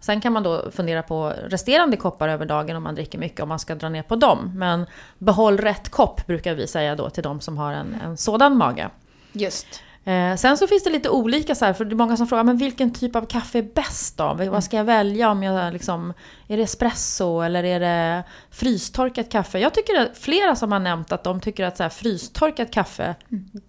Sen 0.00 0.20
kan 0.20 0.32
man 0.32 0.42
då 0.42 0.70
fundera 0.70 1.02
på 1.02 1.32
resterande 1.48 1.96
koppar 1.96 2.28
över 2.28 2.46
dagen 2.46 2.76
om 2.76 2.82
man 2.82 2.94
dricker 2.94 3.18
mycket, 3.18 3.40
om 3.40 3.48
man 3.48 3.58
ska 3.58 3.74
dra 3.74 3.88
ner 3.88 4.02
på 4.02 4.16
dem. 4.16 4.52
Men 4.54 4.86
behåll 5.18 5.58
rätt 5.58 5.88
kopp 5.88 6.26
brukar 6.26 6.54
vi 6.54 6.66
säga 6.66 6.96
då 6.96 7.10
till 7.10 7.22
de 7.22 7.40
som 7.40 7.58
har 7.58 7.72
en, 7.72 7.96
en 8.04 8.16
sådan 8.16 8.56
mage. 8.56 8.90
Just. 9.32 9.82
Eh, 10.06 10.36
sen 10.36 10.56
så 10.56 10.66
finns 10.66 10.84
det 10.84 10.90
lite 10.90 11.10
olika 11.10 11.54
så 11.54 11.64
här, 11.64 11.72
för 11.72 11.84
det 11.84 11.94
är 11.94 11.96
många 11.96 12.16
som 12.16 12.26
frågar 12.26 12.44
men 12.44 12.56
vilken 12.56 12.92
typ 12.92 13.16
av 13.16 13.26
kaffe 13.26 13.58
är 13.58 13.62
bäst 13.62 14.16
då? 14.16 14.34
Vad 14.50 14.64
ska 14.64 14.76
jag 14.76 14.84
välja 14.84 15.30
om 15.30 15.42
jag 15.42 15.72
liksom, 15.72 16.12
är 16.48 16.56
det 16.56 16.62
espresso 16.62 17.40
eller 17.40 17.64
är 17.64 17.80
det 17.80 18.24
frystorkat 18.50 19.30
kaffe? 19.30 19.58
Jag 19.58 19.74
tycker 19.74 20.00
att 20.00 20.18
flera 20.18 20.56
som 20.56 20.72
har 20.72 20.78
nämnt 20.78 21.12
att 21.12 21.24
de 21.24 21.40
tycker 21.40 21.64
att 21.64 21.76
så 21.76 21.82
här, 21.82 21.90
frystorkat 21.90 22.70
kaffe 22.70 23.14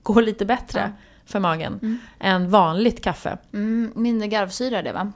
går 0.03 0.22
lite 0.22 0.46
bättre 0.46 0.94
för 1.25 1.39
magen 1.39 2.00
än 2.20 2.50
vanligt 2.50 3.03
kaffe. 3.03 3.38
Mm, 3.53 3.91
mindre 3.96 4.27
garvsyra 4.27 4.79
är 4.79 4.84
det 4.84 4.91
va? 4.91 5.12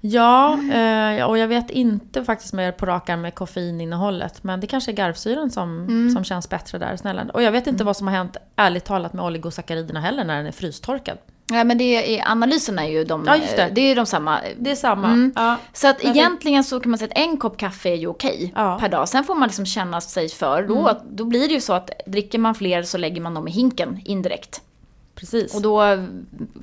Ja, 0.00 0.52
eh, 0.72 1.24
och 1.24 1.38
jag 1.38 1.48
vet 1.48 1.70
inte 1.70 2.24
faktiskt 2.24 2.52
mer 2.52 2.72
på 2.72 2.86
rak 2.86 3.08
arm 3.08 3.20
med 3.20 3.34
koffeininnehållet. 3.34 4.44
Men 4.44 4.60
det 4.60 4.66
kanske 4.66 4.90
är 4.90 4.94
garvsyran 4.94 5.50
som, 5.50 5.86
som 6.14 6.24
känns 6.24 6.48
bättre 6.48 6.78
där. 6.78 6.96
Snälla. 6.96 7.26
Och 7.34 7.42
jag 7.42 7.52
vet 7.52 7.66
inte 7.66 7.84
vad 7.84 7.96
som 7.96 8.06
har 8.06 8.14
hänt, 8.14 8.36
ärligt 8.56 8.84
talat, 8.84 9.12
med 9.12 9.24
oligosackariderna 9.24 10.00
heller 10.00 10.24
när 10.24 10.36
den 10.36 10.46
är 10.46 10.52
frystorkad. 10.52 11.18
Nej 11.50 11.64
men 11.64 11.78
det 11.78 12.18
är, 12.18 12.30
analyserna 12.30 12.84
är 12.86 12.90
ju 12.90 13.04
de, 13.04 13.24
Ja, 13.26 13.38
det. 13.56 13.68
det 13.72 13.80
är 13.80 13.96
de 13.96 14.06
samma. 14.06 14.40
Det 14.58 14.70
är 14.70 14.74
samma. 14.74 15.08
Mm. 15.08 15.32
Ja. 15.36 15.56
Så 15.72 15.88
att 15.88 16.02
Men 16.02 16.12
egentligen 16.12 16.64
så 16.64 16.80
kan 16.80 16.90
man 16.90 16.98
säga 16.98 17.10
att 17.12 17.18
en 17.18 17.36
kopp 17.36 17.56
kaffe 17.56 17.88
är 17.88 17.94
ju 17.96 18.06
okej 18.06 18.52
Ja. 18.56 18.78
per 18.80 18.88
dag. 18.88 19.08
Sen 19.08 19.24
får 19.24 19.34
man 19.34 19.48
liksom 19.48 19.66
känna 19.66 20.00
sig 20.00 20.28
för. 20.28 20.62
Då, 20.62 21.00
då 21.10 21.24
blir 21.24 21.48
det 21.48 21.54
ju 21.54 21.60
så 21.60 21.72
att 21.72 21.90
dricker 22.06 22.38
man 22.38 22.54
fler 22.54 22.82
så 22.82 22.98
lägger 22.98 23.20
man 23.20 23.34
dem 23.34 23.48
i 23.48 23.50
hinken 23.50 24.00
indirekt. 24.04 24.62
Precis. 25.14 25.54
Och 25.54 25.62
då 25.62 25.82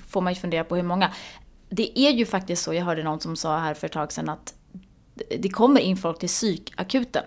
får 0.08 0.22
man 0.22 0.34
ju 0.34 0.40
fundera 0.40 0.64
på 0.64 0.76
hur 0.76 0.84
många. 0.84 1.10
Det 1.70 2.00
är 2.00 2.12
ju 2.12 2.26
faktiskt 2.26 2.64
så, 2.64 2.74
jag 2.74 2.86
hörde 2.86 3.04
någon 3.04 3.20
som 3.20 3.36
sa 3.36 3.58
här 3.58 3.74
för 3.74 3.88
ett 3.88 3.94
tag 3.94 4.12
sedan 4.12 4.30
att 4.30 4.54
det 5.40 5.50
kommer 5.50 5.82
in 5.82 5.98
folk 5.98 6.20
till 6.20 6.30
psykakuten. 6.30 7.24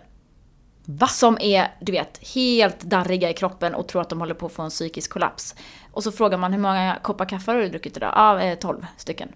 Va? 0.85 1.07
Som 1.07 1.38
är, 1.40 1.74
du 1.81 1.92
vet, 1.92 2.29
helt 2.35 2.81
darriga 2.81 3.31
i 3.31 3.35
kroppen 3.35 3.74
och 3.74 3.88
tror 3.88 4.03
att 4.03 4.09
de 4.09 4.20
håller 4.20 4.35
på 4.35 4.46
att 4.46 4.53
få 4.53 4.62
en 4.62 4.70
psykisk 4.70 5.12
kollaps. 5.12 5.55
Och 5.92 6.03
så 6.03 6.12
frågar 6.12 6.38
man 6.38 6.53
hur 6.53 6.61
många 6.61 6.98
koppar 7.03 7.24
kaffe 7.24 7.50
har 7.50 7.59
du 7.59 7.68
druckit 7.68 7.96
idag? 7.96 8.12
Ja, 8.16 8.40
eh, 8.40 8.59
12 8.59 8.87
stycken. 8.96 9.29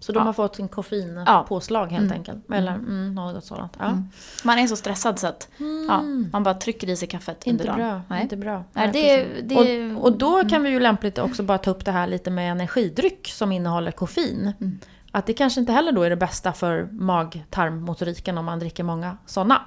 Så 0.00 0.12
de 0.12 0.18
Ja. 0.18 0.24
har 0.24 0.32
fått 0.32 0.58
en 0.58 0.68
koffeinpåslag 0.68 1.86
helt 1.92 2.12
enkelt? 2.12 2.50
Eller 2.52 2.74
mm, 2.74 3.14
något 3.14 3.44
sådant. 3.44 3.76
Ja. 3.78 4.02
Man 4.44 4.58
är 4.58 4.66
så 4.66 4.76
stressad 4.76 5.18
så 5.18 5.26
att 5.26 5.48
ja, 5.88 6.02
man 6.32 6.42
bara 6.42 6.54
trycker 6.54 6.88
i 6.88 6.96
sig 6.96 7.08
kaffet 7.08 7.46
Inte 7.46 7.64
under 7.64 7.76
dagen. 7.84 7.90
bra. 7.90 8.02
Nej. 8.08 8.22
Inte 8.22 8.36
bra. 8.36 8.64
Nej, 8.72 8.90
det, 8.92 9.24
det, 9.42 9.94
Och, 9.96 10.02
och 10.04 10.18
då 10.18 10.48
kan 10.48 10.62
vi 10.62 10.70
ju 10.70 10.80
lämpligt 10.80 11.18
också 11.18 11.42
bara 11.42 11.58
ta 11.58 11.70
upp 11.70 11.84
det 11.84 11.92
här 11.92 12.06
lite 12.06 12.30
med 12.30 12.52
energidryck 12.52 13.28
som 13.28 13.52
innehåller 13.52 13.90
koffein. 13.90 14.52
Mm. 14.60 14.78
Att 15.12 15.26
det 15.26 15.32
kanske 15.32 15.60
inte 15.60 15.72
heller 15.72 15.92
då 15.92 16.02
är 16.02 16.10
det 16.10 16.16
bästa 16.16 16.52
för 16.52 16.88
mag-tarmmotoriken 16.92 18.38
om 18.38 18.44
man 18.44 18.58
dricker 18.58 18.84
många 18.84 19.16
sådana. 19.26 19.62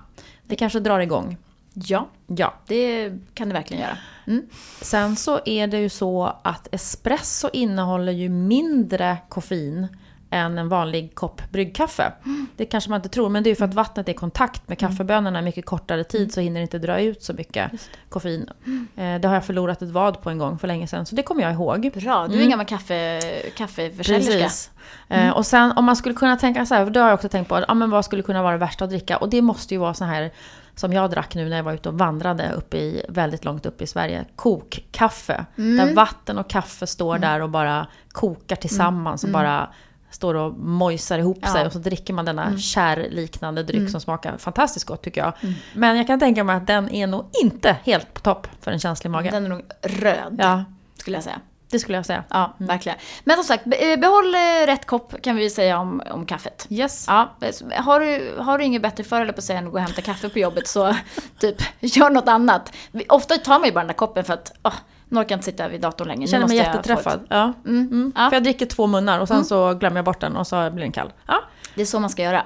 Det 0.48 0.56
kanske 0.56 0.80
drar 0.80 1.00
igång. 1.00 1.38
Ja, 1.74 2.08
Ja. 2.28 2.54
det 2.68 3.12
kan 3.34 3.48
det 3.48 3.54
verkligen 3.54 3.84
göra. 3.84 3.98
Mm. 4.28 4.46
Sen 4.82 5.16
så 5.16 5.40
är 5.46 5.68
det 5.68 5.78
ju 5.78 5.90
så 5.90 6.36
att 6.44 6.68
espresso 6.72 7.50
innehåller 7.54 8.12
ju 8.12 8.30
mindre 8.30 9.18
koffein 9.30 9.88
än 10.32 10.58
en 10.58 10.70
vanlig 10.70 11.16
kopp 11.16 11.42
bryggkaffe. 11.52 12.12
Det 12.58 12.66
kanske 12.66 12.90
man 12.90 12.98
inte 12.98 13.10
tror, 13.10 13.30
men 13.30 13.44
det 13.44 13.48
är 13.48 13.52
ju 13.52 13.56
för 13.56 13.66
att 13.66 13.74
vattnet 13.74 14.08
är 14.08 14.12
i 14.12 14.16
kontakt 14.16 14.68
med 14.70 14.78
kaffebönorna 14.80 15.40
en 15.40 15.46
mycket 15.46 15.66
kortare 15.66 16.04
tid 16.04 16.34
så 16.34 16.42
hinner 16.42 16.60
det 16.60 16.62
inte 16.62 16.80
dra 16.80 17.00
ut 17.00 17.24
så 17.24 17.34
mycket 17.34 17.72
koffein. 18.10 18.50
Eh, 18.96 19.20
Det 19.20 19.28
har 19.28 19.34
jag 19.34 19.46
förlorat 19.46 19.82
ett 19.82 19.90
vad 19.90 20.22
på 20.22 20.30
en 20.30 20.38
gång 20.38 20.60
för 20.60 20.68
länge 20.68 20.88
sedan, 20.88 21.06
så 21.06 21.16
det 21.16 21.24
kommer 21.24 21.42
jag 21.42 21.54
ihåg. 21.54 21.92
Bra, 21.94 22.28
du 22.28 22.40
är 22.40 22.44
en 22.44 22.50
gammal 22.50 22.66
kaffe, 22.66 23.22
kaffeförsäljerska. 23.58 24.34
Precis. 24.34 24.72
Eh, 25.10 25.30
och 25.30 25.46
sen 25.46 25.72
om 25.72 25.86
man 25.86 25.96
skulle 25.96 26.16
kunna 26.16 26.38
tänka 26.38 26.66
så 26.66 26.76
här, 26.76 26.86
för 26.86 26.92
det 26.92 27.00
har 27.00 27.08
jag 27.08 27.16
också 27.16 27.30
tänkt 27.30 27.48
på, 27.48 27.64
ja, 27.68 27.74
men 27.74 27.90
vad 27.90 28.06
skulle 28.06 28.24
kunna 28.24 28.44
vara 28.44 28.52
det 28.52 28.58
värsta 28.58 28.84
att 28.84 28.90
dricka? 28.90 29.18
Och 29.18 29.30
det 29.30 29.42
måste 29.42 29.74
ju 29.74 29.78
vara 29.80 29.94
så 29.94 30.06
här 30.06 30.32
som 30.76 30.94
jag 30.94 31.10
drack 31.12 31.36
nu 31.36 31.50
när 31.50 31.58
jag 31.58 31.64
var 31.64 31.74
ute 31.74 31.90
och 31.90 31.98
vandrade 31.98 32.52
uppe 32.58 32.78
i, 32.78 33.06
väldigt 33.10 33.46
långt 33.46 33.66
upp 33.66 33.82
i 33.82 33.88
Sverige. 33.88 34.26
Kokkaffe. 34.36 35.46
Där 35.56 35.94
vatten 35.94 36.38
och 36.38 36.50
kaffe 36.50 36.88
står 36.88 37.18
där 37.18 37.42
och 37.42 37.50
bara 37.50 37.88
kokar 38.12 38.56
tillsammans 38.56 39.24
och 39.24 39.30
bara 39.30 39.70
står 40.12 40.34
och 40.36 40.54
mojsar 40.60 41.20
ihop 41.20 41.46
sig 41.46 41.62
Ja. 41.62 41.66
och 41.68 41.74
så 41.74 41.80
dricker 41.80 42.14
man 42.14 42.26
denna 42.26 42.58
kärliknande 42.58 43.64
dryck 43.64 43.90
som 43.90 44.02
smakar 44.02 44.38
fantastiskt 44.38 44.86
gott 44.86 45.02
tycker 45.02 45.22
jag. 45.22 45.34
Men 45.74 45.98
jag 45.98 46.08
kan 46.08 46.20
tänka 46.20 46.44
mig 46.44 46.56
att 46.56 46.68
den 46.68 46.90
är 46.90 47.08
nog 47.08 47.26
inte 47.44 47.78
helt 47.84 48.14
på 48.14 48.20
topp 48.20 48.48
för 48.62 48.72
en 48.72 48.80
känslig 48.80 49.10
mage. 49.12 49.30
Den 49.32 49.46
är 49.46 49.50
nog 49.50 49.62
röd, 49.82 50.36
Ja, 50.40 50.64
skulle 50.98 51.18
jag 51.18 51.24
säga. 51.24 51.40
det 51.72 51.80
skulle 51.80 51.98
jag 51.98 52.06
säga. 52.06 52.24
Ja, 52.30 52.56
verkligen. 52.58 52.98
Men 53.24 53.36
som 53.36 53.44
sagt, 53.44 53.64
eh, 53.66 54.00
behåll 54.00 54.36
eh, 54.36 54.66
rätt 54.66 54.86
kopp 54.86 55.22
kan 55.22 55.36
vi 55.36 55.50
säga 55.50 55.80
om, 55.80 56.02
om 56.12 56.26
kaffet. 56.26 56.68
Yes. 56.70 57.06
Ja, 57.08 57.36
eh, 57.42 57.84
har 57.84 58.00
du, 58.00 58.36
har 58.40 58.58
du 58.58 58.64
inget 58.64 58.82
bättre 58.82 59.04
för 59.04 59.22
eller 59.22 59.34
på 59.34 59.38
att 59.38 59.44
säga 59.44 59.60
än 59.60 59.66
att 59.68 59.72
gå 59.72 59.78
och 59.78 59.84
hämta 59.84 60.02
kaffe 60.02 60.30
på 60.30 60.40
jobbet 60.40 60.68
så 60.68 60.96
typ 61.40 61.56
gör 61.80 62.10
något 62.10 62.28
annat. 62.28 62.74
Ofta 63.10 63.38
tar 63.38 63.60
man 63.60 63.66
ju 63.66 63.72
bara 63.72 63.80
den 63.80 63.88
där 63.88 63.94
koppen 63.94 64.24
för 64.24 64.34
att 64.34 64.52
åh, 64.64 64.74
nu 65.12 65.20
orkar 65.20 65.32
jag 65.32 65.38
inte 65.38 65.46
sitta 65.46 65.68
vid 65.68 65.82
datorn 65.82 66.08
längre. 66.08 66.22
Jag 66.22 66.30
känner 66.30 66.48
mig 66.48 66.58
jag 66.58 66.66
jätteträffad. 66.66 67.14
ett- 67.14 67.28
Ja. 67.30 67.54
Mm. 67.66 67.88
Mm. 67.88 68.12
Ja. 68.16 68.30
För 68.30 68.36
jag 68.36 68.44
dricker 68.44 68.66
två 68.66 68.88
munnar 68.88 69.20
och 69.20 69.28
sen 69.28 69.46
så 69.46 69.74
glömmer 69.74 69.98
jag 69.98 70.06
bort 70.06 70.20
den 70.22 70.36
och 70.36 70.48
så 70.48 70.70
blir 70.72 70.82
den 70.84 70.92
kall. 70.92 71.12
Ja. 71.28 71.42
Det 71.76 71.82
är 71.82 71.86
så 71.86 72.00
man 72.00 72.10
ska 72.10 72.22
göra. 72.24 72.46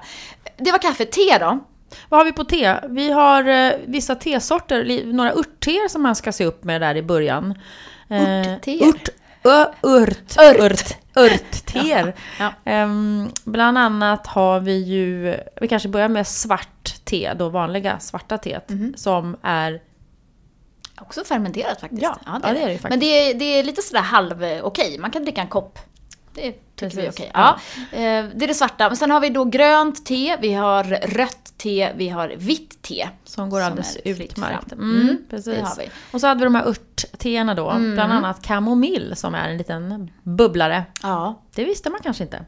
Det 0.58 0.72
var 0.72 0.80
kaffe. 0.80 1.06
Te 1.06 1.38
då? 1.40 1.60
Vad 2.10 2.20
har 2.20 2.26
vi 2.26 2.32
på 2.32 2.44
te? 2.44 2.76
Vi 2.90 3.12
har 3.12 3.48
eh, 3.48 3.72
vissa 3.86 4.16
tesorter, 4.16 5.04
några 5.14 5.32
örtteer 5.34 5.88
som 5.88 6.02
man 6.04 6.16
ska 6.16 6.32
se 6.32 6.46
upp 6.46 6.64
med 6.64 6.82
där 6.82 6.96
i 6.98 7.02
början. 7.04 7.60
Eh, 8.10 8.54
Örtteer? 8.54 8.88
Urt, 8.88 9.10
ö, 9.44 9.66
urt, 9.82 10.38
Ört. 10.40 10.60
ört, 10.60 10.98
örtteer. 11.16 12.16
Ja. 12.40 12.54
Ehm, 12.66 13.30
bland 13.44 13.78
annat 13.78 14.28
har 14.28 14.60
vi 14.60 14.84
ju, 14.84 15.38
vi 15.62 15.68
kanske 15.68 15.90
börjar 15.90 16.08
med 16.10 16.28
svart 16.28 16.94
te, 17.06 17.34
då 17.34 17.50
vanliga 17.50 18.00
svarta 18.00 18.38
teet, 18.38 18.70
Mhm. 18.70 18.94
som 18.98 19.38
är 19.42 19.82
Också 21.02 21.24
fermenterat 21.24 21.82
faktiskt. 21.82 22.02
Ja, 22.04 22.20
ja, 22.26 22.40
det 22.44 22.48
är 22.48 22.54
det 22.54 22.60
ju 22.60 22.68
faktiskt. 22.68 22.90
Men 22.90 23.00
det 23.00 23.06
är, 23.30 23.34
det 23.34 23.46
är 23.46 23.64
lite 23.64 23.82
sådär 23.82 24.02
halv 24.02 24.44
okej. 24.64 24.98
Man 25.00 25.12
kan 25.12 25.24
dricka 25.24 25.42
en 25.42 25.48
kopp. 25.48 25.80
Det 26.34 26.52
tycker 26.76 26.98
vi 26.98 27.06
är 27.06 27.10
okej. 27.12 27.32
Ja. 27.34 27.60
Eh, 27.92 27.98
Det 28.36 28.44
är 28.44 28.48
det 28.48 28.54
svarta. 28.54 28.88
Men 28.90 28.98
sen 28.98 29.12
har 29.12 29.20
vi 29.20 29.30
då 29.30 29.46
grönt 29.46 30.06
te, 30.06 30.38
vi 30.42 30.54
har 30.54 30.84
rött 31.08 31.54
te, 31.58 31.92
vi 31.96 32.10
har 32.10 32.34
vitt 32.38 32.82
te. 32.82 33.08
Som 33.24 33.50
går 33.50 33.60
Som 33.60 33.66
alldeles 33.68 33.98
är 34.06 34.10
utmärkt. 34.22 34.72
Mm, 34.72 35.02
Mm, 35.02 35.18
precis. 35.30 35.56
det 35.56 35.62
har 35.62 35.76
vi. 35.78 35.90
Och 36.12 36.22
så 36.22 36.28
hade 36.28 36.40
vi 36.40 36.44
de 36.44 36.56
här 36.56 36.68
örtteerna 36.68 37.54
då, 37.54 37.70
Mm. 37.70 37.94
bland 37.94 38.14
annat 38.14 38.42
kamomill 38.46 39.14
som 39.16 39.36
är 39.36 39.50
en 39.50 39.58
liten 39.58 40.12
bubblare. 40.24 40.84
Ja. 41.04 41.42
Det 41.56 41.64
visste 41.66 41.90
man 41.90 42.00
kanske 42.04 42.24
inte. 42.24 42.46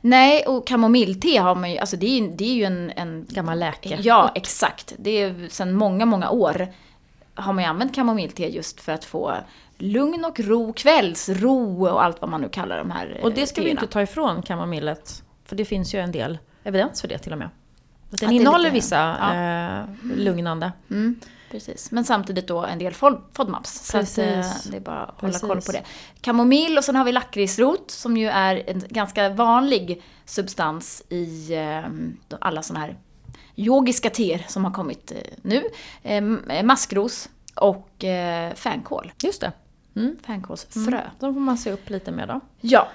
Nej, 0.00 0.46
och 0.46 0.66
kamomillte 0.66 1.38
har 1.38 1.54
man 1.54 1.72
ju, 1.72 1.78
alltså 1.78 1.96
det 1.96 2.06
är, 2.18 2.28
det 2.36 2.44
är 2.44 2.54
ju 2.54 2.64
en, 2.64 2.90
en 2.96 3.26
Gammal 3.28 3.58
läke. 3.58 3.98
Ja, 4.02 4.32
exakt. 4.34 4.92
Det 4.98 5.10
är 5.10 5.48
sedan 5.50 5.72
många, 5.74 6.06
många 6.06 6.30
år 6.30 6.68
har 7.38 7.52
man 7.52 7.64
ju 7.64 7.70
använt 7.70 7.94
kamomillte 7.94 8.42
just 8.46 8.80
för 8.80 8.92
att 8.92 9.04
få 9.04 9.34
lugn 9.78 10.24
och 10.24 10.40
ro, 10.40 10.72
kvällsro 10.72 11.86
och 11.88 12.04
allt 12.04 12.20
vad 12.20 12.30
man 12.30 12.40
nu 12.40 12.48
kallar 12.48 12.78
de 12.78 12.90
här 12.90 13.20
Och 13.22 13.32
det 13.32 13.46
ska 13.46 13.60
vi 13.60 13.66
teerna. 13.66 13.80
inte 13.80 13.92
ta 13.92 14.02
ifrån 14.02 14.42
kamomillet. 14.42 15.22
För 15.44 15.56
det 15.56 15.64
finns 15.64 15.94
ju 15.94 15.98
en 16.00 16.12
del 16.12 16.38
evidens 16.64 17.00
för 17.00 17.08
det 17.08 17.18
till 17.18 17.32
och 17.32 17.38
med. 17.38 17.46
Att 18.08 18.14
Att 18.14 18.20
den 18.20 18.30
är 18.30 18.34
innehåller 18.34 18.64
lite- 18.64 18.74
vissa 18.74 19.16
ja. 19.20 19.34
eh, 19.34 19.84
lugnande. 20.16 20.72
Mm, 20.90 21.20
precis. 21.50 21.90
Men 21.90 22.04
samtidigt 22.04 22.48
då 22.48 22.64
en 22.64 22.78
del 22.78 22.94
fod- 22.94 23.22
FODMAPs. 23.32 23.86
Så 23.86 23.98
att, 23.98 24.18
eh, 24.18 24.24
det 24.70 24.76
är 24.76 24.80
bara 24.80 25.02
att 25.04 25.20
hålla 25.20 25.38
koll 25.38 25.60
på 25.60 25.72
det. 25.72 25.82
Kamomill 26.20 26.78
och 26.78 26.84
sen 26.84 26.96
har 26.96 27.04
vi 27.04 27.12
lakritsrot 27.12 27.90
som 27.90 28.16
ju 28.16 28.28
är 28.28 28.62
en 28.70 28.82
ganska 28.88 29.28
vanlig 29.28 30.02
substans 30.24 31.02
i 31.08 31.54
eh, 31.54 31.82
alla 32.40 32.62
sådana 32.62 32.86
här 32.86 32.96
yogiska 33.58 34.10
teer 34.10 34.44
som 34.48 34.64
har 34.64 34.72
kommit 34.72 35.12
eh, 35.12 35.18
nu. 35.42 35.62
Eh, 36.02 36.62
maskros 36.64 37.28
och 37.54 38.04
eh, 38.04 38.54
fänkål. 38.54 39.12
Just 39.22 39.40
det. 39.40 39.52
Mm. 39.96 40.16
Fänkålsfrö. 40.26 41.00
De 41.20 41.34
får 41.34 41.40
man 41.40 41.58
se 41.58 41.72
upp 41.72 41.90
lite 41.90 42.10
med 42.10 42.28
då. 42.28 42.40
Ja. 42.60 42.88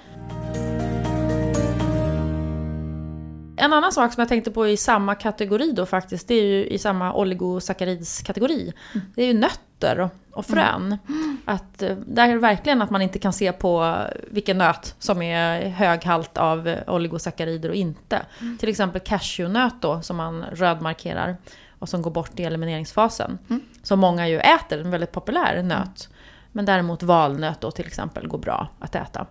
En 3.58 3.74
annan 3.74 3.92
sak 3.92 4.14
som 4.14 4.22
jag 4.22 4.30
tänkte 4.30 4.52
på 4.52 4.68
i 4.68 4.78
samma 4.78 5.16
kategori 5.16 5.72
då 5.72 5.86
faktiskt, 5.86 6.28
det 6.28 6.36
är 6.36 6.46
ju 6.46 6.66
i 6.66 6.78
samma 6.78 7.14
oligosackarids-kategori. 7.14 8.74
Det 9.16 9.24
är 9.24 9.28
ju 9.28 9.34
nötter 9.34 9.73
och, 10.00 10.10
och 10.32 10.46
frön. 10.46 10.98
Att, 11.46 11.82
eh, 11.82 11.96
där 11.96 12.30
är 12.30 12.34
det 12.34 12.40
verkligen 12.40 12.82
att 12.82 12.90
man 12.90 13.02
inte 13.02 13.20
kan 13.20 13.34
se 13.34 13.52
på 13.52 13.98
vilken 14.32 14.58
nöt 14.58 14.96
som 15.00 15.22
är 15.22 15.70
hög 15.70 16.04
halt 16.04 16.38
av 16.38 16.76
oligosackarider 16.88 17.70
och 17.70 17.76
inte. 17.76 18.22
Till 18.60 18.70
exempel 18.70 19.02
cashewnöt 19.02 19.82
då, 19.82 20.02
som 20.02 20.18
man 20.18 20.46
rödmarkerar 20.52 21.36
och 21.80 21.90
som 21.90 22.02
går 22.02 22.12
bort 22.12 22.40
i 22.40 22.44
elimineringsfasen. 22.44 23.38
Som 23.84 24.00
många 24.00 24.28
ju 24.28 24.40
äter, 24.40 24.80
en 24.80 24.92
väldigt 24.92 25.12
populär 25.12 25.64
nöt. 25.64 26.10
Men 26.52 26.66
däremot 26.66 27.04
valnöt 27.04 27.62
då 27.62 27.72
till 27.72 27.88
exempel 27.88 28.28
går 28.28 28.38
bra 28.38 28.68
att 28.80 28.96
äta. 28.96 29.26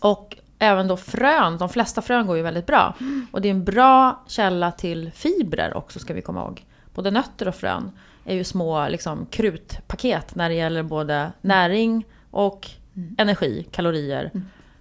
Och 0.00 0.36
även 0.58 0.88
då 0.88 0.96
frön, 0.96 1.58
de 1.58 1.68
flesta 1.68 2.02
frön 2.02 2.26
går 2.26 2.36
ju 2.36 2.42
väldigt 2.42 2.66
bra. 2.66 2.94
Och 3.30 3.40
det 3.40 3.48
är 3.48 3.50
en 3.50 3.64
bra 3.64 4.24
källa 4.26 4.72
till 4.72 5.12
fibrer 5.14 5.76
också 5.76 5.98
ska 5.98 6.14
vi 6.14 6.22
komma 6.22 6.40
ihåg. 6.40 6.64
Både 6.94 7.10
nötter 7.10 7.48
och 7.48 7.54
frön 7.54 7.92
är 8.26 8.34
ju 8.34 8.44
små 8.44 8.88
liksom, 8.88 9.26
krutpaket 9.26 10.34
när 10.34 10.48
det 10.48 10.54
gäller 10.54 10.82
både 10.82 11.32
näring 11.40 12.04
och 12.30 12.70
energi, 13.18 13.66
kalorier 13.70 14.30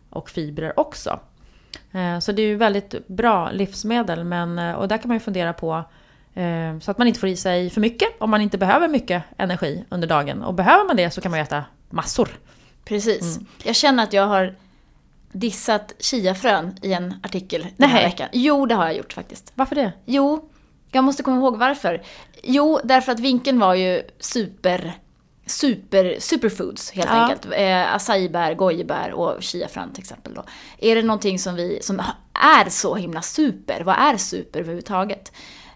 och 0.09 0.29
fibrer 0.29 0.79
också. 0.79 1.19
Eh, 1.91 2.19
Så 2.19 2.31
det 2.31 2.41
är 2.41 2.47
ju 2.47 2.55
väldigt 2.55 3.07
bra 3.07 3.51
livsmedel 3.51 4.23
men, 4.23 4.59
eh, 4.59 4.73
och 4.73 4.87
där 4.87 4.97
kan 4.97 5.07
man 5.07 5.15
ju 5.15 5.19
fundera 5.19 5.53
på 5.53 5.83
eh, 6.33 6.79
så 6.81 6.91
att 6.91 6.97
man 6.97 7.07
inte 7.07 7.19
får 7.19 7.29
i 7.29 7.35
sig 7.35 7.69
för 7.69 7.81
mycket 7.81 8.09
om 8.19 8.29
man 8.29 8.41
inte 8.41 8.57
behöver 8.57 8.87
mycket 8.87 9.23
energi 9.37 9.85
under 9.89 10.07
dagen. 10.07 10.43
Och 10.43 10.53
behöver 10.53 10.85
man 10.85 10.95
det 10.95 11.11
så 11.11 11.21
kan 11.21 11.31
man 11.31 11.39
ju 11.39 11.43
äta 11.43 11.63
massor. 11.89 12.29
Precis. 12.85 13.35
Mm. 13.35 13.47
Jag 13.63 13.75
känner 13.75 14.03
att 14.03 14.13
jag 14.13 14.27
har 14.27 14.55
dissat 15.31 15.93
chiafrön 15.99 16.75
i 16.81 16.93
en 16.93 17.13
artikel 17.23 17.67
den 17.77 17.89
här 17.89 17.95
Nej. 18.01 18.05
veckan. 18.05 18.29
Jo, 18.31 18.65
det 18.65 18.75
har 18.75 18.85
jag 18.85 18.95
gjort 18.97 19.13
faktiskt. 19.13 19.51
Varför 19.55 19.75
det? 19.75 19.91
Jo, 20.05 20.49
jag 20.91 21.03
måste 21.03 21.23
komma 21.23 21.37
ihåg 21.37 21.57
varför. 21.57 22.01
Jo, 22.45 22.79
därför 22.83 23.11
att 23.11 23.19
vinkeln 23.19 23.59
var 23.59 23.73
ju 23.73 24.03
super, 24.19 24.97
super, 25.45 26.15
superfoods 26.19 26.91
helt 26.91 27.09
Ja. 27.09 27.15
enkelt. 27.15 27.45
Eh, 27.57 27.95
acaibär, 27.95 28.53
gojibär 28.53 29.11
och 29.11 29.43
chiafrön 29.43 29.93
till 29.93 30.01
exempel 30.03 30.33
då. 30.33 30.43
Är 30.77 30.95
det 30.95 31.01
någonting 31.01 31.39
som 31.39 31.55
vi, 31.55 31.79
som 31.81 32.01
är 32.33 32.69
så 32.69 32.95
himla 32.95 33.21
super? 33.21 33.81
Vad 33.83 33.95
är 33.95 34.17
super 34.17 34.59
överhuvudtaget? 34.59 35.31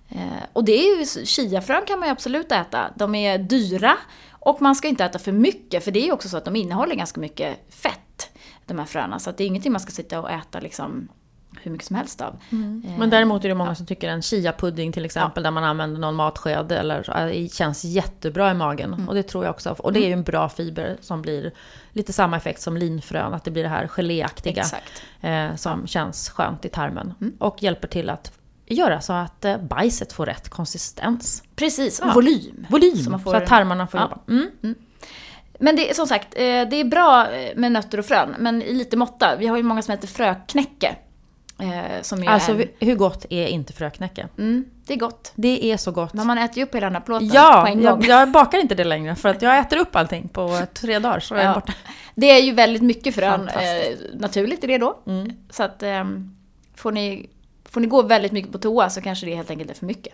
Eh, 0.09 0.43
och 0.53 0.63
det 0.63 0.71
är 0.71 0.97
ju, 0.99 1.25
chiafrön 1.25 1.85
kan 1.87 1.99
man 1.99 2.07
ju 2.07 2.11
absolut 2.11 2.51
äta. 2.51 2.93
De 2.95 3.15
är 3.15 3.37
dyra 3.37 3.97
och 4.31 4.61
man 4.61 4.75
ska 4.75 4.87
inte 4.87 5.05
äta 5.05 5.19
för 5.19 5.31
mycket 5.31 5.83
för 5.83 5.91
det 5.91 5.99
är 5.99 6.05
ju 6.05 6.11
också 6.11 6.29
så 6.29 6.37
att 6.37 6.45
de 6.45 6.55
innehåller 6.55 6.95
ganska 6.95 7.19
mycket 7.21 7.57
fett, 7.69 8.29
de 8.65 8.79
här 8.79 8.85
fröna. 8.85 9.19
Så 9.19 9.29
att 9.29 9.37
det 9.37 9.43
är 9.43 9.47
ingenting 9.47 9.71
man 9.71 9.81
ska 9.81 9.91
sitta 9.91 10.19
och 10.19 10.31
äta 10.31 10.59
liksom 10.59 11.07
hur 11.63 11.71
mycket 11.71 11.87
som 11.87 11.95
helst 11.95 12.21
av. 12.21 12.33
Eh, 12.51 12.57
Men 12.99 13.09
däremot 13.09 13.45
är 13.45 13.49
det 13.49 13.55
många 13.55 13.75
som 13.75 13.85
tycker 13.85 14.09
en 14.09 14.21
chia-pudding 14.21 14.91
till 14.91 15.05
exempel, 15.05 15.43
där 15.43 15.51
man 15.51 15.63
använder 15.63 15.99
någon 15.99 16.15
matsked, 16.15 16.71
eller 16.71 17.03
så, 17.03 17.11
eh, 17.11 17.47
känns 17.49 17.83
jättebra 17.83 18.51
i 18.51 18.53
magen. 18.53 19.05
Och 19.07 19.15
det 19.15 19.23
tror 19.23 19.43
jag 19.45 19.51
också. 19.51 19.69
Och 19.79 19.93
det 19.93 19.99
är 19.99 20.07
ju 20.07 20.13
en 20.13 20.23
bra 20.23 20.49
fiber 20.49 20.97
som 21.01 21.21
blir 21.21 21.51
lite 21.91 22.13
samma 22.13 22.37
effekt 22.37 22.61
som 22.61 22.77
linfrön, 22.77 23.33
att 23.33 23.43
det 23.43 23.51
blir 23.51 23.63
det 23.63 23.69
här 23.69 23.87
geléaktiga 23.87 24.61
Exakt. 24.61 25.03
eh, 25.21 25.55
som 25.55 25.87
känns 25.87 26.29
skönt 26.29 26.65
i 26.65 26.69
tarmen. 26.69 27.13
Och 27.39 27.63
hjälper 27.63 27.87
till 27.87 28.09
att 28.09 28.31
göra 28.65 29.01
så 29.01 29.13
att 29.13 29.45
eh, 29.45 29.57
bajset 29.57 30.13
får 30.13 30.25
rätt 30.25 30.49
konsistens. 30.49 31.43
Precis, 31.55 32.01
Ja. 32.05 32.11
volym. 32.13 32.65
Volym, 32.69 32.95
Så 32.97 33.03
så, 33.03 33.09
man 33.09 33.19
får- 33.19 33.35
att 33.35 33.45
tarmarna 33.47 33.87
får 33.87 33.99
Ja. 33.99 34.03
jobba. 34.03 34.41
Mm. 34.63 34.75
Men 35.61 35.75
det 35.75 35.89
är 35.89 35.93
som 35.93 36.07
sagt, 36.07 36.27
det 36.31 36.75
är 36.75 36.83
bra 36.83 37.27
med 37.55 37.71
nötter 37.71 37.97
och 37.97 38.05
frön, 38.05 38.35
men 38.39 38.61
i 38.61 38.73
lite 38.73 38.97
måtta. 38.97 39.35
Vi 39.39 39.47
har 39.47 39.57
ju 39.57 39.63
många 39.63 39.81
som 39.81 39.91
heter 39.91 40.07
fröknäcke. 40.07 40.95
Eh, 41.59 42.31
Alltså 42.33 42.51
är, 42.59 42.67
hur 42.85 42.95
gott 42.95 43.25
är 43.29 43.47
inte 43.47 43.73
fröknäcke? 43.73 44.27
mm, 44.37 44.65
det 44.87 44.93
är 44.93 44.97
gott. 44.97 45.31
Det 45.35 45.65
är 45.71 45.77
så 45.77 45.91
gott. 45.91 46.13
Men 46.13 46.27
man 46.27 46.37
äter 46.37 46.57
ju 46.57 46.63
upp 46.63 46.75
hela 46.75 46.85
den 46.87 46.95
här 46.95 47.01
plåten 47.01 47.29
på 47.29 47.35
Ja, 47.35 47.67
en 47.67 47.81
jag, 47.81 47.97
gång. 47.99 48.05
jag 48.07 48.31
bakar 48.31 48.57
inte 48.59 48.75
det 48.75 48.83
längre 48.83 49.15
för 49.15 49.29
att 49.29 49.41
jag 49.41 49.59
äter 49.59 49.77
upp 49.77 49.95
allting 49.95 50.27
på 50.27 50.59
tre 50.73 50.99
dagar 50.99 51.19
så 51.19 51.35
är 51.35 51.45
Ja. 51.45 51.53
borta. 51.53 51.73
Det 52.15 52.31
är 52.31 52.39
ju 52.43 52.51
väldigt 52.51 52.81
mycket 52.81 53.15
frön, 53.15 53.47
eh, 53.47 53.95
naturligt 54.13 54.63
är 54.63 54.67
det 54.67 54.77
då. 54.77 54.99
Mm. 55.07 55.31
Så 55.49 55.63
att 55.63 55.83
ehm, 55.83 56.35
får, 56.75 56.91
ni, 56.91 57.29
får 57.71 57.81
ni 57.81 57.87
gå 57.87 58.01
väldigt 58.01 58.31
mycket 58.31 58.51
på 58.51 58.57
toa 58.57 58.89
så 58.89 59.01
kanske 59.01 59.25
det 59.25 59.35
helt 59.35 59.49
enkelt 59.51 59.69
är 59.71 59.75
för 59.75 59.85
mycket. 59.85 60.13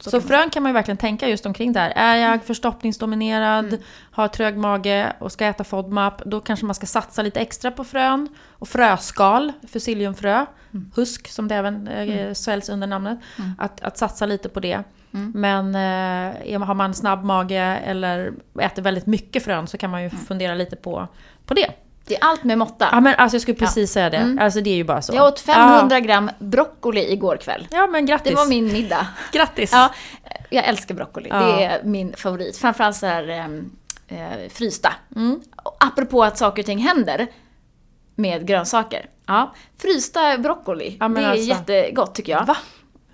Så, 0.00 0.10
kan 0.10 0.20
man 0.20 0.28
frön 0.28 0.50
kan 0.50 0.62
man 0.62 0.70
ju 0.70 0.74
verkligen 0.74 0.96
tänka 0.98 1.28
just 1.28 1.46
omkring 1.46 1.72
det 1.72 1.80
här. 1.80 1.90
Är 1.90 2.16
jag 2.16 2.44
förstoppningsdominerad, 2.44 3.64
Mm. 3.66 3.80
har 4.10 4.28
trög 4.28 4.56
mage 4.56 5.12
och 5.18 5.32
ska 5.32 5.46
äta 5.46 5.64
FODMAP, 5.64 6.22
då 6.24 6.40
kanske 6.40 6.66
man 6.66 6.74
ska 6.74 6.86
satsa 6.86 7.22
lite 7.22 7.40
extra 7.40 7.70
på 7.70 7.84
frön. 7.84 8.28
Och 8.48 8.68
fröskal, 8.68 9.52
fusilliumfrö, 9.68 10.46
Mm. 10.74 10.90
husk 10.96 11.28
som 11.28 11.48
det 11.48 11.54
även 11.54 11.88
eh, 11.88 12.32
säljs 12.32 12.68
under 12.68 12.86
namnet. 12.86 13.18
Att, 13.58 13.80
att 13.80 13.98
satsa 13.98 14.26
lite 14.26 14.48
på 14.48 14.60
det. 14.60 14.82
Mm. 15.14 15.32
Men 15.34 15.74
eh, 16.54 16.60
har 16.62 16.74
man 16.74 16.94
snabb 16.94 17.24
mage 17.24 17.62
eller 17.84 18.32
äter 18.60 18.82
väldigt 18.82 19.06
mycket 19.06 19.44
frön 19.44 19.66
så 19.66 19.78
kan 19.78 19.90
man 19.90 20.02
ju 20.02 20.08
Mm. 20.08 20.24
fundera 20.24 20.54
lite 20.54 20.76
på, 20.76 21.08
på 21.46 21.54
det. 21.54 21.70
Det 22.08 22.16
är 22.16 22.24
allt 22.24 22.44
med 22.44 22.58
måtta. 22.58 22.88
Ja 22.92 23.00
men 23.00 23.14
alltså 23.14 23.34
jag 23.34 23.42
skulle 23.42 23.56
precis 23.56 23.92
säga 23.92 24.10
det. 24.10 24.16
Mm. 24.16 24.38
Alltså 24.38 24.60
det 24.60 24.70
är 24.70 24.74
ju 24.74 24.84
bara 24.84 25.02
så. 25.02 25.14
Jag 25.14 25.26
åt 25.26 25.40
500 25.40 26.00
gram 26.00 26.30
broccoli 26.38 27.12
igår 27.12 27.36
kväll. 27.36 27.68
Ja, 27.70 27.78
ja 27.78 27.86
men 27.86 28.06
grattis. 28.06 28.30
Det 28.30 28.36
var 28.36 28.46
min 28.46 28.72
middag. 28.72 29.06
Grattis. 29.32 29.72
Ja, 29.72 29.94
jag 30.50 30.64
älskar 30.64 30.94
broccoli. 30.94 31.28
Ja. 31.30 31.38
Det 31.38 31.64
är 31.64 31.82
min 31.82 32.12
favorit. 32.16 32.56
Framförallt 32.56 32.96
så 32.96 33.06
här 33.06 33.28
ehm, 33.28 33.70
eh, 34.08 34.50
frysta. 34.50 34.92
Mm. 35.16 35.40
Och 35.62 35.76
apropå 35.80 36.24
att 36.24 36.38
saker 36.38 36.62
och 36.62 36.66
ting 36.66 36.78
händer 36.78 37.26
med 38.14 38.46
grönsaker. 38.46 39.06
Ja, 39.26 39.54
frysta 39.82 40.38
broccoli. 40.38 40.96
Ja, 41.00 41.08
det 41.08 41.20
är 41.20 41.30
alltså. 41.30 41.44
jättegott 41.44 42.14
tycker 42.14 42.32
jag. 42.32 42.46
Va? 42.46 42.56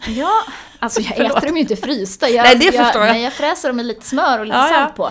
Ja, 0.07 0.33
alltså 0.78 1.00
jag 1.00 1.12
äter 1.26 1.46
dem 1.46 1.57
ju 1.57 1.61
inte 1.61 1.76
frysta. 1.76 2.28
Jag, 2.28 2.44
Nej, 2.44 2.57
det 2.57 2.72
förstår 2.72 3.02
jag. 3.02 3.12
Men 3.12 3.22
jag 3.22 3.33
fräser 3.33 3.68
dem 3.68 3.76
med 3.76 3.87
lite 3.87 4.07
smör 4.07 4.38
och 4.38 4.46
lite 4.46 4.59
Ja, 4.59 4.68
ja. 4.68 4.74
salt 4.74 4.96
på. 4.96 5.11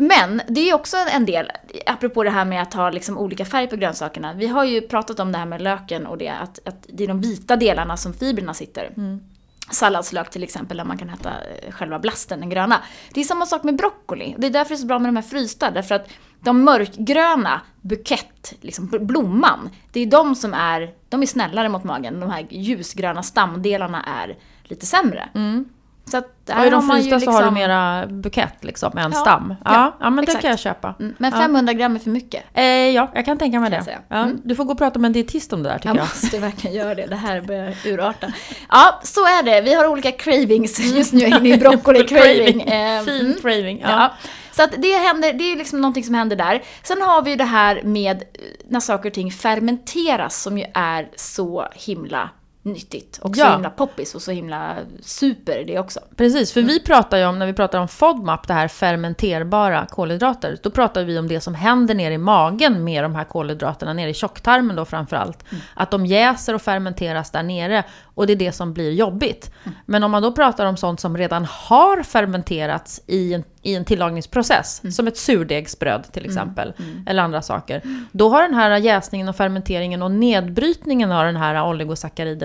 Men 0.00 0.42
det 0.48 0.70
är 0.70 0.74
också 0.74 0.96
en 0.96 1.26
del, 1.26 1.50
apropå 1.86 2.22
det 2.24 2.30
här 2.30 2.44
med 2.44 2.62
att 2.62 2.74
ha 2.74 2.90
liksom 2.90 3.18
olika 3.18 3.44
färg 3.44 3.66
på 3.66 3.76
grönsakerna. 3.76 4.32
Vi 4.32 4.46
har 4.46 4.64
ju 4.64 4.80
pratat 4.80 5.20
om 5.20 5.32
det 5.32 5.38
här 5.38 5.46
med 5.46 5.62
löken 5.62 6.06
och 6.06 6.18
det, 6.18 6.28
att, 6.28 6.58
att 6.64 6.86
det 6.88 7.04
är 7.04 7.08
de 7.08 7.20
vita 7.20 7.56
delarna 7.56 7.96
som 7.96 8.14
fibrerna 8.14 8.54
sitter. 8.54 8.92
Salladslök 9.70 10.30
till 10.30 10.42
exempel, 10.42 10.76
där 10.76 10.84
man 10.84 10.98
kan 10.98 11.10
äta 11.10 11.30
eh, 11.30 11.72
själva 11.72 11.98
blasten, 11.98 12.40
den 12.40 12.50
gröna. 12.50 12.82
Det 13.14 13.20
är 13.20 13.24
samma 13.24 13.46
sak 13.46 13.62
med 13.62 13.76
broccoli. 13.76 14.34
Det 14.38 14.46
är 14.46 14.50
därför 14.50 14.68
det 14.68 14.74
är 14.74 14.80
så 14.80 14.86
bra 14.86 14.98
med 14.98 15.08
de 15.08 15.16
här 15.16 15.22
frysta, 15.22 15.70
därför 15.70 15.94
att 15.94 16.08
de 16.40 16.64
mörkgröna, 16.64 17.60
bukett, 17.80 18.54
liksom 18.60 18.88
bl- 18.88 19.04
blomman, 19.04 19.70
det 19.92 20.00
är 20.00 20.06
de 20.06 20.34
som 20.34 20.54
är, 20.54 20.94
de 21.08 21.22
är 21.22 21.26
snällare 21.26 21.68
mot 21.68 21.84
magen. 21.84 22.20
De 22.20 22.30
här 22.30 22.46
ljusgröna 22.50 23.22
stamdelarna 23.22 24.02
är 24.02 24.36
lite 24.64 24.86
sämre. 24.86 25.28
Så 26.10 26.16
att 26.16 26.46
där 26.46 26.54
Ja, 26.58 26.66
I 26.66 26.70
de 26.70 26.86
ju 26.86 26.92
frysta 26.92 27.20
så 27.20 27.30
har 27.30 27.38
du 27.38 27.44
liksom- 27.44 27.54
mera 27.54 28.06
bukett 28.06 28.64
liksom, 28.64 28.98
än 28.98 29.12
Ja, 29.12 29.20
stam. 29.20 29.54
Ja, 29.64 29.70
ja, 29.74 29.96
ja, 30.00 30.10
men 30.10 30.16
det 30.16 30.22
exakt. 30.22 30.42
kan 30.42 30.50
jag 30.50 30.58
köpa. 30.58 30.94
Mm, 31.00 31.14
Men 31.18 31.32
Ja. 31.32 31.38
500 31.38 31.72
gram 31.72 31.94
är 31.94 31.98
för 32.00 32.10
mycket. 32.10 32.44
Eh, 32.54 32.64
ja, 32.64 33.10
jag 33.14 33.24
kan 33.24 33.38
tänka 33.38 33.60
mig 33.60 33.70
Kan 33.70 33.84
det. 33.84 34.14
Mm. 34.14 34.40
Du 34.44 34.54
får 34.54 34.64
gå 34.64 34.72
och 34.72 34.78
prata 34.78 34.98
med 34.98 35.08
en 35.08 35.12
dietist 35.12 35.52
om 35.52 35.62
det 35.62 35.68
där 35.68 35.78
tycker 35.78 35.88
Jag 35.88 35.96
jag. 35.96 36.02
måste 36.02 36.38
verkligen 36.38 36.76
göra 36.76 36.94
det. 36.94 37.06
Det 37.06 37.16
här 37.16 37.40
börjar 37.40 37.74
urarta. 37.86 38.32
Ja, 38.68 39.00
så 39.02 39.20
är 39.20 39.42
det. 39.42 39.60
Vi 39.60 39.74
har 39.74 39.86
olika 39.86 40.12
cravings. 40.12 40.80
Just 40.80 41.12
nu 41.12 41.24
är 41.24 41.28
jag 41.28 41.40
inne 41.40 41.48
i 41.48 41.56
broccoli-craving. 41.58 42.64
Fin 43.04 43.20
mm. 43.26 43.36
craving. 43.42 43.80
Ja. 43.80 44.12
Så 44.52 44.62
att 44.62 44.70
det, 44.78 44.92
händer, 44.92 45.32
det 45.32 45.52
är 45.52 45.56
liksom 45.56 45.80
någonting 45.80 46.04
som 46.04 46.14
händer 46.14 46.36
där. 46.36 46.62
Sen 46.82 47.02
har 47.02 47.22
vi 47.22 47.30
ju 47.30 47.36
det 47.36 47.44
här 47.44 47.82
med 47.82 48.22
när 48.68 48.80
saker 48.80 49.08
och 49.10 49.14
ting 49.14 49.30
fermenteras 49.30 50.42
som 50.42 50.58
ju 50.58 50.64
är 50.74 51.08
så 51.16 51.66
himla 51.74 52.30
nyttigt 52.62 53.18
och 53.18 53.36
så 53.36 53.40
Ja. 53.40 53.52
himla 53.52 53.70
poppis 53.70 54.14
och 54.14 54.22
så 54.22 54.30
himla 54.30 54.76
super 55.02 55.64
det 55.66 55.78
också. 55.78 56.00
Precis, 56.16 56.52
för 56.52 56.62
vi 56.62 56.80
pratar 56.80 57.18
ju 57.18 57.26
om, 57.26 57.38
när 57.38 57.46
vi 57.46 57.52
pratar 57.52 57.78
om 57.78 57.88
FODMAP, 57.88 58.46
det 58.48 58.54
här 58.54 58.68
fermenterbara 58.68 59.86
kolhydrater, 59.86 60.58
då 60.62 60.70
pratar 60.70 61.04
vi 61.04 61.18
om 61.18 61.28
det 61.28 61.40
som 61.40 61.54
händer 61.54 61.94
nere 61.94 62.14
i 62.14 62.18
magen 62.18 62.84
med 62.84 63.04
de 63.04 63.14
här 63.14 63.24
kolhydraterna, 63.24 63.92
nere 63.92 64.10
i 64.10 64.14
tjocktarmen 64.14 64.76
då 64.76 64.84
framförallt. 64.84 65.44
Att 65.74 65.90
de 65.90 66.06
jäser 66.06 66.54
och 66.54 66.62
fermenteras 66.62 67.30
där 67.30 67.42
nere 67.42 67.84
och 68.14 68.26
det 68.26 68.32
är 68.32 68.36
det 68.36 68.52
som 68.52 68.72
blir 68.72 68.90
jobbigt. 68.92 69.50
Men 69.86 70.02
om 70.02 70.10
man 70.10 70.22
då 70.22 70.32
pratar 70.32 70.66
om 70.66 70.76
sånt 70.76 71.00
som 71.00 71.16
redan 71.16 71.44
har 71.50 72.02
fermenterats 72.02 73.02
i 73.06 73.34
en, 73.34 73.44
i 73.62 73.74
en 73.74 73.84
tillagningsprocess, 73.84 74.96
som 74.96 75.06
ett 75.06 75.16
surdegsbröd 75.16 76.12
till 76.12 76.24
exempel, 76.24 76.72
eller 77.06 77.22
andra 77.22 77.42
saker, 77.42 77.82
då 78.12 78.28
har 78.28 78.42
den 78.42 78.54
här 78.54 78.76
jäsningen 78.76 79.28
och 79.28 79.36
fermenteringen 79.36 80.02
och 80.02 80.10
nedbrytningen 80.10 81.12
av 81.12 81.24
den 81.24 81.36
här 81.36 81.54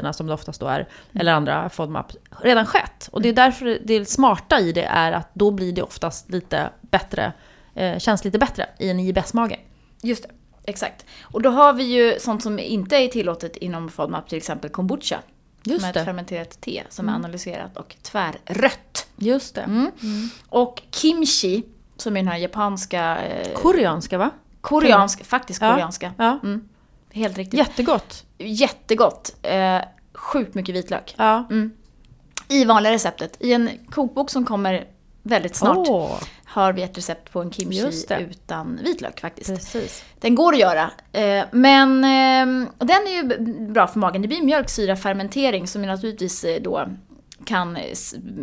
oligosackariderna 0.05 0.13
som 0.13 0.27
det 0.27 0.33
oftast 0.33 0.59
då 0.59 0.67
är, 0.67 0.87
eller 1.13 1.33
andra 1.33 1.69
FODMAP, 1.69 2.11
redan 2.43 2.65
skett. 2.65 3.09
Och 3.11 3.21
det 3.21 3.29
är 3.29 3.33
därför 3.33 3.79
det 3.85 4.05
smarta 4.05 4.59
i 4.59 4.71
det 4.71 4.85
är 4.85 5.11
att 5.11 5.29
då 5.33 5.51
blir 5.51 5.73
det 5.73 5.81
oftast 5.81 6.29
lite 6.29 6.69
bättre, 6.81 7.33
eh, 7.75 7.99
känns 7.99 8.23
lite 8.25 8.37
bättre 8.39 8.65
i 8.79 8.89
en 8.89 8.99
IBS-mage. 8.99 9.59
Just 10.03 10.23
det, 10.23 10.29
exakt. 10.71 11.05
Och 11.33 11.41
då 11.41 11.49
har 11.49 11.73
vi 11.73 11.83
ju 11.83 12.19
sånt 12.19 12.43
som 12.43 12.59
inte 12.59 12.95
är 12.95 13.07
tillåtet 13.07 13.57
inom 13.57 13.89
FODMAP, 13.89 14.29
till 14.29 14.37
exempel 14.37 14.69
kombucha. 14.69 15.19
Just 15.67 15.81
som 15.81 15.89
är 15.89 15.97
ett 15.97 16.05
fermenterat 16.05 16.61
te 16.61 16.83
som 16.89 17.09
är 17.09 17.13
analyserat 17.13 17.77
och 17.77 17.95
tvärrött. 18.01 19.07
Just 19.17 19.55
det. 19.55 19.61
Mm. 19.61 19.91
Och 20.49 20.81
kimchi, 20.91 21.63
som 21.97 22.17
är 22.17 22.21
den 22.21 22.27
här 22.31 22.37
japanska, 22.37 23.17
eh, 23.17 23.53
Koreanska 23.53 24.17
va? 24.17 24.31
koreanska, 24.61 25.23
faktiskt 25.23 25.61
Ja. 25.61 25.71
koreanska. 25.73 26.13
Ja. 26.17 26.39
Mm. 26.43 26.67
Helt 27.11 27.37
riktigt. 27.37 27.57
Jättegott. 27.59 28.25
Jättegott. 28.37 29.35
Eh, 29.41 29.81
sjukt 30.25 30.55
mycket 30.55 30.75
vitlök. 30.75 31.15
Ja. 31.17 31.47
I 32.47 32.65
vanliga 32.65 32.93
receptet. 32.93 33.37
I 33.39 33.53
en 33.53 33.69
kokbok 33.89 34.29
som 34.29 34.45
kommer 34.45 34.87
väldigt 35.23 35.55
snart 35.55 35.87
Åh, 35.89 36.19
har 36.45 36.73
vi 36.73 36.83
ett 36.83 36.97
recept 36.97 37.31
på 37.31 37.41
en 37.41 37.51
kimchi 37.51 38.25
utan 38.31 38.79
vitlök 38.83 39.19
faktiskt. 39.19 39.49
precis. 39.49 40.03
Den 40.19 40.35
går 40.35 40.53
att 40.53 40.59
göra. 40.59 40.91
Eh, 41.11 41.45
men 41.51 42.03
eh, 42.03 42.69
den 42.77 43.07
är 43.07 43.23
ju 43.23 43.37
bra 43.67 43.87
för 43.87 43.99
magen. 43.99 44.21
Det 44.21 44.27
blir 44.27 44.41
mjölksyrafermentering 44.41 45.67
som 45.67 45.83
är 45.83 45.87
naturligtvis 45.87 46.43
eh, 46.43 46.61
då 46.61 46.89
kan 47.45 47.77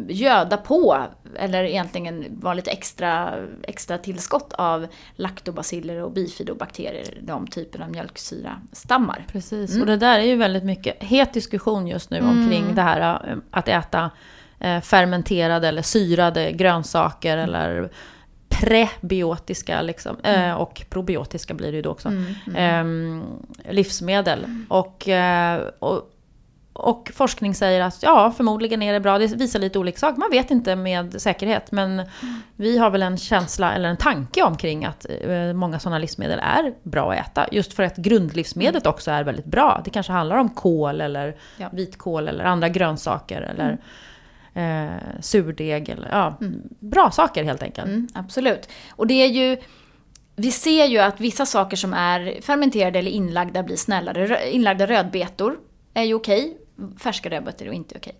göda 0.08 0.56
på, 0.56 1.06
eller 1.36 1.64
egentligen 1.64 2.24
vara 2.40 2.54
lite 2.54 2.70
extra, 2.70 3.34
extra 3.62 3.98
tillskott 3.98 4.52
av 4.52 4.86
laktobaciller 5.16 6.02
och 6.02 6.12
bifidobakterier, 6.12 7.18
de 7.20 7.46
typerna 7.46 7.84
av 7.84 7.90
mjölksyrastammar. 7.90 9.26
Precis, 9.32 9.80
och 9.80 9.86
det 9.86 9.96
där 9.96 10.18
är 10.18 10.24
ju 10.24 10.36
väldigt 10.36 10.64
mycket 10.64 11.02
het 11.02 11.32
diskussion 11.32 11.86
just 11.86 12.10
nu 12.10 12.20
omkring 12.20 12.74
det 12.74 12.82
här 12.82 13.28
eh, 13.28 13.36
att 13.50 13.68
äta 13.68 14.10
eh, 14.60 14.80
fermenterade 14.80 15.68
eller 15.68 15.82
syrade 15.82 16.52
grönsaker 16.52 17.36
eller 17.36 17.90
prebiotiska 18.48 19.82
liksom, 19.82 20.16
eh, 20.22 20.52
och 20.52 20.82
probiotiska 20.90 21.54
blir 21.54 21.70
det 21.70 21.76
ju 21.76 21.82
då 21.82 21.90
också, 21.90 22.12
ehm, 22.56 23.22
livsmedel. 23.70 24.46
Och, 24.68 25.08
eh, 25.08 25.60
och, 25.78 26.11
och 26.72 27.10
forskning 27.14 27.54
säger 27.54 27.80
att 27.80 28.02
ja, 28.02 28.32
förmodligen 28.36 28.82
är 28.82 28.92
det 28.92 29.00
bra. 29.00 29.18
Det 29.18 29.26
visar 29.26 29.58
lite 29.58 29.78
olika 29.78 29.98
saker. 29.98 30.18
Man 30.18 30.30
vet 30.30 30.50
inte 30.50 30.76
med 30.76 31.22
säkerhet. 31.22 31.72
Men 31.72 32.02
vi 32.56 32.78
har 32.78 32.90
väl 32.90 33.02
en 33.02 33.18
känsla 33.18 33.72
eller 33.72 33.88
en 33.88 33.96
tanke 33.96 34.42
omkring 34.42 34.84
att 34.84 35.06
eh, 35.20 35.52
många 35.52 35.78
sådana 35.78 35.98
livsmedel 35.98 36.38
är 36.42 36.74
bra 36.82 37.12
att 37.12 37.18
äta. 37.18 37.46
Just 37.52 37.72
för 37.72 37.82
att 37.82 37.96
grundlivsmedlet 37.96 38.86
också 38.86 39.10
är 39.10 39.24
väldigt 39.24 39.44
bra. 39.44 39.80
Det 39.84 39.90
kanske 39.90 40.12
handlar 40.12 40.36
om 40.36 40.48
kål 40.48 41.00
eller 41.00 41.36
Ja. 41.56 41.68
vitkål 41.72 42.28
eller 42.28 42.44
andra 42.44 42.68
grönsaker. 42.68 43.40
Eller 43.42 43.78
eh, 44.54 45.20
surdeg. 45.20 45.88
Eller, 45.88 46.08
ja, 46.10 46.36
Bra 46.78 47.10
saker 47.10 47.44
helt 47.44 47.62
enkelt. 47.62 47.86
Mm, 47.88 48.08
absolut. 48.14 48.68
Och 48.90 49.06
det 49.06 49.14
är 49.14 49.28
ju... 49.28 49.56
Vi 50.36 50.50
ser 50.52 50.84
ju 50.86 50.98
att 50.98 51.20
vissa 51.20 51.46
saker 51.46 51.76
som 51.76 51.94
är 51.94 52.40
fermenterade 52.42 52.98
eller 52.98 53.10
inlagda 53.10 53.62
blir 53.62 53.76
snällare. 53.76 54.50
Inlagda 54.50 54.86
rödbetor 54.86 55.56
är 55.94 56.02
ju 56.02 56.14
okej. 56.14 56.58
Färska 56.98 57.30
rödbetor 57.30 57.66
är 57.66 57.72
inte 57.72 57.94
okej. 57.96 58.18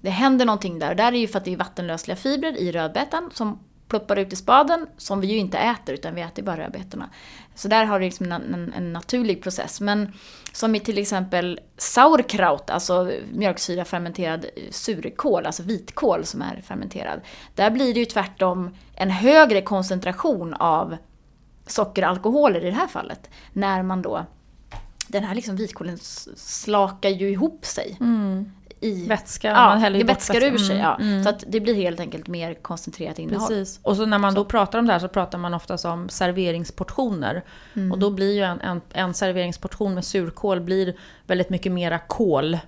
Det 0.00 0.10
händer 0.10 0.44
någonting 0.44 0.78
där. 0.78 0.90
Och 0.90 0.96
där 0.96 1.12
är 1.12 1.16
ju 1.16 1.28
för 1.28 1.38
att 1.38 1.44
det 1.44 1.52
är 1.52 1.56
vattenlösliga 1.56 2.16
fibrer 2.16 2.56
i 2.56 2.72
rödbetan 2.72 3.30
som 3.34 3.58
ploppar 3.92 4.16
ut 4.16 4.32
i 4.32 4.36
spaden, 4.36 4.86
som 4.96 5.20
vi 5.20 5.26
ju 5.26 5.36
inte 5.36 5.58
äter, 5.58 5.94
utan 5.94 6.14
vi 6.14 6.22
äter 6.22 6.42
bara 6.42 6.56
rödbetorna. 6.56 7.10
Så 7.54 7.68
där 7.68 7.84
har 7.84 8.00
det 8.00 8.04
liksom 8.04 8.32
en, 8.32 8.54
en, 8.54 8.72
en 8.76 8.92
naturlig 8.92 9.42
process. 9.42 9.80
Men 9.80 10.12
som 10.52 10.74
i 10.74 10.80
till 10.80 10.98
exempel 10.98 11.60
sauerkraut, 11.76 12.70
alltså 12.70 13.12
mjölksyrafermenterad 13.32 14.46
surkål, 14.70 15.46
alltså 15.46 15.62
vitkål 15.62 16.24
som 16.24 16.42
är 16.42 16.60
fermenterad. 16.60 17.20
Där 17.54 17.70
blir 17.70 17.94
det 17.94 18.00
ju 18.00 18.06
tvärtom 18.06 18.76
en 18.94 19.10
högre 19.10 19.62
koncentration 19.62 20.54
av 20.54 20.96
socker 21.66 22.02
och 22.02 22.08
alkoholer 22.08 22.64
i 22.64 22.70
det 22.70 22.76
här 22.76 22.88
fallet. 22.88 23.30
När 23.52 23.82
man 23.82 24.02
då, 24.02 24.26
den 25.12 25.24
här 25.24 25.34
liksom 25.34 25.56
vitkålen 25.56 25.98
slakar 26.36 27.08
ju 27.10 27.30
ihop 27.30 27.64
sig. 27.66 27.98
I, 28.80 29.06
Vätska, 29.06 29.48
ja, 29.48 29.54
man 29.54 29.78
häller 29.78 29.98
det 29.98 30.04
vätskar 30.04 30.34
vätska. 30.40 30.54
ur 30.54 30.58
sig. 30.58 30.76
Mm, 30.76 30.82
Ja. 30.86 30.96
mm. 31.00 31.22
Så 31.24 31.28
att 31.30 31.44
det 31.48 31.60
blir 31.60 31.74
helt 31.74 32.00
enkelt 32.00 32.28
mer 32.28 32.54
koncentrerat 32.54 33.18
innehåll. 33.18 33.48
Precis. 33.48 33.80
Och 33.82 33.96
så 33.96 34.06
när 34.06 34.18
man 34.18 34.34
då 34.34 34.44
pratar 34.44 34.78
om 34.78 34.86
det 34.86 34.92
här 34.92 35.00
så 35.00 35.08
pratar 35.08 35.38
man 35.38 35.54
oftast 35.54 35.84
om 35.84 36.08
serveringsportioner. 36.08 37.42
Och 37.92 37.98
då 37.98 38.10
blir 38.10 38.32
ju 38.34 38.42
en, 38.42 38.60
en, 38.60 38.80
en 38.92 39.14
serveringsportion 39.14 39.94
med 39.94 40.04
surkål 40.04 40.60
blir 40.60 40.96
väldigt 41.26 41.50
mycket 41.50 41.72
mera 41.72 41.98
kål 41.98 42.58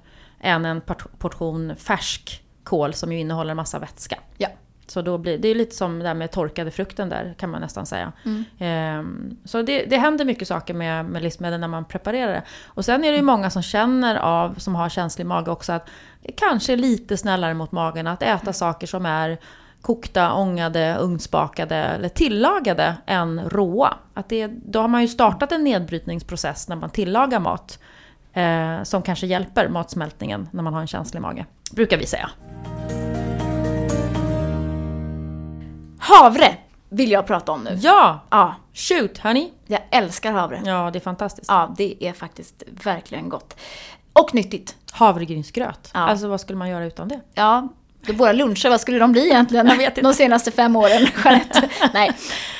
än 0.40 0.64
en 0.64 0.80
port- 0.80 1.18
portion 1.18 1.76
färsk 1.76 2.42
kål 2.64 2.94
som 2.94 3.12
ju 3.12 3.18
innehåller 3.20 3.54
massa 3.54 3.78
vätska. 3.78 4.18
Ja. 4.38 4.48
Så 4.86 5.02
då 5.02 5.18
blir 5.18 5.38
det 5.38 5.48
är 5.48 5.54
lite 5.54 5.74
som 5.74 5.98
det 5.98 6.04
där 6.04 6.14
med 6.14 6.30
torkade 6.30 6.70
frukten 6.70 7.08
där 7.08 7.34
kan 7.38 7.50
man 7.50 7.60
nästan 7.60 7.86
säga. 7.86 8.12
Ehm, 8.58 9.36
så 9.44 9.62
det, 9.62 9.84
det 9.84 9.96
händer 9.96 10.24
mycket 10.24 10.48
saker 10.48 10.74
med, 10.74 11.04
med 11.04 11.22
livsmedel 11.22 11.60
när 11.60 11.68
man 11.68 11.84
preparerar 11.84 12.32
det. 12.32 12.42
Och 12.66 12.84
sen 12.84 13.04
är 13.04 13.10
det 13.10 13.16
ju 13.16 13.22
många 13.22 13.50
som 13.50 13.62
känner 13.62 14.16
av, 14.16 14.54
som 14.54 14.74
har 14.74 14.88
känslig 14.88 15.26
mage 15.26 15.50
också, 15.50 15.72
att 15.72 15.88
det 16.22 16.32
kanske 16.32 16.72
är 16.72 16.76
lite 16.76 17.16
snällare 17.16 17.54
mot 17.54 17.72
magen 17.72 18.06
att 18.06 18.22
äta 18.22 18.52
saker 18.52 18.86
som 18.86 19.06
är 19.06 19.38
kokta, 19.80 20.32
ångade, 20.32 20.96
ugnsbakade 21.00 21.76
eller 21.76 22.08
tillagade 22.08 22.94
än 23.06 23.48
råa. 23.48 23.94
Att 24.14 24.28
det, 24.28 24.46
då 24.46 24.80
har 24.80 24.88
man 24.88 25.02
ju 25.02 25.08
startat 25.08 25.52
en 25.52 25.64
nedbrytningsprocess 25.64 26.68
när 26.68 26.76
man 26.76 26.90
tillagar 26.90 27.40
mat. 27.40 27.78
Eh, 28.32 28.82
som 28.82 29.02
kanske 29.02 29.26
hjälper 29.26 29.68
matsmältningen 29.68 30.48
när 30.50 30.62
man 30.62 30.74
har 30.74 30.80
en 30.80 30.86
känslig 30.86 31.20
mage. 31.20 31.46
Brukar 31.72 31.98
vi 31.98 32.06
säga. 32.06 32.30
Havre 36.20 36.56
vill 36.88 37.10
jag 37.10 37.26
prata 37.26 37.52
om 37.52 37.64
nu. 37.64 37.78
Ja! 37.80 38.20
Ja, 38.30 38.54
Shoot 38.74 39.18
honey! 39.18 39.50
jag 39.66 39.80
älskar 39.90 40.32
havre. 40.32 40.62
Ja, 40.64 40.90
det 40.92 40.98
är 40.98 41.00
fantastiskt. 41.00 41.50
Ja, 41.50 41.74
det 41.76 42.04
är 42.04 42.12
faktiskt 42.12 42.62
verkligen 42.84 43.28
gott. 43.28 43.56
Och 44.12 44.34
nyttigt. 44.34 44.76
Havregrynsgröt. 44.92 45.90
Ja. 45.94 46.00
Alltså 46.00 46.28
vad 46.28 46.40
skulle 46.40 46.58
man 46.58 46.68
göra 46.68 46.84
utan 46.84 47.08
det? 47.08 47.20
Ja, 47.34 47.68
våra 48.12 48.32
luncher, 48.32 48.70
vad 48.70 48.80
skulle 48.80 48.98
de 48.98 49.12
bli 49.12 49.26
egentligen? 49.26 49.66
Jag 49.68 49.76
vet 49.76 49.88
inte. 49.98 50.00
De 50.00 50.14
senaste 50.14 50.50
fem 50.50 50.76
åren, 50.76 51.06
Jeanette. 51.24 51.68
Nej. 51.94 52.12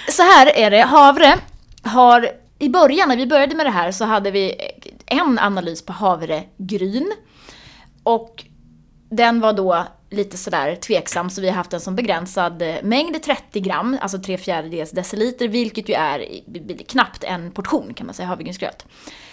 Så 0.08 0.22
här 0.22 0.56
är 0.56 0.70
det, 0.70 0.82
havre 0.82 1.34
har... 1.82 2.28
I 2.58 2.68
början, 2.68 3.08
när 3.08 3.16
vi 3.16 3.26
började 3.26 3.54
med 3.54 3.66
det 3.66 3.70
här, 3.70 3.92
så 3.92 4.04
hade 4.04 4.30
vi 4.30 4.54
en 5.06 5.38
analys 5.38 5.86
på 5.86 5.92
havregryn. 5.92 7.12
Och 8.02 8.44
den 9.10 9.40
var 9.40 9.52
då 9.52 9.84
lite 10.14 10.36
sådär 10.36 10.76
tveksam, 10.76 11.30
så 11.30 11.40
vi 11.40 11.48
har 11.48 11.56
haft 11.56 11.70
den 11.70 11.80
som 11.80 11.96
begränsad 11.96 12.62
eh, 12.62 12.74
mängd, 12.82 13.22
30 13.22 13.60
gram, 13.60 13.98
alltså 14.00 14.18
3 14.18 14.38
fjärdedels 14.38 14.90
deciliter, 14.90 15.48
vilket 15.48 15.88
ju 15.88 15.94
är 15.94 16.24
knappt 16.88 17.24
en 17.24 17.50
portion 17.50 17.94
kan 17.94 18.06
man 18.06 18.14
säga, 18.14 18.28
havregrynsgröt. 18.28 18.86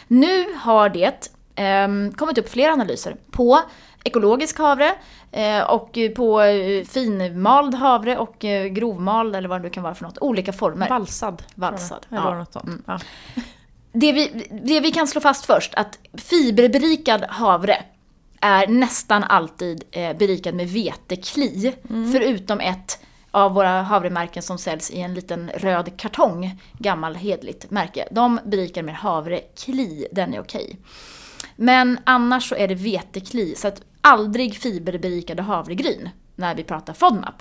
Nu 0.07 0.45
har 0.55 0.89
det 0.89 1.31
ehm, 1.55 2.13
kommit 2.13 2.37
upp 2.37 2.49
flera 2.49 2.73
analyser 2.73 3.15
på 3.31 3.61
ekologisk 4.03 4.57
havre 4.57 4.95
eh, 5.31 5.61
och 5.61 5.97
på 6.15 6.41
eh, 6.41 6.85
finmald 6.85 7.75
havre 7.75 8.17
och 8.17 8.45
eh, 8.45 8.67
grovmald 8.67 9.35
eller 9.35 9.49
vad 9.49 9.59
det 9.59 9.63
nu 9.63 9.69
kan 9.69 9.83
vara 9.83 9.95
för 9.95 10.03
något. 10.03 10.17
Olika 10.21 10.53
former. 10.53 10.89
Valsad. 10.89 11.43
Valsad, 11.55 12.05
Eller 12.09 12.21
ja. 12.21 12.37
något 12.37 12.53
sånt. 12.53 12.83
Ja. 12.85 12.99
Det 13.93 14.11
vi, 14.11 14.47
det 14.63 14.79
vi 14.79 14.91
kan 14.91 15.07
slå 15.07 15.21
fast 15.21 15.45
först, 15.45 15.73
att 15.75 15.99
fiberberikad 16.13 17.25
havre 17.29 17.77
är 18.41 18.67
nästan 18.67 19.23
alltid 19.23 19.83
eh, 19.91 20.17
berikad 20.17 20.55
med 20.55 20.69
vetekli. 20.69 21.73
Förutom 21.87 22.59
ett 22.59 22.99
av 23.31 23.53
våra 23.53 23.81
havremärken 23.81 24.43
som 24.43 24.57
säljs 24.57 24.91
i 24.91 25.01
en 25.01 25.13
liten 25.13 25.51
röd 25.55 25.97
kartong, 25.97 26.61
gammal 26.77 27.15
hedligt 27.15 27.71
märke. 27.71 28.07
De 28.11 28.39
berikar 28.45 28.83
med 28.83 28.95
havrekli, 28.95 30.07
den 30.11 30.33
är 30.33 30.39
okej. 30.39 30.77
Men 31.55 31.99
annars 32.03 32.49
så 32.49 32.55
är 32.55 32.67
det 32.67 32.75
vetekli, 32.75 33.55
så 33.55 33.67
att 33.67 33.81
aldrig 34.01 34.55
fiberberikade 34.55 35.41
havregryn 35.41 36.09
när 36.35 36.55
vi 36.55 36.63
pratar 36.63 36.93
FODMAP. 36.93 37.35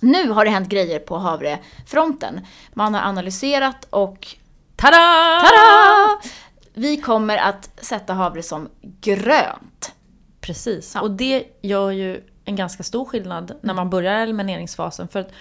Nu 0.00 0.30
har 0.30 0.44
det 0.44 0.50
hänt 0.50 0.68
grejer 0.68 0.98
på 0.98 1.18
havrefronten. 1.18 2.40
Man 2.72 2.94
har 2.94 3.02
analyserat 3.02 3.86
och 3.90 4.36
Tada! 4.76 5.40
Tada! 5.40 6.20
Vi 6.78 6.96
kommer 6.96 7.36
att 7.36 7.70
sätta 7.76 8.14
havre 8.14 8.42
som 8.42 8.68
grönt. 9.00 9.94
Precis, 10.40 10.96
och 10.96 11.10
det 11.10 11.44
gör 11.62 11.90
ju 11.90 12.22
en 12.44 12.56
ganska 12.56 12.82
stor 12.82 13.04
skillnad 13.04 13.52
när 13.60 13.74
man 13.74 13.90
börjar 13.90 14.14
elimineringsfasen. 14.14 15.08
För 15.08 15.20
att 15.20 15.32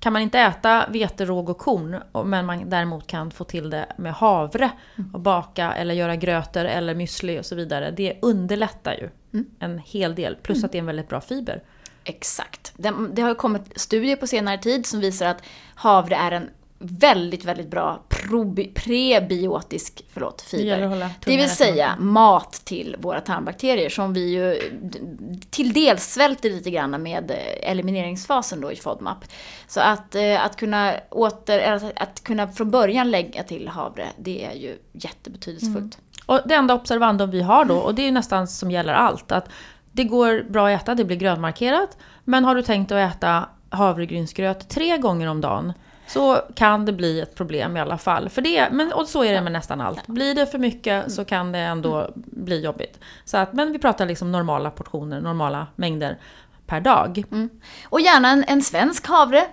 kan 0.00 0.12
man 0.12 0.22
inte 0.22 0.38
äta 0.38 0.86
vete, 0.88 1.24
råg 1.24 1.48
och 1.48 1.58
korn, 1.58 2.02
men 2.24 2.46
man 2.46 2.70
däremot 2.70 3.06
kan 3.06 3.30
få 3.30 3.44
till 3.44 3.70
det 3.70 3.86
med 3.96 4.14
havre 4.14 4.70
och 5.12 5.20
baka 5.20 5.72
eller 5.72 5.94
göra 5.94 6.16
grötor 6.16 6.64
eller 6.64 6.94
müsli 6.94 7.40
och 7.40 7.46
så 7.46 7.54
vidare. 7.54 7.90
Det 7.90 8.18
underlättar 8.22 8.92
ju 8.92 9.10
en 9.58 9.78
hel 9.78 10.14
del. 10.14 10.36
Plus 10.36 10.64
att 10.64 10.72
det 10.72 10.78
är 10.78 10.80
en 10.80 10.86
väldigt 10.86 11.08
bra 11.08 11.20
fiber. 11.20 11.62
Exakt. 12.04 12.72
Det, 12.76 12.94
det 13.12 13.22
har 13.22 13.34
kommit 13.34 13.80
studier 13.80 14.16
på 14.16 14.26
senare 14.26 14.58
tid 14.58 14.86
som 14.86 15.00
visar 15.00 15.26
att 15.26 15.42
havre 15.74 16.16
är 16.16 16.30
en 16.32 16.50
väldigt, 16.82 17.44
väldigt 17.44 17.70
bra 17.70 18.02
prebiotisk 18.74 20.04
förlåt, 20.12 20.42
fiber. 20.42 21.10
Det 21.24 21.36
vill 21.36 21.50
säga 21.50 21.96
mat 21.98 22.52
till 22.52 22.96
våra 22.98 23.20
tarmbakterier 23.20 23.88
som 23.88 24.12
vi 24.12 24.30
ju 24.30 24.58
till 25.50 25.72
dels 25.72 26.12
svälter 26.12 26.50
lite 26.50 26.70
grann 26.70 27.02
med 27.02 27.32
elimineringsfasen 27.62 28.60
då 28.60 28.72
i 28.72 28.76
FODMAP. 28.76 29.24
Så 29.68 29.80
att, 29.80 30.14
eh, 30.14 30.44
att 30.44 30.56
kunna 30.56 30.94
åter, 31.10 31.92
att 31.96 32.24
kunna 32.24 32.48
från 32.48 32.70
början 32.70 33.10
lägga 33.10 33.42
till 33.42 33.68
havre, 33.68 34.06
det 34.16 34.44
är 34.44 34.54
ju 34.54 34.78
jättebetydelsefullt. 34.92 35.98
Och 36.26 36.40
det 36.44 36.54
enda 36.54 36.74
observandum 36.74 37.30
vi 37.30 37.42
har 37.42 37.64
då, 37.64 37.76
och 37.76 37.94
det 37.94 38.02
är 38.02 38.06
ju 38.06 38.10
nästan 38.10 38.48
som 38.48 38.70
gäller 38.70 38.92
allt, 38.92 39.32
att 39.32 39.48
det 39.92 40.04
går 40.04 40.42
bra 40.50 40.68
att 40.68 40.82
äta, 40.82 40.94
det 40.94 41.04
blir 41.04 41.16
grönmarkerat. 41.16 41.96
Men 42.24 42.44
har 42.44 42.54
du 42.54 42.62
tänkt 42.62 42.92
att 42.92 43.14
äta 43.14 43.48
havregrynsgröt 43.70 44.68
tre 44.68 44.98
gånger 44.98 45.26
om 45.26 45.40
dagen 45.40 45.72
så 46.06 46.40
kan 46.54 46.84
det 46.84 46.92
bli 46.92 47.20
ett 47.20 47.34
problem 47.34 47.76
i 47.76 47.80
alla 47.80 47.98
fall. 47.98 48.28
För 48.28 48.42
det, 48.42 48.68
men, 48.72 48.92
och 48.92 49.08
så 49.08 49.24
är 49.24 49.34
det 49.34 49.40
med 49.40 49.52
nästan 49.52 49.80
allt. 49.80 50.06
Blir 50.06 50.34
det 50.34 50.46
för 50.46 50.58
mycket 50.58 51.12
så 51.12 51.24
kan 51.24 51.52
det 51.52 51.58
ändå 51.58 52.10
bli 52.14 52.60
jobbigt. 52.64 53.00
Så 53.24 53.36
att, 53.36 53.52
men 53.52 53.72
vi 53.72 53.78
pratar 53.78 54.06
liksom 54.06 54.32
normala 54.32 54.70
portioner, 54.70 55.20
normala 55.20 55.66
mängder 55.76 56.18
per 56.66 56.80
dag. 56.80 57.24
Och 57.88 58.00
gärna 58.00 58.30
en, 58.30 58.44
en 58.48 58.62
svensk 58.62 59.06
havre, 59.06 59.46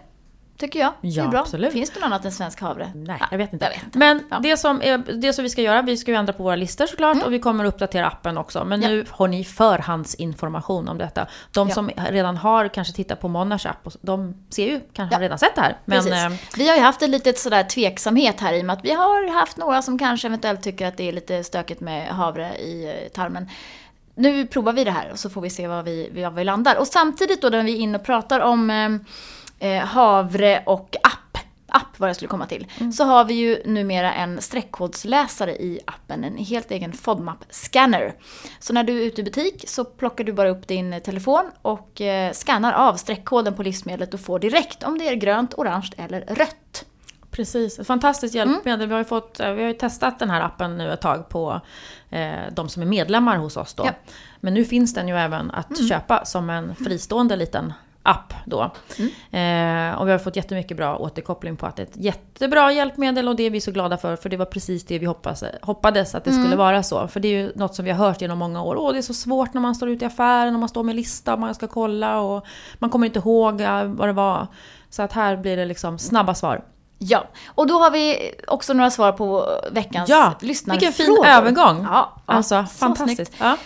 tycker 0.59 0.79
jag. 0.79 0.93
det 1.01 1.07
Ja, 1.07 1.23
är 1.23 1.27
bra. 1.27 1.39
absolut. 1.39 1.73
Finns 1.73 1.89
det 1.89 1.99
något 1.99 2.05
annat 2.05 2.25
än 2.25 2.31
svensk 2.31 2.61
havre? 2.61 2.91
Nej, 2.95 3.21
jag 3.31 3.37
vet 3.37 3.53
inte. 3.53 3.65
Jag 3.65 3.71
vet 3.71 3.83
inte. 3.83 3.97
Men 3.97 4.23
Ja. 4.31 4.39
det, 4.43 4.57
som 4.57 4.81
är, 4.81 4.97
det 4.97 5.33
som 5.33 5.43
vi 5.43 5.49
ska 5.49 5.61
göra, 5.61 5.81
vi 5.81 5.97
ska 5.97 6.11
ju 6.11 6.17
ändra 6.17 6.33
på 6.33 6.43
våra 6.43 6.55
listor 6.55 6.87
såklart 6.87 7.23
och 7.23 7.33
vi 7.33 7.39
kommer 7.39 7.63
uppdatera 7.65 8.07
appen 8.07 8.37
också. 8.37 8.65
Men 8.65 8.81
Ja. 8.81 8.87
nu 8.89 9.05
har 9.09 9.27
ni 9.27 9.43
förhandsinformation 9.43 10.87
om 10.87 10.97
detta. 10.97 11.27
De 11.51 11.67
Ja. 11.69 11.75
som 11.75 11.89
redan 12.09 12.37
har 12.37 12.67
kanske 12.67 12.93
tittat 12.93 13.21
på 13.21 13.27
Monars 13.27 13.65
app, 13.65 13.87
de 14.01 14.35
ser 14.49 14.65
ju 14.67 14.81
kanske 14.93 15.15
Ja. 15.15 15.21
redan 15.21 15.39
sett 15.39 15.55
det 15.55 15.61
här. 15.61 15.77
Men 15.85 16.13
eh, 16.13 16.37
Vi 16.57 16.69
har 16.69 16.75
ju 16.75 16.81
haft 16.81 17.01
en 17.01 17.11
liten 17.11 17.33
sådär 17.35 17.63
tveksamhet 17.63 18.39
här 18.39 18.53
i 18.53 18.61
och 18.61 18.65
med 18.65 18.73
att 18.73 18.85
vi 18.85 18.91
har 18.93 19.31
haft 19.33 19.57
några 19.57 19.81
som 19.81 19.99
kanske 19.99 20.27
eventuellt 20.27 20.63
tycker 20.63 20.87
att 20.87 20.97
det 20.97 21.07
är 21.07 21.11
lite 21.11 21.43
stökigt 21.43 21.81
med 21.81 22.07
havre 22.07 22.57
i 22.57 22.85
eh, 23.03 23.09
tarmen. 23.13 23.49
Nu 24.15 24.47
provar 24.47 24.73
vi 24.73 24.83
det 24.83 24.91
här 24.91 25.11
och 25.11 25.19
så 25.19 25.29
får 25.29 25.41
vi 25.41 25.49
se 25.49 25.67
var 25.67 25.83
vi, 25.83 26.09
var 26.23 26.31
vi 26.31 26.43
landar. 26.43 26.75
Och 26.75 26.87
samtidigt 26.87 27.41
då 27.41 27.49
när 27.49 27.63
vi 27.63 27.73
är 27.73 27.77
inne 27.77 27.97
och 27.97 28.03
pratar 28.05 28.39
om 28.39 28.69
eh, 29.59 29.83
havre 29.85 30.63
och 30.65 30.95
app, 31.03 31.37
app 31.67 31.99
vad 31.99 32.09
jag 32.09 32.15
skulle 32.15 32.29
komma 32.29 32.45
till, 32.45 32.67
så 32.93 33.03
har 33.03 33.25
vi 33.25 33.33
ju 33.33 33.61
numera 33.65 34.13
en 34.13 34.41
streckkodsläsare 34.41 35.51
i 35.51 35.79
appen, 35.85 36.23
en 36.23 36.37
helt 36.37 36.71
egen 36.71 36.93
FODMAP-scanner. 36.93 38.13
Så 38.59 38.73
när 38.73 38.83
du 38.83 39.01
är 39.01 39.05
ute 39.05 39.21
i 39.21 39.23
butik 39.23 39.63
så 39.67 39.85
plockar 39.85 40.23
du 40.23 40.33
bara 40.33 40.49
upp 40.49 40.67
din 40.67 41.01
telefon 41.01 41.51
och 41.61 42.01
eh, 42.01 42.31
scannar 42.33 42.73
av 42.73 42.95
streckkoden 42.95 43.53
på 43.53 43.63
livsmedlet 43.63 44.13
och 44.13 44.19
får 44.19 44.39
direkt 44.39 44.83
om 44.83 44.97
det 44.97 45.07
är 45.07 45.15
grönt, 45.15 45.53
orange 45.53 45.91
eller 45.97 46.21
rött. 46.21 46.85
precis, 47.31 47.79
ett 47.79 47.87
fantastiskt 47.87 48.35
hjälpmedel. 48.35 48.87
Vi, 48.87 48.93
har 48.93 48.99
ju 48.99 49.05
fått, 49.05 49.39
eh, 49.39 49.51
vi 49.51 49.61
har 49.61 49.69
ju 49.69 49.73
testat 49.73 50.19
den 50.19 50.29
här 50.29 50.41
appen 50.41 50.77
nu 50.77 50.91
ett 50.93 51.01
tag 51.01 51.29
på 51.29 51.61
eh, 52.09 52.31
de 52.51 52.69
som 52.69 52.81
är 52.81 52.87
medlemmar 52.87 53.37
hos 53.37 53.57
oss 53.57 53.73
då. 53.73 53.85
Ja. 53.85 53.91
Men 54.39 54.53
nu 54.53 54.65
finns 54.65 54.93
den 54.93 55.07
ju 55.07 55.17
även 55.17 55.51
att 55.51 55.89
köpa 55.89 56.25
som 56.25 56.49
en 56.49 56.75
fristående 56.75 57.35
liten 57.35 57.73
app 58.03 58.33
då. 58.45 58.61
Eh, 59.37 59.93
och 59.99 60.07
vi 60.07 60.11
har 60.11 60.17
fått 60.17 60.35
jättemycket 60.35 60.77
bra 60.77 60.97
återkoppling 60.97 61.55
på 61.57 61.65
att 61.65 61.75
det 61.75 61.81
är 61.81 61.85
ett 61.85 61.95
jättebra 61.97 62.71
hjälpmedel 62.71 63.27
och 63.27 63.35
det 63.35 63.43
är 63.43 63.49
vi 63.49 63.61
så 63.61 63.71
glada 63.71 63.97
för. 63.97 64.15
För 64.15 64.29
det 64.29 64.37
var 64.37 64.45
precis 64.45 64.85
det 64.85 64.99
vi 64.99 65.05
hoppas, 65.05 65.43
hoppades 65.61 66.15
att 66.15 66.23
det 66.23 66.31
skulle 66.33 66.55
vara 66.55 66.83
så. 66.83 67.07
För 67.07 67.19
det 67.19 67.27
är 67.27 67.31
ju 67.31 67.51
något 67.55 67.75
som 67.75 67.85
vi 67.85 67.91
har 67.91 68.05
hört 68.07 68.21
genom 68.21 68.37
många 68.37 68.63
år. 68.63 68.75
Åh, 68.77 68.91
det 68.91 68.97
är 68.97 69.01
så 69.01 69.13
svårt 69.13 69.53
när 69.53 69.61
man 69.61 69.75
står 69.75 69.89
ute 69.89 70.05
i 70.05 70.07
affären 70.07 70.53
och 70.53 70.59
man 70.59 70.69
står 70.69 70.83
med 70.83 70.95
lista 70.95 71.33
och 71.33 71.39
man 71.39 71.55
ska 71.55 71.67
kolla 71.67 72.19
och 72.19 72.45
man 72.79 72.89
kommer 72.89 73.05
inte 73.07 73.19
ihåg 73.19 73.61
eh, 73.61 73.83
vad 73.83 74.09
det 74.09 74.13
var. 74.13 74.47
Så 74.89 75.01
att 75.01 75.13
här 75.13 75.37
blir 75.37 75.57
det 75.57 75.65
liksom 75.65 75.99
snabba 75.99 76.35
svar. 76.35 76.63
Ja, 77.01 77.23
och 77.47 77.67
då 77.67 77.79
har 77.79 77.91
vi 77.91 78.31
också 78.47 78.73
några 78.73 78.89
svar 78.91 79.11
på 79.11 79.45
veckans 79.71 80.09
Ja, 80.09 80.33
lyssnarfrågor. 80.41 80.87
vilken 80.87 81.05
fin 81.05 81.25
övergång! 81.25 81.83
Ja, 81.91 82.21
Alltså, 82.25 82.65
så 82.69 82.77
fantastiskt. 82.77 83.33
Ja. 83.39 83.57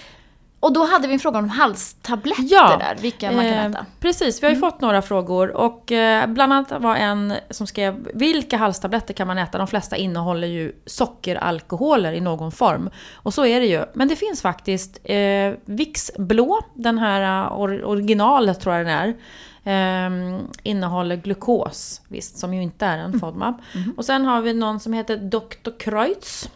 Och 0.64 0.74
då 0.74 0.86
hade 0.86 1.08
vi 1.08 1.14
en 1.14 1.20
fråga 1.20 1.40
om 1.40 1.50
halstabletter 1.50 2.44
Ja, 2.48 2.78
där, 2.80 2.96
vilka 3.02 3.32
man 3.32 3.46
kan 3.46 3.54
Eh, 3.54 3.66
äta. 3.66 3.86
Precis, 4.00 4.44
vi 4.44 4.48
har 4.48 4.54
ju 4.54 4.60
fått 4.60 4.82
några 4.82 5.02
frågor 5.02 5.52
och 5.52 5.92
eh, 5.92 6.28
bland 6.28 6.54
annat 6.54 6.82
var 6.82 6.96
en 6.96 7.34
som 7.50 7.68
skrev 7.68 8.08
vilka 8.14 8.58
halstabletter 8.58 9.14
kan 9.14 9.28
man 9.28 9.38
äta? 9.38 9.58
De 9.58 9.68
flesta 9.68 9.96
innehåller 9.96 10.48
ju 10.48 10.72
sockeralkoholer 10.86 12.14
i 12.14 12.22
någon 12.22 12.52
form. 12.52 12.90
Och 13.14 13.34
så 13.34 13.46
är 13.46 13.60
det 13.60 13.66
ju. 13.66 13.84
Men 13.94 14.08
det 14.08 14.16
finns 14.16 14.42
faktiskt 14.42 15.00
eh, 15.04 15.54
Vicks 15.66 16.12
blå, 16.18 16.62
den 16.74 16.98
här 16.98 17.46
eh, 17.46 17.60
or 17.60 17.84
originalet 17.86 18.60
tror 18.60 18.76
jag 18.76 18.86
den 18.86 18.96
är. 18.96 19.16
Eh, 19.64 20.40
innehåller 20.64 21.16
glukos, 21.16 22.02
visst, 22.08 22.38
som 22.38 22.54
ju 22.54 22.64
inte 22.64 22.86
är 22.86 22.98
en 22.98 23.20
FODMAP. 23.20 23.56
Och 23.98 24.06
sen 24.06 24.26
har 24.26 24.42
vi 24.42 24.54
någon 24.54 24.80
som 24.80 24.94
heter 24.94 25.18
Dr. 25.18 25.78
Kreutz. 25.80 26.50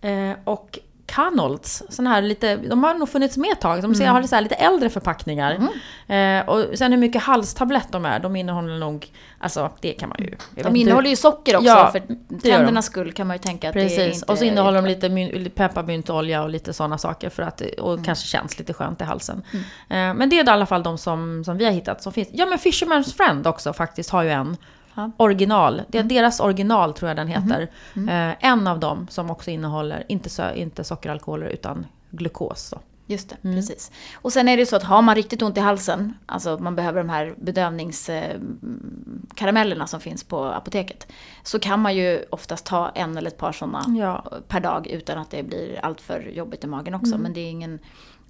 Eh, 0.00 0.32
och 0.44 0.78
Canolds, 1.10 1.82
sån 1.88 2.06
här 2.06 2.22
lite, 2.22 2.56
de 2.56 2.84
har 2.84 2.94
nog 2.94 3.08
funnits 3.08 3.36
med 3.36 3.52
ett 3.52 3.60
tag. 3.60 3.82
De 3.82 3.94
ser, 3.94 4.06
har 4.06 4.22
så 4.22 4.40
lite 4.40 4.54
äldre 4.54 4.90
förpackningar. 4.90 5.68
Eh, 6.06 6.48
och 6.48 6.64
sen 6.78 6.92
hur 6.92 6.98
mycket 6.98 7.22
halstablett 7.22 7.92
de 7.92 8.04
är, 8.04 8.20
de 8.20 8.36
innehåller 8.36 8.78
nog, 8.78 9.12
alltså 9.38 9.70
det 9.80 9.92
kan 9.92 10.08
man 10.08 10.18
ju... 10.20 10.36
De 10.62 10.76
innehåller 10.76 11.10
ju 11.10 11.16
socker 11.16 11.56
också, 11.56 11.66
Ja, 11.68 11.90
för 11.92 12.02
tändernas 12.42 12.86
skull 12.86 13.12
kan 13.12 13.26
man 13.26 13.34
ju 13.36 13.38
tänka 13.42 13.68
att 13.68 13.74
det 13.74 13.80
är 13.98 14.08
inte... 14.08 14.26
och 14.32 14.38
så 14.38 14.44
innehåller 14.44 14.82
de 14.82 14.88
lite 14.88 15.08
myn- 15.08 15.48
pepparmyntolja 15.50 16.42
och 16.42 16.50
lite 16.50 16.72
sådana 16.72 16.98
saker 16.98 17.28
för 17.30 17.42
att, 17.42 17.60
och 17.78 18.04
kanske 18.04 18.26
känns 18.28 18.58
lite 18.58 18.72
skönt 18.72 19.00
i 19.00 19.04
halsen. 19.04 19.42
Eh, 19.52 19.60
men 19.88 20.28
det 20.28 20.38
är 20.40 20.44
i 20.46 20.50
alla 20.50 20.66
fall 20.66 20.82
de 20.82 20.98
som, 20.98 21.44
som 21.44 21.56
vi 21.56 21.64
har 21.64 21.72
hittat 21.72 22.02
som 22.02 22.12
finns. 22.12 22.28
Ja 22.32 22.46
men 22.46 22.58
Fisherman's 22.58 23.16
Friend 23.16 23.46
också 23.46 23.72
faktiskt 23.72 24.10
har 24.10 24.22
ju 24.22 24.30
en. 24.30 24.56
Ja. 25.00 25.10
Original, 25.24 25.82
det 25.88 25.98
är 25.98 26.02
deras 26.02 26.40
original 26.40 26.94
tror 26.94 27.08
jag 27.08 27.16
den 27.16 27.28
heter. 27.28 27.68
Eh, 27.96 28.44
en 28.50 28.66
av 28.66 28.80
dem 28.80 29.06
som 29.10 29.30
också 29.30 29.50
innehåller, 29.50 30.04
inte, 30.08 30.30
so 30.30 30.42
inte 30.54 30.84
sockeralkoholer 30.84 31.46
utan 31.46 31.86
glukos. 32.10 32.70
Då. 32.70 32.78
Just 33.06 33.28
det, 33.28 33.36
Mm. 33.44 33.56
precis. 33.56 33.90
Och 34.14 34.32
sen 34.32 34.48
är 34.48 34.56
det 34.56 34.60
ju 34.60 34.66
så 34.66 34.76
att 34.76 34.82
har 34.82 35.02
man 35.02 35.14
riktigt 35.14 35.42
ont 35.42 35.56
i 35.56 35.60
halsen, 35.60 36.14
alltså 36.26 36.58
man 36.60 36.76
behöver 36.76 36.98
de 36.98 37.08
här 37.08 37.34
bedövningskaramellerna 37.36 39.86
som 39.86 40.00
finns 40.00 40.24
på 40.24 40.44
apoteket, 40.44 41.06
så 41.42 41.58
kan 41.58 41.80
man 41.80 41.96
ju 41.96 42.24
oftast 42.30 42.66
ta 42.66 42.88
en 42.94 43.16
eller 43.16 43.30
ett 43.30 43.38
par 43.38 43.52
sådana 43.52 43.84
Ja. 43.98 44.24
per 44.48 44.60
dag 44.60 44.86
utan 44.86 45.18
att 45.18 45.30
det 45.30 45.42
blir 45.42 45.80
alltför 45.84 46.30
jobbigt 46.34 46.64
i 46.64 46.66
magen 46.66 46.94
också. 46.94 47.18
Men 47.18 47.32
det 47.32 47.40
är 47.40 47.50
ingen... 47.50 47.78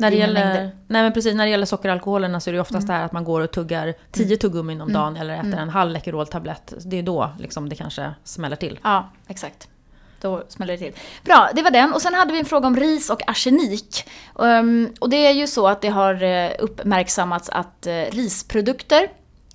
Mm. 0.00 0.10
När 0.10 0.10
det, 0.10 0.16
gäller, 0.16 0.44
mängder. 0.54 0.70
nej 0.86 1.02
men 1.02 1.12
precis, 1.12 1.34
när 1.34 1.44
det 1.44 1.50
gäller 1.50 1.66
sockeralkoholerna 1.66 2.40
så 2.40 2.50
är 2.50 2.54
det 2.54 2.60
oftast 2.60 2.84
Mm. 2.84 2.86
det 2.86 2.92
här 2.92 3.04
att 3.04 3.12
man 3.12 3.24
går 3.24 3.40
och 3.40 3.50
tuggar 3.50 3.94
10 4.12 4.36
tuggummin 4.36 4.80
om 4.80 4.92
dagen 4.92 5.16
eller 5.16 5.34
äter 5.34 5.58
en 5.58 5.68
halv 5.68 5.90
Läkerol-tablett. 5.92 6.74
Det 6.86 6.98
är 6.98 7.02
då 7.02 7.30
liksom 7.38 7.68
det 7.68 7.76
kanske 7.76 8.10
smäller 8.24 8.56
till. 8.56 8.78
Ja, 8.82 9.10
exakt. 9.28 9.68
Då 10.20 10.42
smäller 10.48 10.72
det 10.72 10.78
till. 10.78 10.92
Bra, 11.24 11.50
det 11.54 11.62
var 11.62 11.70
den. 11.70 11.92
Och 11.92 12.02
sen 12.02 12.14
hade 12.14 12.32
vi 12.32 12.38
en 12.38 12.44
fråga 12.44 12.66
om 12.66 12.76
ris 12.76 13.10
och 13.10 13.28
arsenik. 13.28 14.04
Ehm, 14.42 14.88
och 15.00 15.10
det 15.10 15.16
är 15.26 15.32
ju 15.32 15.46
så 15.46 15.68
att 15.68 15.80
det 15.80 15.88
har 15.88 16.22
eh, 16.22 16.50
uppmärksammats 16.58 17.48
att 17.48 17.86
eh, 17.86 17.92
risprodukter, 17.94 19.08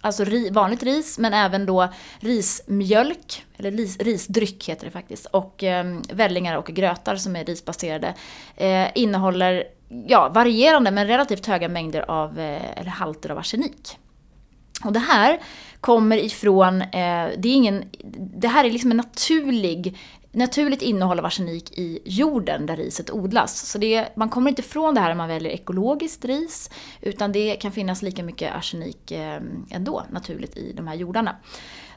alltså 0.06 0.24
ri, 0.24 0.50
vanligt 0.50 0.84
ris, 0.84 1.18
men 1.18 1.34
även 1.34 1.66
då 1.66 1.88
rismjölk, 2.20 3.46
eller 3.58 3.72
ris, 3.72 3.98
risdryck 4.00 4.70
heter 4.70 4.86
det 4.86 4.92
faktiskt, 4.92 5.26
och 5.26 5.64
eh, 5.64 5.86
vällingar 6.14 6.58
och 6.58 6.66
grötar 6.66 7.16
som 7.16 7.36
är 7.36 7.46
risbaserade, 7.46 8.14
eh, 8.56 8.88
innehåller 8.96 9.64
ja, 10.08 10.30
varierande 10.30 10.92
men 10.92 11.08
relativt 11.08 11.46
höga 11.46 11.70
mängder 11.70 12.12
av, 12.12 12.40
eh, 12.40 12.80
eller 12.80 12.90
halter 12.90 13.30
av 13.30 13.38
arsenik. 13.38 13.98
Och 14.84 14.94
det 14.94 15.00
här 15.00 15.40
kommer 15.82 16.18
ifrån, 16.18 16.82
eh, 16.82 17.30
det 17.38 17.50
är 17.50 17.56
ingen, 17.56 17.84
det 18.18 18.48
här 18.48 18.64
är 18.66 18.72
liksom 18.72 18.92
en 18.92 18.98
naturlig, 18.98 19.98
naturligt 20.36 20.82
innehåll 20.82 21.20
av 21.20 21.26
arsenik 21.26 21.78
i 21.78 22.00
jorden 22.06 22.66
där 22.66 22.76
riset 22.76 23.12
odlas. 23.12 23.68
Så 23.68 23.78
det, 23.78 24.08
man 24.16 24.30
kommer 24.30 24.50
inte 24.50 24.62
ifrån 24.62 24.96
det 24.96 25.02
här 25.02 25.12
om 25.12 25.18
man 25.18 25.28
väljer 25.28 25.52
ekologiskt 25.52 26.26
ris, 26.26 26.70
utan 27.02 27.32
det 27.32 27.56
kan 27.56 27.72
finnas 27.72 28.02
lika 28.02 28.24
mycket 28.24 28.56
arsenik 28.56 29.12
eh, 29.12 29.42
ändå 29.72 30.04
naturligt 30.12 30.58
i 30.58 30.74
de 30.74 30.88
här 30.88 30.96
jordarna. 30.96 31.36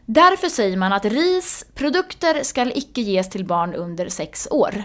Därför 0.06 0.48
säger 0.48 0.76
man 0.76 0.92
att 0.92 1.04
risprodukter 1.04 2.42
ska 2.42 2.70
icke 2.74 3.00
ges 3.00 3.30
till 3.30 3.44
barn 3.44 3.74
under 3.74 4.08
6 4.08 4.48
år 4.50 4.84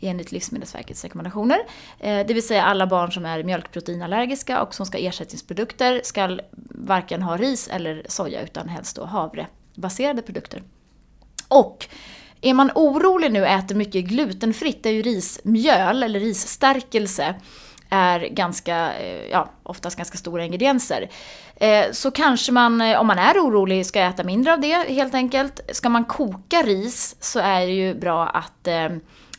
enligt 0.00 0.32
Livsmedelsverkets 0.32 1.04
rekommendationer. 1.04 1.58
Eh, 1.98 2.26
det 2.26 2.34
vill 2.34 2.46
säga 2.46 2.64
alla 2.64 2.86
barn 2.86 3.12
som 3.12 3.26
är 3.26 3.42
mjölkproteinallergiska 3.42 4.62
och 4.62 4.74
som 4.74 4.86
ska 4.86 4.98
ha 4.98 5.02
ersättningsprodukter 5.02 6.00
ska 6.04 6.38
varken 6.70 7.22
ha 7.22 7.36
ris 7.36 7.68
eller 7.68 8.04
soja 8.08 8.42
utan 8.42 8.68
helst 8.68 8.96
då 8.96 9.04
havrebaserade 9.04 10.22
produkter. 10.22 10.62
Och 11.48 11.88
är 12.40 12.54
man 12.54 12.70
orolig 12.74 13.32
nu 13.32 13.40
och 13.40 13.48
äter 13.48 13.74
mycket 13.74 14.04
glutenfritt, 14.04 14.82
där 14.82 14.90
ju 14.90 15.02
rismjöl 15.02 16.02
eller 16.02 16.20
risstärkelse 16.20 17.34
är 17.90 18.20
ganska, 18.20 18.94
eh, 18.94 19.30
ja, 19.30 19.50
oftast 19.62 19.96
ganska 19.96 20.18
stora 20.18 20.44
ingredienser. 20.44 21.10
Eh, 21.56 21.84
så 21.92 22.10
kanske 22.10 22.52
man, 22.52 22.80
eh, 22.80 23.00
om 23.00 23.06
man 23.06 23.18
är 23.18 23.34
orolig, 23.34 23.86
ska 23.86 24.00
äta 24.00 24.24
mindre 24.24 24.52
av 24.52 24.60
det 24.60 24.88
helt 24.88 25.14
enkelt. 25.14 25.60
Ska 25.72 25.88
man 25.88 26.04
koka 26.04 26.62
ris 26.62 27.16
så 27.20 27.38
är 27.38 27.60
det 27.60 27.72
ju 27.72 27.94
bra 27.94 28.26
att 28.26 28.66
eh, 28.66 28.88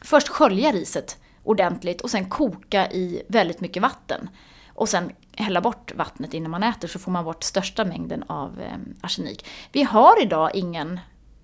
först 0.02 0.28
skölja 0.28 0.72
riset 0.72 1.18
ordentligt 1.44 2.02
och 2.02 2.10
sen 2.10 2.30
koka 2.30 2.92
i 2.92 3.24
väldigt 3.28 3.62
mycket 3.62 3.82
vatten. 3.82 4.30
Och 4.74 4.90
sen 4.90 5.12
hälla 5.38 5.62
bort 5.62 5.96
vattnet 5.96 6.34
innan 6.34 6.52
man 6.52 6.64
äter 6.64 6.88
så 6.88 7.00
får 7.00 7.12
man 7.12 7.26
bort 7.26 7.44
största 7.44 7.86
mängden 7.86 8.24
av 8.28 8.62
eh, 8.62 8.78
arsenik. 9.02 9.46
Vi 9.72 9.84
har 9.84 10.22
idag 10.22 10.52
ingen, 10.54 11.00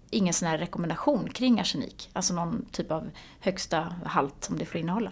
ingen 0.09 0.33
sån 0.33 0.47
här 0.47 0.57
rekommendation 0.57 1.29
kring 1.29 1.59
arsenik. 1.59 2.09
Alltså 2.13 2.33
någon 2.33 2.65
typ 2.71 2.91
av 2.91 3.09
högsta 3.39 3.95
halt 4.05 4.43
som 4.43 4.57
det 4.57 4.65
får 4.65 4.79
innehålla. 4.81 5.11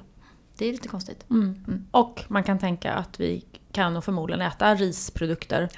Det 0.57 0.65
är 0.67 0.71
lite 0.71 0.87
konstigt. 0.87 1.25
Mm. 1.29 1.85
Och 1.91 2.23
man 2.27 2.43
kan 2.43 2.59
tänka 2.59 2.93
att 2.93 3.19
vi 3.19 3.45
kan 3.71 3.93
nog 3.93 4.03
förmodligen 4.03 4.41
äta 4.41 4.75
risprodukter 4.75 5.69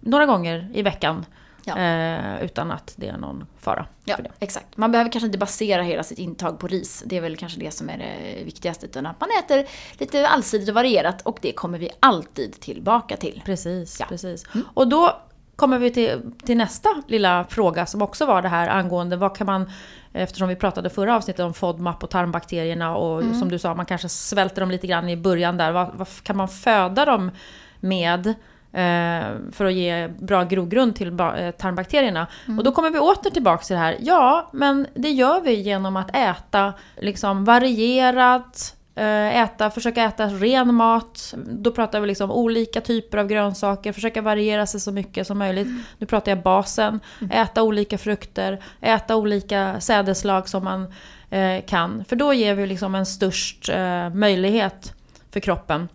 några 0.00 0.26
gånger 0.26 0.70
i 0.74 0.82
veckan. 0.82 1.26
Ja. 1.64 1.78
Eh, 1.78 2.44
utan 2.44 2.70
att 2.70 2.94
det 2.96 3.08
är 3.08 3.16
någon 3.18 3.46
fara 3.58 3.86
Ja, 4.04 4.16
för 4.16 4.22
det. 4.22 4.30
exakt. 4.40 4.76
Man 4.76 4.92
behöver 4.92 5.12
kanske 5.12 5.26
inte 5.26 5.38
basera 5.38 5.82
hela 5.82 6.02
sitt 6.02 6.18
intag 6.18 6.58
på 6.58 6.66
ris. 6.66 7.02
Det 7.06 7.16
är 7.16 7.20
väl 7.20 7.36
kanske 7.36 7.60
det 7.60 7.70
som 7.70 7.90
är 7.90 7.98
det 7.98 8.44
viktigaste. 8.44 8.86
Utan 8.86 9.06
att 9.06 9.20
man 9.20 9.28
äter 9.44 9.66
lite 9.98 10.28
allsidigt 10.28 10.68
och 10.68 10.74
varierat 10.74 11.22
och 11.22 11.38
det 11.42 11.52
kommer 11.52 11.78
vi 11.78 11.90
alltid 12.00 12.60
tillbaka 12.60 13.16
till. 13.16 13.42
Precis, 13.44 14.00
Ja. 14.00 14.06
precis. 14.08 14.44
Och 14.74 14.88
då 14.88 15.20
kommer 15.62 15.78
vi 15.78 15.90
till, 15.90 16.20
till 16.44 16.56
nästa 16.56 16.88
lilla 17.06 17.44
fråga 17.44 17.86
som 17.86 18.02
också 18.02 18.26
var 18.26 18.42
det 18.42 18.48
här 18.48 18.68
angående 18.68 19.16
vad 19.16 19.36
kan 19.36 19.46
man, 19.46 19.70
eftersom 20.12 20.48
vi 20.48 20.56
pratade 20.56 20.90
förra 20.90 21.16
avsnittet 21.16 21.44
om 21.44 21.54
FODMAP 21.54 22.02
och 22.04 22.10
tarmbakterierna 22.10 22.96
och 22.96 23.22
som 23.36 23.48
du 23.48 23.58
sa, 23.58 23.74
man 23.74 23.86
kanske 23.86 24.08
svälter 24.08 24.60
dem 24.62 24.70
lite 24.70 24.86
grann 24.86 25.08
i 25.08 25.16
början 25.16 25.56
där. 25.56 25.72
Vad, 25.72 25.90
vad 25.94 26.08
kan 26.22 26.36
man 26.36 26.48
föda 26.48 27.04
dem 27.04 27.30
med? 27.80 28.26
eh, 28.72 29.26
För 29.52 29.64
att 29.64 29.72
ge 29.72 30.08
bra 30.08 30.44
grogrund 30.44 30.96
till 30.96 31.08
eh, 31.08 31.50
tarmbakterierna. 31.50 32.26
Och 32.58 32.64
då 32.64 32.72
kommer 32.72 32.90
vi 32.90 32.98
åter 32.98 33.30
tillbaka 33.30 33.64
till 33.64 33.74
det 33.74 33.80
här. 33.82 33.96
Ja, 34.00 34.50
men 34.52 34.86
det 34.94 35.10
gör 35.10 35.40
vi 35.40 35.54
genom 35.54 35.96
att 35.96 36.16
äta 36.16 36.72
liksom 37.00 37.44
varierat, 37.44 38.76
äta, 38.94 39.70
försöka 39.70 40.04
äta 40.04 40.26
ren 40.26 40.74
mat. 40.74 41.34
Då 41.46 41.72
pratar 41.72 42.00
vi 42.00 42.06
liksom 42.06 42.30
olika 42.30 42.80
typer 42.80 43.18
av 43.18 43.26
grönsaker, 43.26 43.92
försöka 43.92 44.22
variera 44.22 44.66
sig 44.66 44.80
så 44.80 44.92
mycket 44.92 45.26
som 45.26 45.38
möjligt. 45.38 45.68
Nu 45.98 46.06
pratar 46.06 46.32
jag 46.32 46.42
basen. 46.42 47.00
Äta 47.30 47.62
olika 47.62 47.98
frukter, 47.98 48.64
äta 48.80 49.16
olika 49.16 49.80
sädeslag 49.80 50.48
som 50.48 50.64
man 50.64 50.94
eh, 51.30 51.64
kan. 51.66 52.04
För 52.04 52.16
då 52.16 52.34
ger 52.34 52.54
vi 52.54 52.66
liksom 52.66 52.94
en 52.94 53.06
störst 53.06 53.68
eh, 53.68 54.10
möjlighet 54.10 54.94
för 55.30 55.40
kroppen 55.40 55.88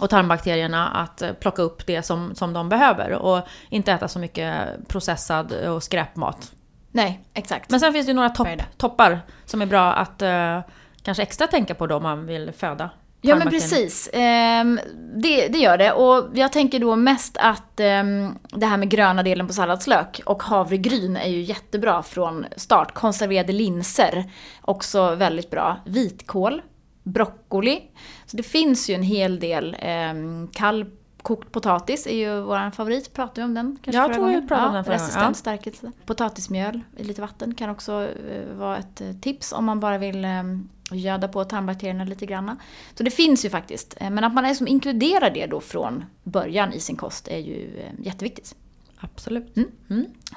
och 0.00 0.10
tarmbakterierna 0.10 0.88
att 0.88 1.22
eh, 1.22 1.32
plocka 1.32 1.62
upp 1.62 1.86
det 1.86 2.02
som, 2.02 2.34
som 2.34 2.52
de 2.52 2.68
behöver. 2.68 3.12
Och 3.12 3.40
inte 3.68 3.92
äta 3.92 4.08
så 4.08 4.18
mycket 4.18 4.54
processad 4.88 5.52
och 5.52 5.82
skräpmat. 5.82 6.52
Nej, 6.90 7.20
exakt. 7.34 7.70
Men 7.70 7.80
sen 7.80 7.92
finns 7.92 8.06
det 8.06 8.10
ju 8.10 8.16
några 8.16 8.28
topp, 8.28 8.48
toppar 8.76 9.20
som 9.44 9.62
är 9.62 9.66
bra 9.66 9.92
att 9.92 10.22
eh, 10.22 10.60
kanske 11.02 11.22
extra 11.22 11.46
tänka 11.46 11.74
på 11.74 11.86
då 11.86 11.96
om 11.96 12.02
man 12.02 12.26
vill 12.26 12.52
föda. 12.52 12.90
Ja 13.24 13.36
men 13.36 13.50
precis, 13.50 14.10
Ehm, 14.12 14.80
det, 15.14 15.48
det 15.48 15.58
gör 15.58 15.78
det. 15.78 15.92
Och 15.92 16.30
jag 16.34 16.52
tänker 16.52 16.78
då 16.78 16.96
mest 16.96 17.36
att 17.36 17.80
ehm, 17.80 18.38
det 18.48 18.66
här 18.66 18.76
med 18.76 18.88
gröna 18.88 19.22
delen 19.22 19.46
på 19.46 19.52
salladslök 19.52 20.20
och 20.24 20.42
havregryn 20.42 21.16
är 21.16 21.28
ju 21.28 21.40
jättebra 21.40 22.02
från 22.02 22.46
start. 22.56 22.94
Konserverade 22.94 23.52
linser, 23.52 24.30
också 24.60 25.14
väldigt 25.14 25.50
bra. 25.50 25.76
Vitkål, 25.86 26.62
broccoli. 27.02 27.82
Så 28.26 28.36
det 28.36 28.42
finns 28.42 28.90
ju 28.90 28.94
en 28.94 29.02
hel 29.02 29.40
del 29.40 29.76
um, 30.12 30.48
kall 30.48 30.86
kokt 31.22 31.52
potatis 31.52 32.06
är 32.06 32.16
ju 32.16 32.40
vår 32.40 32.70
favorit. 32.70 33.12
Pratade 33.12 33.40
vi 33.40 33.44
om 33.44 33.54
den? 33.54 33.78
Kanske 33.82 34.02
Jag 34.02 34.14
tror 34.14 34.28
vi 34.28 34.48
pratade 34.48 34.68
om 34.68 34.74
den 34.74 34.84
förra 34.84 34.94
gången, 34.96 35.06
Resistent 35.06 35.28
ja. 35.28 35.34
stärkelse. 35.34 35.92
Potatismjöl 36.06 36.80
i 36.96 37.04
lite 37.04 37.20
vatten 37.20 37.54
kan 37.54 37.70
också 37.70 38.08
eh, 38.28 38.54
vara 38.54 38.76
ett 38.78 39.00
eh, 39.00 39.12
tips 39.12 39.52
om 39.52 39.64
man 39.64 39.80
bara 39.80 39.98
vill 39.98 40.24
um, 40.24 40.68
göda 40.90 41.28
på 41.28 41.44
tarmbakterierna 41.44 42.04
lite 42.04 42.26
grann. 42.26 42.56
Så 42.94 43.02
det 43.02 43.10
finns 43.10 43.44
ju 43.44 43.50
faktiskt. 43.50 43.96
Eh, 44.00 44.10
Men 44.10 44.24
att 44.24 44.34
man 44.34 44.44
liksom 44.44 44.68
inkluderar 44.68 45.30
det 45.30 45.46
då 45.46 45.60
från 45.60 46.04
början 46.22 46.72
i 46.72 46.80
sin 46.80 46.96
kost 46.96 47.28
är 47.28 47.38
ju 47.38 47.80
eh, 47.80 48.06
jätteviktigt. 48.06 48.54
Absolut. 49.00 49.54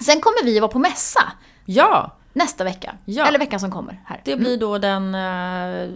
Sen 0.01 0.21
kommer 0.21 0.45
vi 0.45 0.57
att 0.57 0.61
vara 0.61 0.71
på 0.71 0.79
mässa 0.79 1.31
Ja, 1.65 2.15
nästa 2.33 2.63
vecka. 2.63 2.95
Ja. 3.05 3.25
Eller 3.27 3.39
veckan 3.39 3.59
som 3.59 3.71
kommer 3.71 4.01
här. 4.05 4.21
det 4.25 4.35
blir 4.35 4.57
då 4.57 4.77
den 4.77 5.15
eh, 5.15 5.89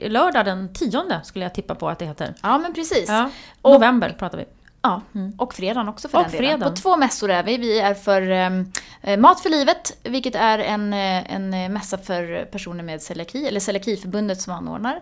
lördag 0.00 0.44
den 0.44 0.72
tionde 0.74 1.20
skulle 1.24 1.44
jag 1.44 1.54
tippa 1.54 1.74
på 1.74 1.88
att 1.88 1.98
det 1.98 2.06
heter. 2.06 2.34
Ja 2.42 2.58
men 2.58 2.74
precis. 2.74 3.08
Ja, 3.08 3.30
Och- 3.62 3.72
november 3.72 4.16
pratar 4.18 4.38
vi. 4.38 4.44
Ja, 4.82 5.00
och 5.36 5.54
fredagen 5.54 5.88
också 5.88 6.08
för 6.08 6.18
Och 6.18 6.24
den 6.24 6.32
delen. 6.32 6.46
fredagen. 6.50 6.74
På 6.74 6.80
två 6.80 6.96
mässor 6.96 7.30
är 7.30 7.42
vi. 7.42 7.56
Vi 7.56 7.80
är 7.80 7.94
för 7.94 8.22
ehm, 8.30 8.72
eh, 9.02 9.18
Mat 9.18 9.40
för 9.40 9.50
livet, 9.50 9.98
vilket 10.02 10.34
är 10.34 10.58
en, 10.58 10.92
eh, 10.92 11.34
en 11.34 11.54
eh, 11.54 11.68
mässa 11.68 11.98
för 11.98 12.44
personer 12.44 12.84
med 12.84 13.02
celiaki, 13.02 13.46
eller 13.48 13.60
Celiakiförbundet 13.60 14.40
som 14.40 14.52
anordnar. 14.52 15.00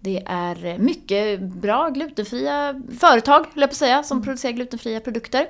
Det 0.00 0.22
är 0.26 0.64
eh, 0.66 0.78
mycket 0.78 1.40
bra 1.40 1.88
glutenfria 1.88 2.82
företag, 3.00 3.38
höll 3.38 3.48
jag 3.54 3.70
på 3.70 3.72
att 3.72 3.76
säga, 3.76 4.02
som 4.02 4.22
producerar 4.22 4.52
glutenfria 4.52 5.00
produkter. 5.00 5.46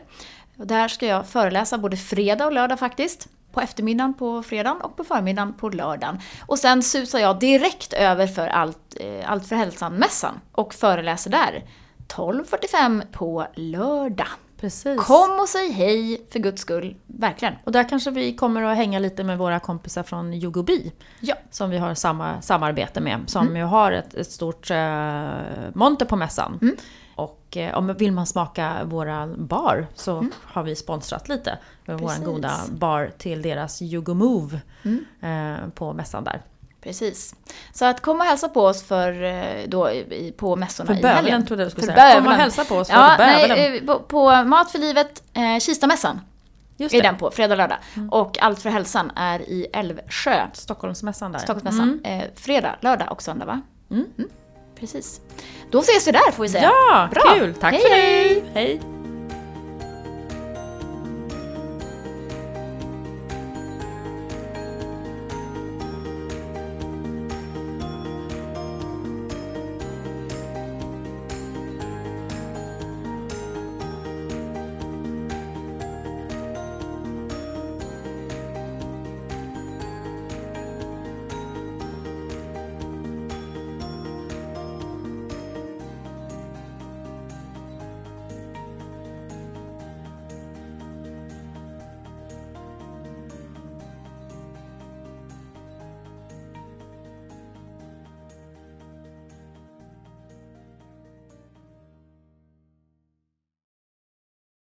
Och 0.56 0.66
där 0.66 0.88
ska 0.88 1.06
jag 1.06 1.26
föreläsa 1.28 1.78
både 1.78 1.96
fredag 1.96 2.46
och 2.46 2.52
lördag 2.52 2.78
faktiskt. 2.78 3.28
På 3.52 3.60
eftermiddagen 3.60 4.14
på 4.14 4.42
fredagen 4.42 4.80
och 4.80 4.96
på 4.96 5.04
förmiddagen 5.04 5.52
på 5.52 5.68
lördagen. 5.68 6.18
Och 6.46 6.58
sen 6.58 6.82
susar 6.82 7.18
jag 7.18 7.38
direkt 7.38 7.92
över 7.92 8.26
för 8.26 8.46
Allt, 8.46 8.96
eh, 9.00 9.30
allt 9.30 9.46
för 9.46 9.56
hälsan-mässan 9.56 10.40
och 10.52 10.74
föreläser 10.74 11.30
där. 11.30 11.64
12.45 12.08 13.02
på 13.12 13.46
lördag. 13.54 14.26
Precis. 14.62 15.00
Kom 15.00 15.40
och 15.40 15.48
säg 15.48 15.70
hej 15.70 16.26
för 16.32 16.38
guds 16.38 16.62
skull. 16.62 16.96
Verkligen. 17.06 17.54
Och 17.64 17.72
där 17.72 17.88
kanske 17.88 18.10
vi 18.10 18.36
kommer 18.36 18.62
att 18.62 18.76
hänga 18.76 18.98
lite 18.98 19.24
med 19.24 19.38
våra 19.38 19.60
kompisar 19.60 20.02
från 20.02 20.34
Yugobi. 20.34 20.92
Ja. 21.20 21.34
Som 21.50 21.70
vi 21.70 21.78
har 21.78 21.94
samma 21.94 22.42
samarbete 22.42 23.00
med. 23.00 23.20
Som 23.26 23.56
ju 23.56 23.62
har 23.62 23.92
ett, 23.92 24.14
ett 24.14 24.30
stort 24.30 24.70
eh, 24.70 25.30
monter 25.74 26.06
på 26.06 26.16
mässan. 26.16 26.58
Och 27.16 27.56
eh, 27.56 27.78
om 27.78 27.94
vill 27.94 28.12
man 28.12 28.26
smaka 28.26 28.84
våra 28.84 29.26
bar 29.26 29.86
så 29.94 30.26
har 30.44 30.62
vi 30.62 30.76
sponsrat 30.76 31.28
lite. 31.28 31.58
Vår 31.86 32.24
goda 32.24 32.60
bar 32.70 33.10
till 33.18 33.42
deras 33.42 33.82
Yugo 33.82 34.14
Move 34.14 34.60
eh, 35.20 35.68
på 35.74 35.92
mässan 35.92 36.24
där. 36.24 36.42
Precis. 36.80 37.34
Så 37.72 37.84
att 37.84 38.00
kom 38.00 38.20
och 38.20 38.26
hälsa 38.26 38.48
på 38.48 38.62
oss 38.62 38.82
för, 38.82 39.22
eh, 39.22 39.68
då, 39.68 39.90
på 40.36 40.56
mässorna 40.56 40.86
För 40.86 40.92
i 40.94 40.96
helgen. 40.96 41.16
bövelen 41.24 41.46
trodde 41.46 41.62
jag 41.62 41.66
du 41.66 41.70
skulle 41.70 41.86
För 41.86 42.00
säga. 42.00 42.10
Kom 42.10 42.16
och 42.18 42.22
bövelen. 42.22 42.40
hälsa 42.40 42.64
på 42.64 42.74
oss 42.76 42.88
för 42.88 42.94
Ja, 42.94 43.14
bövelen. 43.18 43.56
nej, 43.72 43.86
på, 43.86 43.98
på 43.98 44.44
Mat 44.44 44.70
för 44.70 44.78
livet, 44.78 45.22
eh, 45.32 45.58
Kistamässan 45.60 46.20
Just 46.76 46.94
är 46.94 47.02
det. 47.02 47.08
den 47.08 47.16
på, 47.16 47.30
fredag 47.30 47.54
och 47.54 47.58
lördag. 47.58 47.78
Och 48.10 48.38
Allt 48.42 48.62
för 48.62 48.70
hälsan 48.70 49.10
är 49.16 49.40
i 49.40 49.66
Älvsjö, 49.72 50.46
Stockholmsmässan 50.52 51.32
där. 51.32 51.38
Stockholmsmässan. 51.38 52.00
Mm. 52.04 52.20
Eh, 52.20 52.26
fredag, 52.34 52.76
lördag 52.80 53.12
och 53.12 53.22
söndag 53.22 53.46
va? 53.46 53.60
Mm. 53.90 54.06
Precis. 54.82 55.20
Då 55.70 55.80
ses 55.80 56.08
vi 56.08 56.12
där 56.12 56.32
får 56.32 56.42
vi 56.42 56.48
säga. 56.48 56.62
Ja, 56.62 57.08
Bra. 57.12 57.34
kul! 57.34 57.54
Tack 57.54 57.72
Hej, 57.72 57.82
för 57.82 57.88
hej. 57.88 58.34
dig! 58.34 58.44
Hej! 58.54 58.80